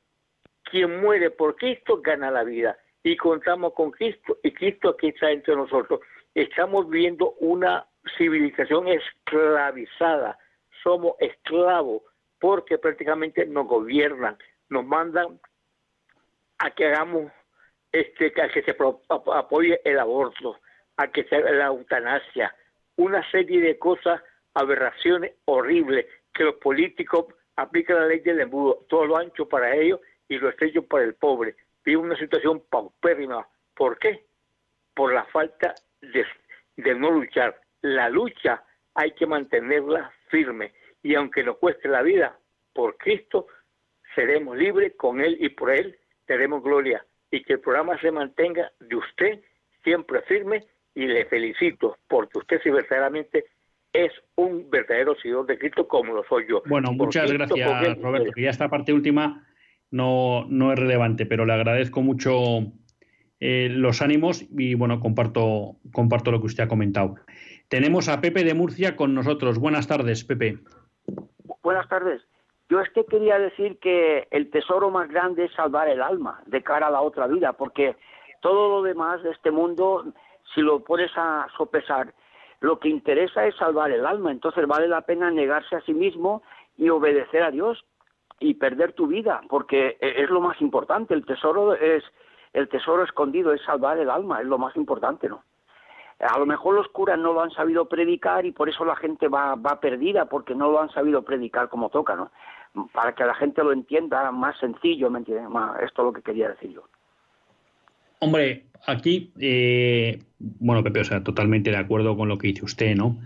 quien 0.65 1.01
muere 1.01 1.31
por 1.31 1.55
Cristo 1.55 2.01
gana 2.03 2.29
la 2.33 2.43
vida 2.43 2.77
y 3.05 3.17
contamos 3.17 3.75
con 3.75 3.93
Cristo 3.93 4.39
y 4.43 4.51
Cristo 4.51 4.89
aquí 4.89 5.11
está 5.11 5.31
entre 5.31 5.55
nosotros. 5.55 6.01
Estamos 6.35 6.91
viendo 6.91 7.37
una 7.39 7.87
civilización 8.19 8.89
esclavizada, 8.89 10.37
somos 10.83 11.15
esclavos 11.21 12.03
porque 12.41 12.77
prácticamente 12.77 13.47
nos 13.47 13.69
gobiernan, 13.69 14.37
nos 14.73 14.85
mandan 14.87 15.39
a 16.59 16.71
que 16.71 16.87
hagamos 16.87 17.31
este 17.93 18.33
a 18.41 18.49
que 18.49 18.63
se 18.63 18.75
apoye 19.33 19.81
el 19.85 19.99
aborto, 19.99 20.59
a 20.97 21.09
que 21.09 21.25
se 21.25 21.39
la 21.41 21.67
eutanasia, 21.67 22.55
una 22.97 23.29
serie 23.31 23.61
de 23.61 23.79
cosas, 23.79 24.23
aberraciones 24.55 25.33
horribles 25.45 26.07
que 26.33 26.45
los 26.45 26.55
políticos 26.57 27.27
aplican 27.57 27.97
la 27.97 28.07
ley 28.07 28.21
del 28.21 28.41
embudo, 28.41 28.87
todo 28.89 29.07
lo 29.07 29.17
ancho 29.19 29.47
para 29.47 29.77
ellos 29.77 30.01
y 30.29 30.39
lo 30.39 30.49
estrecho 30.49 30.83
para 30.83 31.05
el 31.05 31.15
pobre. 31.15 31.55
Vive 31.85 31.99
una 31.99 32.17
situación 32.17 32.63
paupérrima. 32.71 33.47
¿Por 33.75 33.99
qué? 33.99 34.25
Por 34.95 35.13
la 35.13 35.25
falta 35.25 35.75
de, 36.01 36.25
de 36.77 36.95
no 36.95 37.11
luchar. 37.11 37.61
La 37.83 38.09
lucha 38.09 38.63
hay 38.95 39.13
que 39.13 39.27
mantenerla 39.27 40.13
firme 40.29 40.73
y 41.03 41.15
aunque 41.15 41.43
nos 41.43 41.59
cueste 41.59 41.89
la 41.89 42.01
vida, 42.03 42.39
por 42.73 42.97
Cristo 42.97 43.49
seremos 44.15 44.57
libres, 44.57 44.93
con 44.97 45.21
Él 45.21 45.37
y 45.41 45.49
por 45.51 45.71
Él 45.71 45.97
tenemos 46.27 46.63
gloria. 46.63 47.05
Y 47.31 47.43
que 47.43 47.55
el 47.55 47.61
programa 47.61 47.99
se 48.01 48.11
mantenga 48.11 48.71
de 48.81 48.97
usted 48.97 49.41
siempre 49.83 50.23
firme 50.23 50.65
y 50.95 51.07
le 51.07 51.25
felicito 51.27 51.97
porque 52.09 52.39
usted 52.39 52.61
sí 52.63 52.71
verdaderamente 52.71 53.45
es 53.93 54.13
un 54.37 54.71
verdadero 54.71 55.15
seguidor 55.17 55.47
de 55.47 55.59
Cristo 55.59 55.87
como 55.87 56.15
lo 56.15 56.25
soy 56.25 56.47
yo. 56.49 56.63
Bueno, 56.67 56.93
muchas 56.93 57.31
gracias 57.31 57.99
Roberto, 58.01 58.33
que 58.35 58.43
ya 58.43 58.51
esta 58.51 58.69
parte 58.69 58.93
última 58.93 59.47
no, 59.91 60.47
no 60.49 60.73
es 60.73 60.79
relevante, 60.79 61.27
pero 61.27 61.45
le 61.45 61.53
agradezco 61.53 62.01
mucho 62.03 62.73
eh, 63.41 63.69
los 63.71 64.03
ánimos 64.03 64.47
y 64.57 64.75
bueno, 64.75 65.01
comparto, 65.01 65.77
comparto 65.93 66.31
lo 66.31 66.41
que 66.41 66.47
usted 66.47 66.65
ha 66.65 66.69
comentado. 66.69 67.17
Tenemos 67.69 68.09
a 68.09 68.21
Pepe 68.21 68.45
de 68.45 68.55
Murcia 68.55 68.97
con 68.97 69.15
nosotros. 69.15 69.59
Buenas 69.59 69.87
tardes, 69.87 70.25
Pepe. 70.25 70.59
Buenas 71.63 71.89
tardes. 71.89 72.23
Yo 72.69 72.81
es 72.81 72.89
que 72.91 73.05
quería 73.05 73.39
decir 73.39 73.79
que 73.79 74.29
el 74.31 74.51
tesoro 74.51 74.91
más 74.91 75.09
grande 75.09 75.45
es 75.45 75.53
salvar 75.53 75.89
el 75.89 76.01
alma 76.01 76.43
de 76.47 76.63
cara 76.63 76.87
a 76.87 76.91
la 76.91 77.03
otra 77.03 77.27
vida, 77.27 77.53
porque 77.53 77.97
todo 78.41 78.69
lo 78.69 78.83
demás 78.83 79.23
de 79.23 79.31
este 79.31 79.51
mundo 79.51 80.05
si 80.55 80.61
lo 80.61 80.81
pones 80.81 81.11
a 81.17 81.47
sopesar, 81.57 82.13
lo 82.61 82.79
que 82.79 82.89
interesa 82.89 83.47
es 83.47 83.57
salvar 83.57 83.91
el 83.91 84.07
alma, 84.07 84.31
entonces 84.31 84.67
vale 84.67 84.87
la 84.89 85.03
pena 85.03 85.31
negarse 85.31 85.77
a 85.77 85.81
sí 85.83 85.95
mismo 85.95 86.43
y 86.77 86.89
obedecer 86.89 87.43
a 87.43 87.51
Dios 87.51 87.85
y 88.39 88.55
perder 88.55 88.93
tu 88.93 89.07
vida, 89.07 89.41
porque 89.49 89.97
e, 90.01 90.23
es 90.23 90.31
lo 90.31 90.41
más 90.41 90.61
importante, 90.61 91.15
el 91.15 91.25
tesoro 91.25 91.75
es 91.75 92.05
el 92.53 92.69
tesoro 92.69 93.03
escondido 93.03 93.53
es 93.55 93.63
salvar 93.63 93.99
el 93.99 94.11
alma, 94.11 94.41
es 94.41 94.47
lo 94.47 94.59
más 94.59 94.77
importante, 94.77 95.29
¿no? 95.29 95.43
A 96.23 96.39
lo 96.39 96.47
mejor 96.47 96.75
los 96.75 96.89
curas 96.89 97.19
no 97.19 97.33
lo 97.33 97.43
han 97.43 97.51
sabido 97.51 97.89
predicar 97.89 98.47
y 98.47 98.53
por 98.53 98.69
eso 98.69 98.85
la 98.85 98.97
gente 98.97 99.29
va, 99.29 99.57
va 99.57 99.81
perdida, 99.81 100.27
porque 100.27 100.55
no 100.55 100.71
lo 100.71 100.81
han 100.81 100.91
sabido 100.91 101.23
predicar 101.23 101.69
como 101.69 101.89
toca, 101.89 102.15
¿no? 102.15 102.31
Para 102.93 103.15
que 103.15 103.25
la 103.25 103.35
gente 103.35 103.63
lo 103.63 103.73
entienda 103.73 104.31
más 104.31 104.59
sencillo, 104.59 105.11
¿me 105.11 105.19
entiendes? 105.19 105.49
Esto 105.83 106.03
es 106.03 106.07
lo 106.07 106.13
que 106.13 106.23
quería 106.23 106.49
decir 106.49 106.71
yo. 106.71 106.85
Hombre, 108.21 108.67
aquí, 108.87 109.33
eh, 109.41 110.23
bueno, 110.39 110.85
Pepe, 110.85 111.01
o 111.01 111.05
sea, 111.05 111.25
totalmente 111.25 111.71
de 111.71 111.77
acuerdo 111.77 112.17
con 112.17 112.29
lo 112.29 112.39
que 112.39 112.49
dice 112.49 112.65
usted, 112.65 112.95
¿no? 112.95 113.19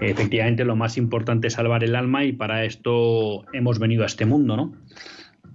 Efectivamente, 0.00 0.64
lo 0.64 0.76
más 0.76 0.98
importante 0.98 1.46
es 1.46 1.54
salvar 1.54 1.84
el 1.84 1.96
alma 1.96 2.24
y 2.24 2.32
para 2.32 2.64
esto 2.64 3.44
hemos 3.54 3.78
venido 3.78 4.02
a 4.02 4.06
este 4.06 4.26
mundo, 4.26 4.56
¿no? 4.56 4.72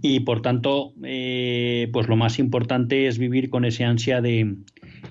Y 0.01 0.19
por 0.21 0.41
tanto, 0.41 0.93
eh, 1.03 1.89
pues 1.91 2.07
lo 2.07 2.15
más 2.15 2.39
importante 2.39 3.07
es 3.07 3.17
vivir 3.17 3.49
con 3.49 3.65
ese 3.65 3.83
ansia 3.83 4.21
de, 4.21 4.57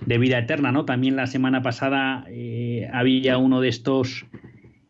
vida 0.06 0.38
eterna, 0.38 0.70
¿no? 0.70 0.84
También 0.84 1.16
la 1.16 1.26
semana 1.26 1.62
pasada 1.62 2.24
eh, 2.28 2.88
había 2.92 3.38
uno 3.38 3.60
de 3.60 3.68
estos 3.68 4.26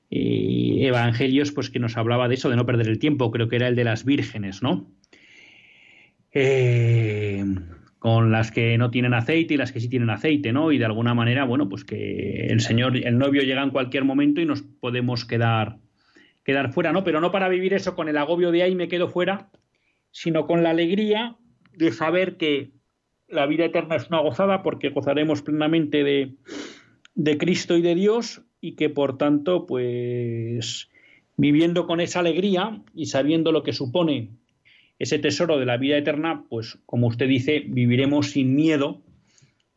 evangelios, 0.09 1.53
pues 1.53 1.69
que 1.69 1.79
nos 1.79 1.97
hablaba 1.97 2.29
de 2.29 2.35
eso, 2.37 2.49
de 2.49 2.57
no 2.57 2.65
perder 2.65 2.89
el 2.89 2.99
tiempo, 2.99 3.31
creo 3.31 3.49
que 3.49 3.57
era 3.57 3.69
el 3.69 3.77
de 3.77 3.85
las 3.85 4.05
vírgenes, 4.05 4.63
¿no? 4.63 4.87
Eh, 6.39 7.43
con 7.99 8.31
las 8.31 8.53
que 8.53 8.77
no 8.77 8.91
tienen 8.91 9.15
aceite 9.15 9.55
y 9.55 9.57
las 9.57 9.73
que 9.73 9.81
sí 9.81 9.89
tienen 9.89 10.11
aceite, 10.11 10.53
¿no? 10.53 10.71
Y 10.71 10.77
de 10.77 10.85
alguna 10.85 11.15
manera, 11.15 11.45
bueno, 11.45 11.69
pues 11.69 11.85
que 11.85 12.49
el 12.49 12.61
señor, 12.61 12.95
el 12.95 13.17
novio 13.17 13.43
llega 13.43 13.63
en 13.63 13.71
cualquier 13.71 14.05
momento 14.05 14.43
y 14.43 14.45
nos 14.45 14.61
podemos 14.61 15.25
quedar, 15.25 15.79
quedar 16.45 16.75
fuera, 16.75 16.93
¿no? 16.93 17.05
Pero 17.05 17.23
no 17.23 17.33
para 17.33 17.49
vivir 17.49 17.73
eso 17.73 17.97
con 17.97 18.09
el 18.09 18.19
agobio 18.19 18.53
de 18.53 18.63
ahí 18.63 18.75
me 18.75 18.89
quedo 18.89 19.09
fuera, 19.09 19.49
sino 20.17 20.47
con 20.47 20.63
la 20.63 20.71
alegría 20.71 21.37
de 21.75 21.93
saber 21.93 22.39
que 22.39 22.71
la 23.29 23.45
vida 23.45 23.67
eterna 23.67 23.97
es 23.97 24.09
una 24.09 24.21
gozada 24.21 24.63
porque 24.63 24.89
gozaremos 24.89 25.43
plenamente 25.43 26.05
de, 26.05 26.37
de 27.15 27.37
Cristo 27.37 27.77
y 27.77 27.83
de 27.83 27.95
Dios 27.95 28.41
y 28.59 28.77
que 28.77 28.89
por 28.89 29.19
tanto, 29.19 29.67
pues 29.67 30.89
viviendo 31.37 31.87
con 31.87 32.01
esa 32.01 32.21
alegría 32.21 32.83
y 32.95 33.07
sabiendo 33.07 33.53
lo 33.53 33.63
que 33.63 33.75
supone 33.75 34.31
ese 34.99 35.19
tesoro 35.19 35.59
de 35.59 35.67
la 35.67 35.77
vida 35.77 35.99
eterna, 35.99 36.47
pues 36.49 36.79
como 36.87 37.09
usted 37.09 37.29
dice, 37.29 37.65
viviremos 37.69 38.31
sin 38.31 38.55
miedo 38.55 39.03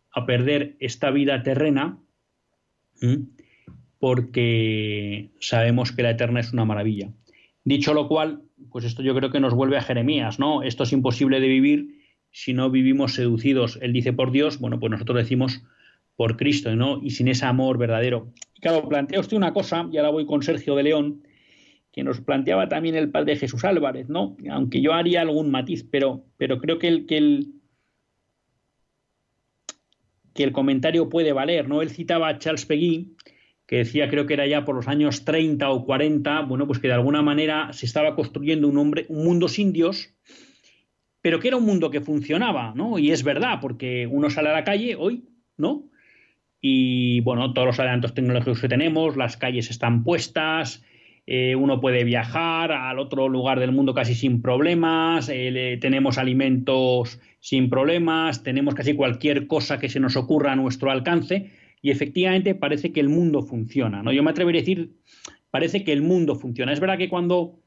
a 0.10 0.26
perder 0.26 0.78
esta 0.80 1.12
vida 1.12 1.44
terrena, 1.44 2.00
porque 4.00 5.32
sabemos 5.42 5.92
que 5.92 6.04
la 6.04 6.12
eterna 6.12 6.40
es 6.40 6.54
una 6.54 6.64
maravilla. 6.64 7.12
Dicho 7.66 7.94
lo 7.94 8.08
cual, 8.08 8.44
pues 8.72 8.86
esto 8.86 9.02
yo 9.02 9.16
creo 9.16 9.32
que 9.32 9.40
nos 9.40 9.54
vuelve 9.54 9.78
a 9.78 9.82
Jeremías, 9.82 10.40
¿no? 10.40 10.64
Esto 10.64 10.84
es 10.84 10.94
imposible 10.94 11.40
de 11.40 11.48
vivir 11.48 12.00
si 12.32 12.54
no 12.54 12.70
vivimos 12.70 13.14
seducidos. 13.14 13.80
Él 13.82 13.94
dice 13.94 14.14
por 14.14 14.32
Dios, 14.32 14.60
bueno, 14.60 14.80
pues 14.80 14.92
nosotros 14.92 15.18
decimos 15.18 15.62
por 16.16 16.38
Cristo, 16.38 16.76
¿no? 16.76 17.00
Y 17.02 17.12
sin 17.12 17.28
ese 17.28 17.46
amor 17.46 17.78
verdadero. 17.78 18.34
Y 18.56 18.62
claro, 18.62 18.88
plantea 18.88 19.20
usted 19.20 19.38
una 19.38 19.54
cosa, 19.54 19.88
y 19.92 19.98
ahora 19.98 20.10
voy 20.10 20.26
con 20.26 20.44
Sergio 20.44 20.76
de 20.76 20.84
León, 20.84 21.24
que 21.92 22.04
nos 22.04 22.22
planteaba 22.22 22.70
también 22.70 22.96
el 22.96 23.10
padre 23.10 23.38
Jesús 23.38 23.64
Álvarez, 23.64 24.10
¿no? 24.10 24.36
Aunque 24.52 24.82
yo 24.82 24.94
haría 24.94 25.22
algún 25.22 25.50
matiz, 25.50 25.86
pero, 25.90 26.26
pero 26.38 26.60
creo 26.60 26.78
que 26.78 26.88
el, 26.88 27.06
que 27.06 27.18
el 27.18 27.60
que 30.40 30.44
el 30.46 30.54
comentario 30.54 31.10
puede 31.10 31.34
valer, 31.34 31.68
¿no? 31.68 31.82
Él 31.82 31.90
citaba 31.90 32.30
a 32.30 32.40
Charles 32.40 32.66
Peguy, 32.66 33.14
que 33.70 33.78
decía, 33.78 34.10
creo 34.10 34.26
que 34.26 34.34
era 34.34 34.48
ya 34.48 34.66
por 34.66 34.74
los 34.74 34.88
años 34.88 35.26
30 35.26 35.70
o 35.70 35.86
40, 35.86 36.42
bueno, 36.42 36.66
pues 36.66 36.80
que 36.80 36.88
de 36.88 36.96
alguna 36.96 37.22
manera 37.22 37.72
se 37.72 37.86
estaba 37.86 38.16
construyendo 38.16 38.68
un, 38.68 38.80
hombre, 38.80 39.06
un 39.10 39.24
mundo 39.24 39.48
sin 39.48 39.72
Dios, 39.72 40.16
pero 41.22 41.40
que 41.40 41.50
era 41.50 41.58
un 41.58 41.68
mundo 41.68 41.92
que 41.92 42.02
funcionaba, 42.02 42.74
¿no? 42.76 42.98
Y 42.98 43.12
es 43.12 43.24
verdad, 43.24 43.60
porque 43.62 44.08
uno 44.08 44.32
sale 44.32 44.50
a 44.50 44.54
la 44.54 44.64
calle 44.64 44.96
hoy, 44.96 45.26
¿no? 45.56 45.88
Y 46.60 47.20
bueno, 47.20 47.54
todos 47.54 47.68
los 47.68 47.80
adelantos 47.80 48.16
tecnológicos 48.16 48.60
que 48.60 48.70
tenemos, 48.70 49.16
las 49.16 49.38
calles 49.38 49.70
están 49.70 50.04
puestas, 50.04 50.84
eh, 51.28 51.56
uno 51.56 51.80
puede 51.80 52.04
viajar 52.04 52.72
al 52.72 52.98
otro 52.98 53.30
lugar 53.30 53.60
del 53.60 53.72
mundo 53.72 53.94
casi 53.94 54.16
sin 54.16 54.42
problemas, 54.42 55.30
eh, 55.32 55.78
tenemos 55.80 56.18
alimentos 56.18 57.22
sin 57.40 57.70
problemas, 57.70 58.42
tenemos 58.42 58.74
casi 58.74 58.96
cualquier 58.96 59.46
cosa 59.46 59.78
que 59.78 59.90
se 59.90 60.00
nos 60.00 60.16
ocurra 60.16 60.54
a 60.54 60.56
nuestro 60.56 60.90
alcance 60.90 61.52
y 61.82 61.92
efectivamente 61.92 62.56
parece 62.56 62.92
que 62.92 63.00
el 63.00 63.10
mundo 63.10 63.42
funciona. 63.42 64.04
¿no? 64.04 64.12
Yo 64.12 64.24
me 64.24 64.32
atrevería 64.32 64.60
a 64.60 64.64
decir, 64.64 64.92
parece 65.52 65.84
que 65.84 65.94
el 65.94 66.02
mundo 66.02 66.36
funciona. 66.36 66.74
Es 66.74 66.80
verdad 66.80 66.98
que 66.98 67.10
cuando 67.10 67.60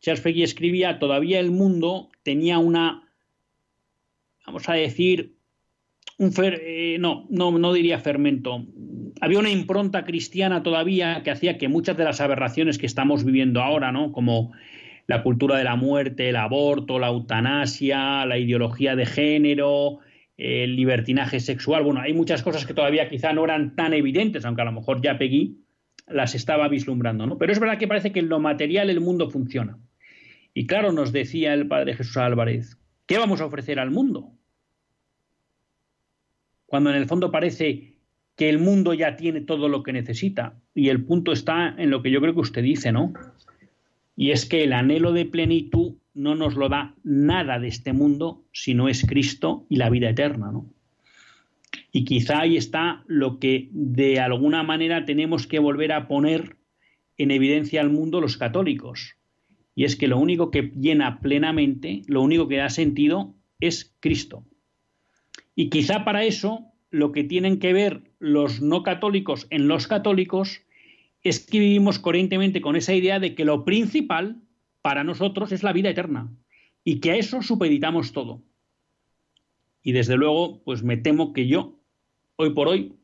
Charles 0.00 0.20
Peggy 0.22 0.42
escribía, 0.42 0.98
todavía 0.98 1.40
el 1.40 1.50
mundo 1.50 2.10
tenía 2.22 2.58
una, 2.58 3.08
vamos 4.46 4.68
a 4.68 4.74
decir, 4.74 5.36
un 6.18 6.32
eh, 6.42 6.98
no, 7.00 7.26
no, 7.30 7.56
no 7.58 7.72
diría 7.72 7.98
fermento. 7.98 8.66
Había 9.20 9.38
una 9.38 9.50
impronta 9.50 10.04
cristiana 10.04 10.62
todavía 10.62 11.22
que 11.22 11.30
hacía 11.30 11.56
que 11.56 11.68
muchas 11.68 11.96
de 11.96 12.04
las 12.04 12.20
aberraciones 12.20 12.78
que 12.78 12.86
estamos 12.86 13.24
viviendo 13.24 13.62
ahora, 13.62 13.92
¿no? 13.92 14.12
Como 14.12 14.52
la 15.06 15.22
cultura 15.22 15.56
de 15.56 15.64
la 15.64 15.76
muerte, 15.76 16.28
el 16.28 16.36
aborto, 16.36 16.98
la 16.98 17.08
eutanasia, 17.08 18.26
la 18.26 18.38
ideología 18.38 18.96
de 18.96 19.06
género, 19.06 19.98
el 20.40 20.74
libertinaje 20.74 21.38
sexual. 21.38 21.84
Bueno, 21.84 22.00
hay 22.00 22.14
muchas 22.14 22.42
cosas 22.42 22.64
que 22.64 22.72
todavía 22.72 23.10
quizá 23.10 23.34
no 23.34 23.44
eran 23.44 23.76
tan 23.76 23.92
evidentes, 23.92 24.44
aunque 24.46 24.62
a 24.62 24.64
lo 24.64 24.72
mejor 24.72 25.02
ya 25.02 25.18
Peggy 25.18 25.58
las 26.08 26.34
estaba 26.34 26.66
vislumbrando, 26.68 27.26
¿no? 27.26 27.36
Pero 27.36 27.52
es 27.52 27.60
verdad 27.60 27.78
que 27.78 27.86
parece 27.86 28.10
que 28.10 28.20
en 28.20 28.30
lo 28.30 28.40
material 28.40 28.88
el 28.88 29.00
mundo 29.00 29.28
funciona. 29.28 29.78
Y 30.54 30.66
claro, 30.66 30.92
nos 30.92 31.12
decía 31.12 31.52
el 31.52 31.68
padre 31.68 31.94
Jesús 31.94 32.16
Álvarez, 32.16 32.78
¿qué 33.04 33.18
vamos 33.18 33.42
a 33.42 33.44
ofrecer 33.44 33.78
al 33.78 33.90
mundo? 33.90 34.32
Cuando 36.64 36.88
en 36.88 36.96
el 36.96 37.06
fondo 37.06 37.30
parece 37.30 37.96
que 38.34 38.48
el 38.48 38.58
mundo 38.58 38.94
ya 38.94 39.16
tiene 39.16 39.42
todo 39.42 39.68
lo 39.68 39.82
que 39.82 39.92
necesita. 39.92 40.54
Y 40.74 40.88
el 40.88 41.04
punto 41.04 41.32
está 41.32 41.74
en 41.76 41.90
lo 41.90 42.00
que 42.00 42.10
yo 42.10 42.22
creo 42.22 42.32
que 42.32 42.40
usted 42.40 42.62
dice, 42.62 42.92
¿no? 42.92 43.12
Y 44.16 44.30
es 44.30 44.46
que 44.46 44.64
el 44.64 44.72
anhelo 44.72 45.12
de 45.12 45.26
plenitud 45.26 45.96
no 46.14 46.34
nos 46.34 46.54
lo 46.56 46.68
da 46.68 46.94
nada 47.02 47.58
de 47.58 47.68
este 47.68 47.92
mundo 47.92 48.44
si 48.52 48.74
no 48.74 48.88
es 48.88 49.04
Cristo 49.06 49.66
y 49.68 49.76
la 49.76 49.90
vida 49.90 50.10
eterna, 50.10 50.50
¿no? 50.50 50.66
Y 51.92 52.04
quizá 52.04 52.40
ahí 52.40 52.56
está 52.56 53.04
lo 53.06 53.38
que 53.38 53.68
de 53.72 54.20
alguna 54.20 54.62
manera 54.62 55.04
tenemos 55.04 55.46
que 55.46 55.58
volver 55.58 55.92
a 55.92 56.08
poner 56.08 56.56
en 57.16 57.30
evidencia 57.30 57.80
al 57.80 57.90
mundo 57.90 58.20
los 58.20 58.36
católicos. 58.36 59.16
Y 59.74 59.84
es 59.84 59.96
que 59.96 60.08
lo 60.08 60.18
único 60.18 60.50
que 60.50 60.72
llena 60.78 61.20
plenamente, 61.20 62.02
lo 62.06 62.22
único 62.22 62.48
que 62.48 62.56
da 62.56 62.70
sentido 62.70 63.34
es 63.60 63.94
Cristo. 64.00 64.44
Y 65.54 65.68
quizá 65.68 66.04
para 66.04 66.24
eso 66.24 66.66
lo 66.90 67.12
que 67.12 67.24
tienen 67.24 67.58
que 67.58 67.72
ver 67.72 68.02
los 68.18 68.60
no 68.60 68.82
católicos 68.82 69.46
en 69.50 69.68
los 69.68 69.86
católicos 69.86 70.62
es 71.22 71.40
que 71.46 71.58
vivimos 71.58 71.98
coherentemente 71.98 72.60
con 72.60 72.76
esa 72.76 72.94
idea 72.94 73.20
de 73.20 73.34
que 73.34 73.44
lo 73.44 73.64
principal 73.64 74.40
para 74.82 75.04
nosotros 75.04 75.52
es 75.52 75.62
la 75.62 75.72
vida 75.72 75.90
eterna 75.90 76.30
y 76.84 77.00
que 77.00 77.12
a 77.12 77.16
eso 77.16 77.42
supeditamos 77.42 78.12
todo. 78.12 78.42
Y 79.82 79.92
desde 79.92 80.16
luego, 80.16 80.62
pues 80.64 80.82
me 80.82 80.96
temo 80.96 81.32
que 81.32 81.46
yo, 81.46 81.80
hoy 82.36 82.50
por 82.50 82.68
hoy, 82.68 82.94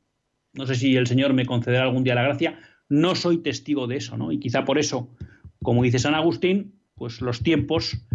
no 0.52 0.66
sé 0.66 0.74
si 0.74 0.96
el 0.96 1.06
Señor 1.06 1.32
me 1.32 1.46
concederá 1.46 1.84
algún 1.84 2.04
día 2.04 2.14
la 2.14 2.22
gracia, 2.22 2.58
no 2.88 3.14
soy 3.14 3.38
testigo 3.38 3.86
de 3.86 3.96
eso, 3.96 4.16
¿no? 4.16 4.32
Y 4.32 4.38
quizá 4.38 4.64
por 4.64 4.78
eso, 4.78 5.10
como 5.62 5.82
dice 5.82 5.98
San 5.98 6.14
Agustín, 6.14 6.74
pues 6.94 7.20
los 7.20 7.42
tiempos 7.42 8.06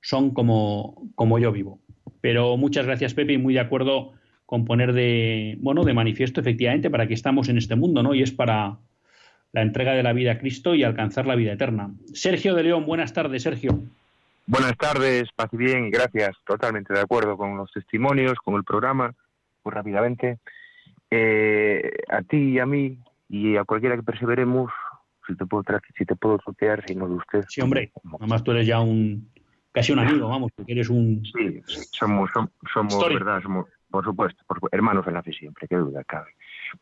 son 0.00 0.32
como, 0.32 1.10
como 1.14 1.38
yo 1.38 1.52
vivo. 1.52 1.80
Pero 2.20 2.56
muchas 2.56 2.86
gracias, 2.86 3.14
Pepe, 3.14 3.34
y 3.34 3.38
muy 3.38 3.54
de 3.54 3.60
acuerdo 3.60 4.12
con 4.44 4.64
poner 4.64 4.92
de, 4.92 5.56
bueno, 5.60 5.84
de 5.84 5.94
manifiesto 5.94 6.40
efectivamente 6.40 6.90
para 6.90 7.08
que 7.08 7.14
estamos 7.14 7.48
en 7.48 7.58
este 7.58 7.76
mundo, 7.76 8.02
¿no? 8.02 8.14
Y 8.14 8.22
es 8.22 8.32
para, 8.32 8.78
la 9.52 9.62
entrega 9.62 9.92
de 9.92 10.02
la 10.02 10.12
vida 10.12 10.32
a 10.32 10.38
Cristo 10.38 10.74
y 10.74 10.84
alcanzar 10.84 11.26
la 11.26 11.34
vida 11.34 11.52
eterna. 11.52 11.90
Sergio 12.12 12.54
de 12.54 12.64
León, 12.64 12.86
buenas 12.86 13.12
tardes, 13.12 13.42
Sergio. 13.42 13.82
Buenas 14.46 14.76
tardes, 14.76 15.28
paz 15.34 15.48
y 15.52 15.56
bien, 15.56 15.86
y 15.86 15.90
gracias. 15.90 16.36
Totalmente 16.44 16.92
de 16.92 17.00
acuerdo 17.00 17.36
con 17.36 17.56
los 17.56 17.70
testimonios, 17.72 18.38
con 18.38 18.54
el 18.54 18.64
programa, 18.64 19.12
pues 19.62 19.74
rápidamente. 19.74 20.38
Eh, 21.10 21.90
a 22.08 22.22
ti 22.22 22.36
y 22.36 22.58
a 22.58 22.66
mí, 22.66 22.98
y 23.28 23.56
a 23.56 23.64
cualquiera 23.64 23.96
que 23.96 24.02
perseveremos, 24.02 24.70
si 25.26 25.34
te 25.34 25.46
puedo, 25.46 25.64
si 25.96 26.04
te 26.04 26.14
puedo 26.14 26.38
trotear, 26.38 26.84
si 26.86 26.94
no 26.94 27.08
de 27.08 27.14
usted. 27.14 27.44
Sí, 27.48 27.60
hombre, 27.60 27.90
además 28.20 28.44
tú 28.44 28.52
eres 28.52 28.66
ya 28.66 28.80
un, 28.80 29.28
casi 29.72 29.92
un 29.92 29.98
amigo, 29.98 30.28
vamos, 30.28 30.52
porque 30.54 30.72
eres 30.72 30.90
un... 30.90 31.24
Sí, 31.24 31.60
somos, 31.90 32.30
somos, 32.72 33.08
verdad, 33.08 33.42
somos, 33.42 33.66
por 33.90 34.04
supuesto, 34.04 34.44
hermanos 34.70 35.06
en 35.08 35.14
la 35.14 35.22
fe 35.22 35.32
siempre, 35.32 35.66
qué 35.66 35.76
duda 35.76 36.04
cabe. 36.04 36.30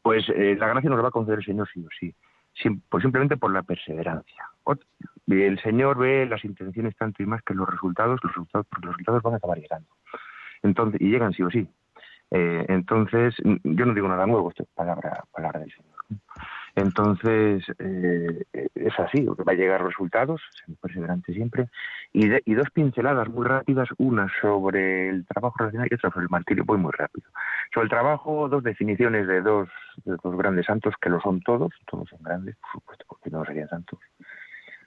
Pues 0.03 0.29
eh, 0.29 0.57
la 0.59 0.69
gracia 0.69 0.91
nos 0.91 0.99
la 0.99 1.05
va 1.05 1.09
a 1.09 1.13
conceder 1.13 1.39
el 1.39 1.45
Señor 1.47 1.69
sí 1.73 1.81
o 1.81 1.89
sí 1.99 2.15
pues 2.89 3.03
simplemente 3.03 3.37
por 3.37 3.53
la 3.53 3.63
perseverancia. 3.63 4.49
El 5.27 5.59
Señor 5.61 5.99
ve 5.99 6.27
las 6.27 6.45
intenciones 6.45 6.95
tanto 6.97 7.23
y 7.23 7.27
más 7.27 7.43
que 7.43 7.55
los 7.55 7.69
resultados, 7.69 8.21
los 8.23 8.33
resultados, 8.33 8.67
porque 8.69 8.87
los 8.87 8.95
resultados 8.95 9.23
van 9.23 9.35
a 9.35 9.37
acabar 9.39 9.59
llegando. 9.59 9.89
Entonces, 10.63 11.01
y 11.01 11.11
llegan 11.11 11.33
sí 11.33 11.43
o 11.43 11.51
sí. 11.51 11.67
Eh, 12.31 12.65
entonces, 12.69 13.35
yo 13.63 13.87
no 13.87 13.95
digo 13.95 14.09
nada 14.09 14.27
nuevo, 14.27 14.51
esto 14.51 14.65
es 14.65 14.69
palabra, 14.75 15.25
palabra 15.33 15.61
del 15.61 15.73
Señor. 15.73 16.21
Entonces, 16.77 17.65
eh, 17.79 18.45
es 18.75 18.99
así, 18.99 19.25
va 19.27 19.53
a 19.53 19.55
llegar 19.55 19.85
resultados, 19.85 20.41
perseverante 20.81 21.33
siempre, 21.33 21.69
y, 22.13 22.27
y, 22.51 22.55
dos 22.55 22.69
pinceladas 22.73 23.29
muy 23.29 23.47
rápidas, 23.47 23.89
una 23.99 24.29
sobre 24.41 25.09
el 25.09 25.25
trabajo 25.27 25.55
racional 25.59 25.87
y 25.89 25.95
otra 25.95 26.11
sobre 26.11 26.25
el 26.25 26.31
martirio, 26.31 26.65
voy 26.65 26.79
muy 26.79 26.93
rápido. 26.93 27.29
Sobre 27.73 27.85
el 27.85 27.91
trabajo, 27.91 28.49
dos 28.49 28.65
definiciones 28.65 29.29
de 29.29 29.41
dos, 29.41 29.69
de 30.05 30.17
grandes 30.23 30.67
santos, 30.67 30.95
que 31.01 31.11
lo 31.11 31.21
son 31.21 31.41
todos, 31.43 31.73
todos 31.87 32.09
son 32.09 32.23
grandes, 32.23 32.57
por 32.57 32.73
supuesto, 32.73 33.05
porque 33.09 33.31
no 33.31 33.45
serían 33.45 33.69
santos. 33.69 34.01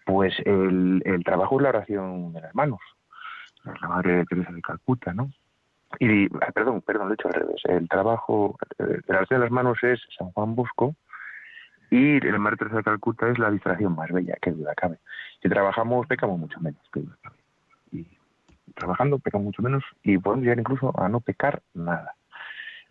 Pues 0.06 0.34
el, 0.46 1.02
el 1.06 1.24
trabajo 1.24 1.58
es 1.58 1.64
la 1.64 1.70
oración 1.70 2.34
de 2.34 2.42
las 2.42 2.54
manos, 2.54 2.82
la 3.64 3.88
Madre 3.88 4.26
Teresa 4.26 4.52
de 4.52 4.62
Calcuta, 4.62 5.14
¿no? 5.14 5.32
Y, 6.00 6.26
ah, 6.42 6.52
perdón, 6.54 6.82
perdón, 6.82 7.08
lo 7.08 7.14
he 7.14 7.16
hecho 7.16 7.30
al 7.30 7.34
revés. 7.34 7.62
El 7.64 7.88
trabajo, 7.88 8.58
eh, 8.78 9.00
la 9.08 9.18
oración 9.18 9.40
de 9.40 9.46
las 9.46 9.52
manos 9.52 9.78
es 9.84 10.02
San 10.18 10.32
Juan 10.32 10.54
Bosco, 10.54 10.96
y 11.90 12.16
el 12.16 12.58
Teresa 12.58 12.78
de 12.78 12.84
Calcuta 12.84 13.30
es 13.30 13.40
la 13.40 13.50
distracción 13.50 13.96
más 13.96 14.12
bella, 14.12 14.36
que 14.42 14.52
duda 14.52 14.74
cabe. 14.76 15.00
Si 15.42 15.50
trabajamos, 15.50 16.06
pecamos 16.08 16.40
mucho 16.40 16.60
menos, 16.60 16.82
que 16.92 17.02
duda 17.02 17.18
cabe. 17.22 17.38
Y 17.92 18.06
trabajando, 18.74 19.20
pecamos 19.20 19.46
mucho 19.46 19.62
menos 19.62 19.84
y 20.04 20.18
podemos 20.18 20.44
llegar 20.44 20.60
incluso 20.60 20.94
a 21.00 21.08
no 21.08 21.22
pecar 21.22 21.62
nada. 21.74 22.16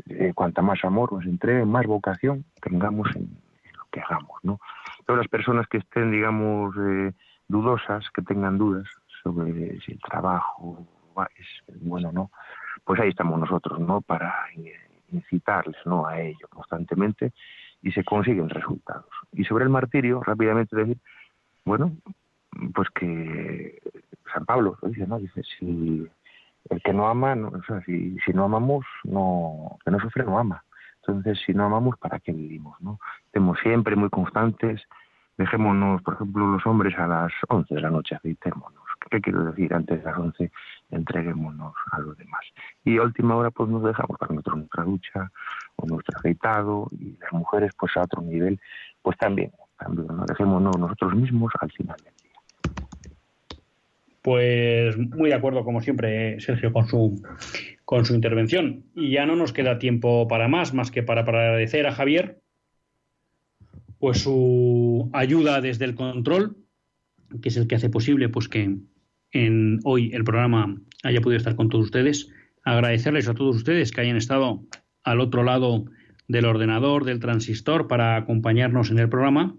Eh, 0.08 0.32
cuanta 0.34 0.62
más 0.62 0.84
amor 0.84 1.12
nos 1.12 1.24
entregue, 1.24 1.64
más 1.64 1.86
vocación 1.86 2.44
tengamos 2.60 3.08
en, 3.16 3.30
lo 3.76 3.84
que 3.90 4.00
hagamos, 4.00 4.38
¿no? 4.42 4.60
Todas 5.06 5.20
las 5.20 5.28
personas 5.28 5.66
que 5.68 5.78
estén, 5.78 6.10
digamos, 6.10 6.74
eh, 6.78 7.12
dudosas, 7.48 8.08
que 8.10 8.22
tengan 8.22 8.58
dudas 8.58 8.86
sobre 9.22 9.80
si 9.80 9.92
el 9.92 10.00
trabajo 10.00 10.86
es 11.38 11.82
bueno 11.82 12.10
o 12.10 12.12
no, 12.12 12.30
pues 12.84 13.00
ahí 13.00 13.08
estamos 13.10 13.38
nosotros, 13.38 13.80
¿no? 13.80 14.00
Para 14.00 14.34
incitarles, 15.10 15.76
¿no? 15.86 16.06
A 16.06 16.20
ello 16.20 16.46
constantemente 16.50 17.32
y 17.86 17.92
se 17.92 18.02
consiguen 18.02 18.48
resultados. 18.48 19.06
Y 19.32 19.44
sobre 19.44 19.62
el 19.62 19.70
martirio, 19.70 20.20
rápidamente 20.20 20.74
decir, 20.74 20.98
bueno, 21.64 21.96
pues 22.74 22.88
que 22.90 23.80
San 24.34 24.44
Pablo 24.44 24.76
lo 24.82 24.88
dice, 24.88 25.06
¿no? 25.06 25.20
Dice, 25.20 25.40
si 25.56 26.04
el 26.68 26.82
que 26.82 26.92
no 26.92 27.06
ama, 27.06 27.36
no, 27.36 27.48
o 27.48 27.62
sea, 27.62 27.80
si, 27.82 28.16
si 28.24 28.32
no 28.32 28.44
amamos, 28.44 28.84
no, 29.04 29.78
que 29.84 29.92
no 29.92 30.00
sufre 30.00 30.24
no 30.24 30.36
ama. 30.36 30.64
Entonces, 30.96 31.38
si 31.46 31.54
no 31.54 31.66
amamos, 31.66 31.96
¿para 31.98 32.18
qué 32.18 32.32
vivimos? 32.32 32.74
¿no? 32.80 32.98
Estemos 33.26 33.56
siempre 33.60 33.94
muy 33.94 34.10
constantes, 34.10 34.82
dejémonos, 35.38 36.02
por 36.02 36.14
ejemplo, 36.14 36.44
los 36.44 36.66
hombres 36.66 36.98
a 36.98 37.06
las 37.06 37.32
11 37.48 37.72
de 37.72 37.80
la 37.80 37.90
noche, 37.90 38.16
aceitémonos. 38.16 38.82
¿Qué 39.08 39.20
quiero 39.20 39.44
decir? 39.44 39.72
Antes 39.72 40.02
de 40.02 40.10
las 40.10 40.18
11 40.18 40.50
entreguémonos 40.90 41.74
a 41.90 42.00
los 42.00 42.16
demás. 42.16 42.44
Y 42.84 42.98
a 42.98 43.02
última 43.02 43.36
hora 43.36 43.50
pues 43.50 43.68
nos 43.68 43.82
dejamos 43.82 44.18
para 44.18 44.34
nosotros 44.34 44.58
nuestra 44.58 44.84
ducha 44.84 45.32
o 45.76 45.86
nuestro 45.86 46.18
afeitado 46.18 46.88
y 46.98 47.16
las 47.18 47.32
mujeres 47.32 47.72
pues 47.78 47.96
a 47.96 48.02
otro 48.02 48.22
nivel 48.22 48.60
pues 49.02 49.16
también, 49.18 49.52
también 49.78 50.06
nos 50.08 50.26
dejémonos 50.26 50.78
nosotros 50.78 51.14
mismos 51.14 51.52
al 51.60 51.70
final 51.72 51.96
del 52.04 52.14
día. 52.22 52.86
Pues 54.22 54.98
muy 54.98 55.30
de 55.30 55.36
acuerdo 55.36 55.64
como 55.64 55.80
siempre 55.80 56.40
Sergio 56.40 56.72
con 56.72 56.88
su 56.88 57.22
con 57.84 58.04
su 58.04 58.14
intervención 58.14 58.84
y 58.94 59.12
ya 59.12 59.26
no 59.26 59.36
nos 59.36 59.52
queda 59.52 59.78
tiempo 59.78 60.26
para 60.26 60.48
más 60.48 60.74
más 60.74 60.90
que 60.90 61.02
para, 61.02 61.24
para 61.24 61.42
agradecer 61.42 61.86
a 61.86 61.92
Javier 61.92 62.40
pues 63.98 64.22
su 64.22 65.08
ayuda 65.12 65.60
desde 65.60 65.84
el 65.84 65.94
control 65.94 66.56
que 67.40 67.48
es 67.48 67.56
el 67.56 67.68
que 67.68 67.76
hace 67.76 67.88
posible 67.88 68.28
pues 68.28 68.48
que 68.48 68.76
en 69.32 69.80
hoy 69.84 70.10
el 70.12 70.24
programa 70.24 70.76
haya 71.02 71.20
podido 71.20 71.38
estar 71.38 71.56
con 71.56 71.68
todos 71.68 71.86
ustedes. 71.86 72.30
Agradecerles 72.64 73.28
a 73.28 73.34
todos 73.34 73.56
ustedes 73.56 73.92
que 73.92 74.00
hayan 74.00 74.16
estado 74.16 74.62
al 75.04 75.20
otro 75.20 75.44
lado 75.44 75.84
del 76.28 76.46
ordenador, 76.46 77.04
del 77.04 77.20
transistor, 77.20 77.86
para 77.86 78.16
acompañarnos 78.16 78.90
en 78.90 78.98
el 78.98 79.08
programa. 79.08 79.56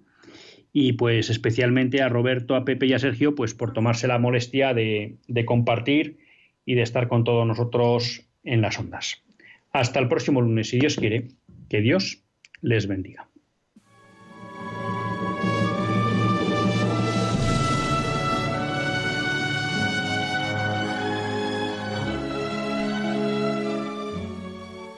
Y 0.74 0.94
pues 0.94 1.30
especialmente 1.30 2.02
a 2.02 2.10
Roberto, 2.10 2.56
a 2.56 2.66
Pepe 2.66 2.88
y 2.88 2.94
a 2.94 3.00
Sergio, 3.00 3.36
pues 3.36 3.54
por 3.54 3.74
tomarse 3.74 4.08
la 4.08 4.20
molestia 4.20 4.74
de, 4.74 5.18
de 5.28 5.46
compartir 5.46 6.18
y 6.66 6.76
de 6.76 6.82
estar 6.82 7.08
con 7.08 7.24
todos 7.24 7.48
nosotros 7.48 8.28
en 8.44 8.62
las 8.62 8.78
ondas. 8.78 9.24
Hasta 9.72 10.00
el 10.00 10.08
próximo 10.08 10.42
lunes, 10.42 10.70
si 10.70 10.80
Dios 10.80 10.98
quiere. 10.98 11.30
Que 11.70 11.82
Dios 11.82 12.24
les 12.62 12.88
bendiga. 12.88 13.28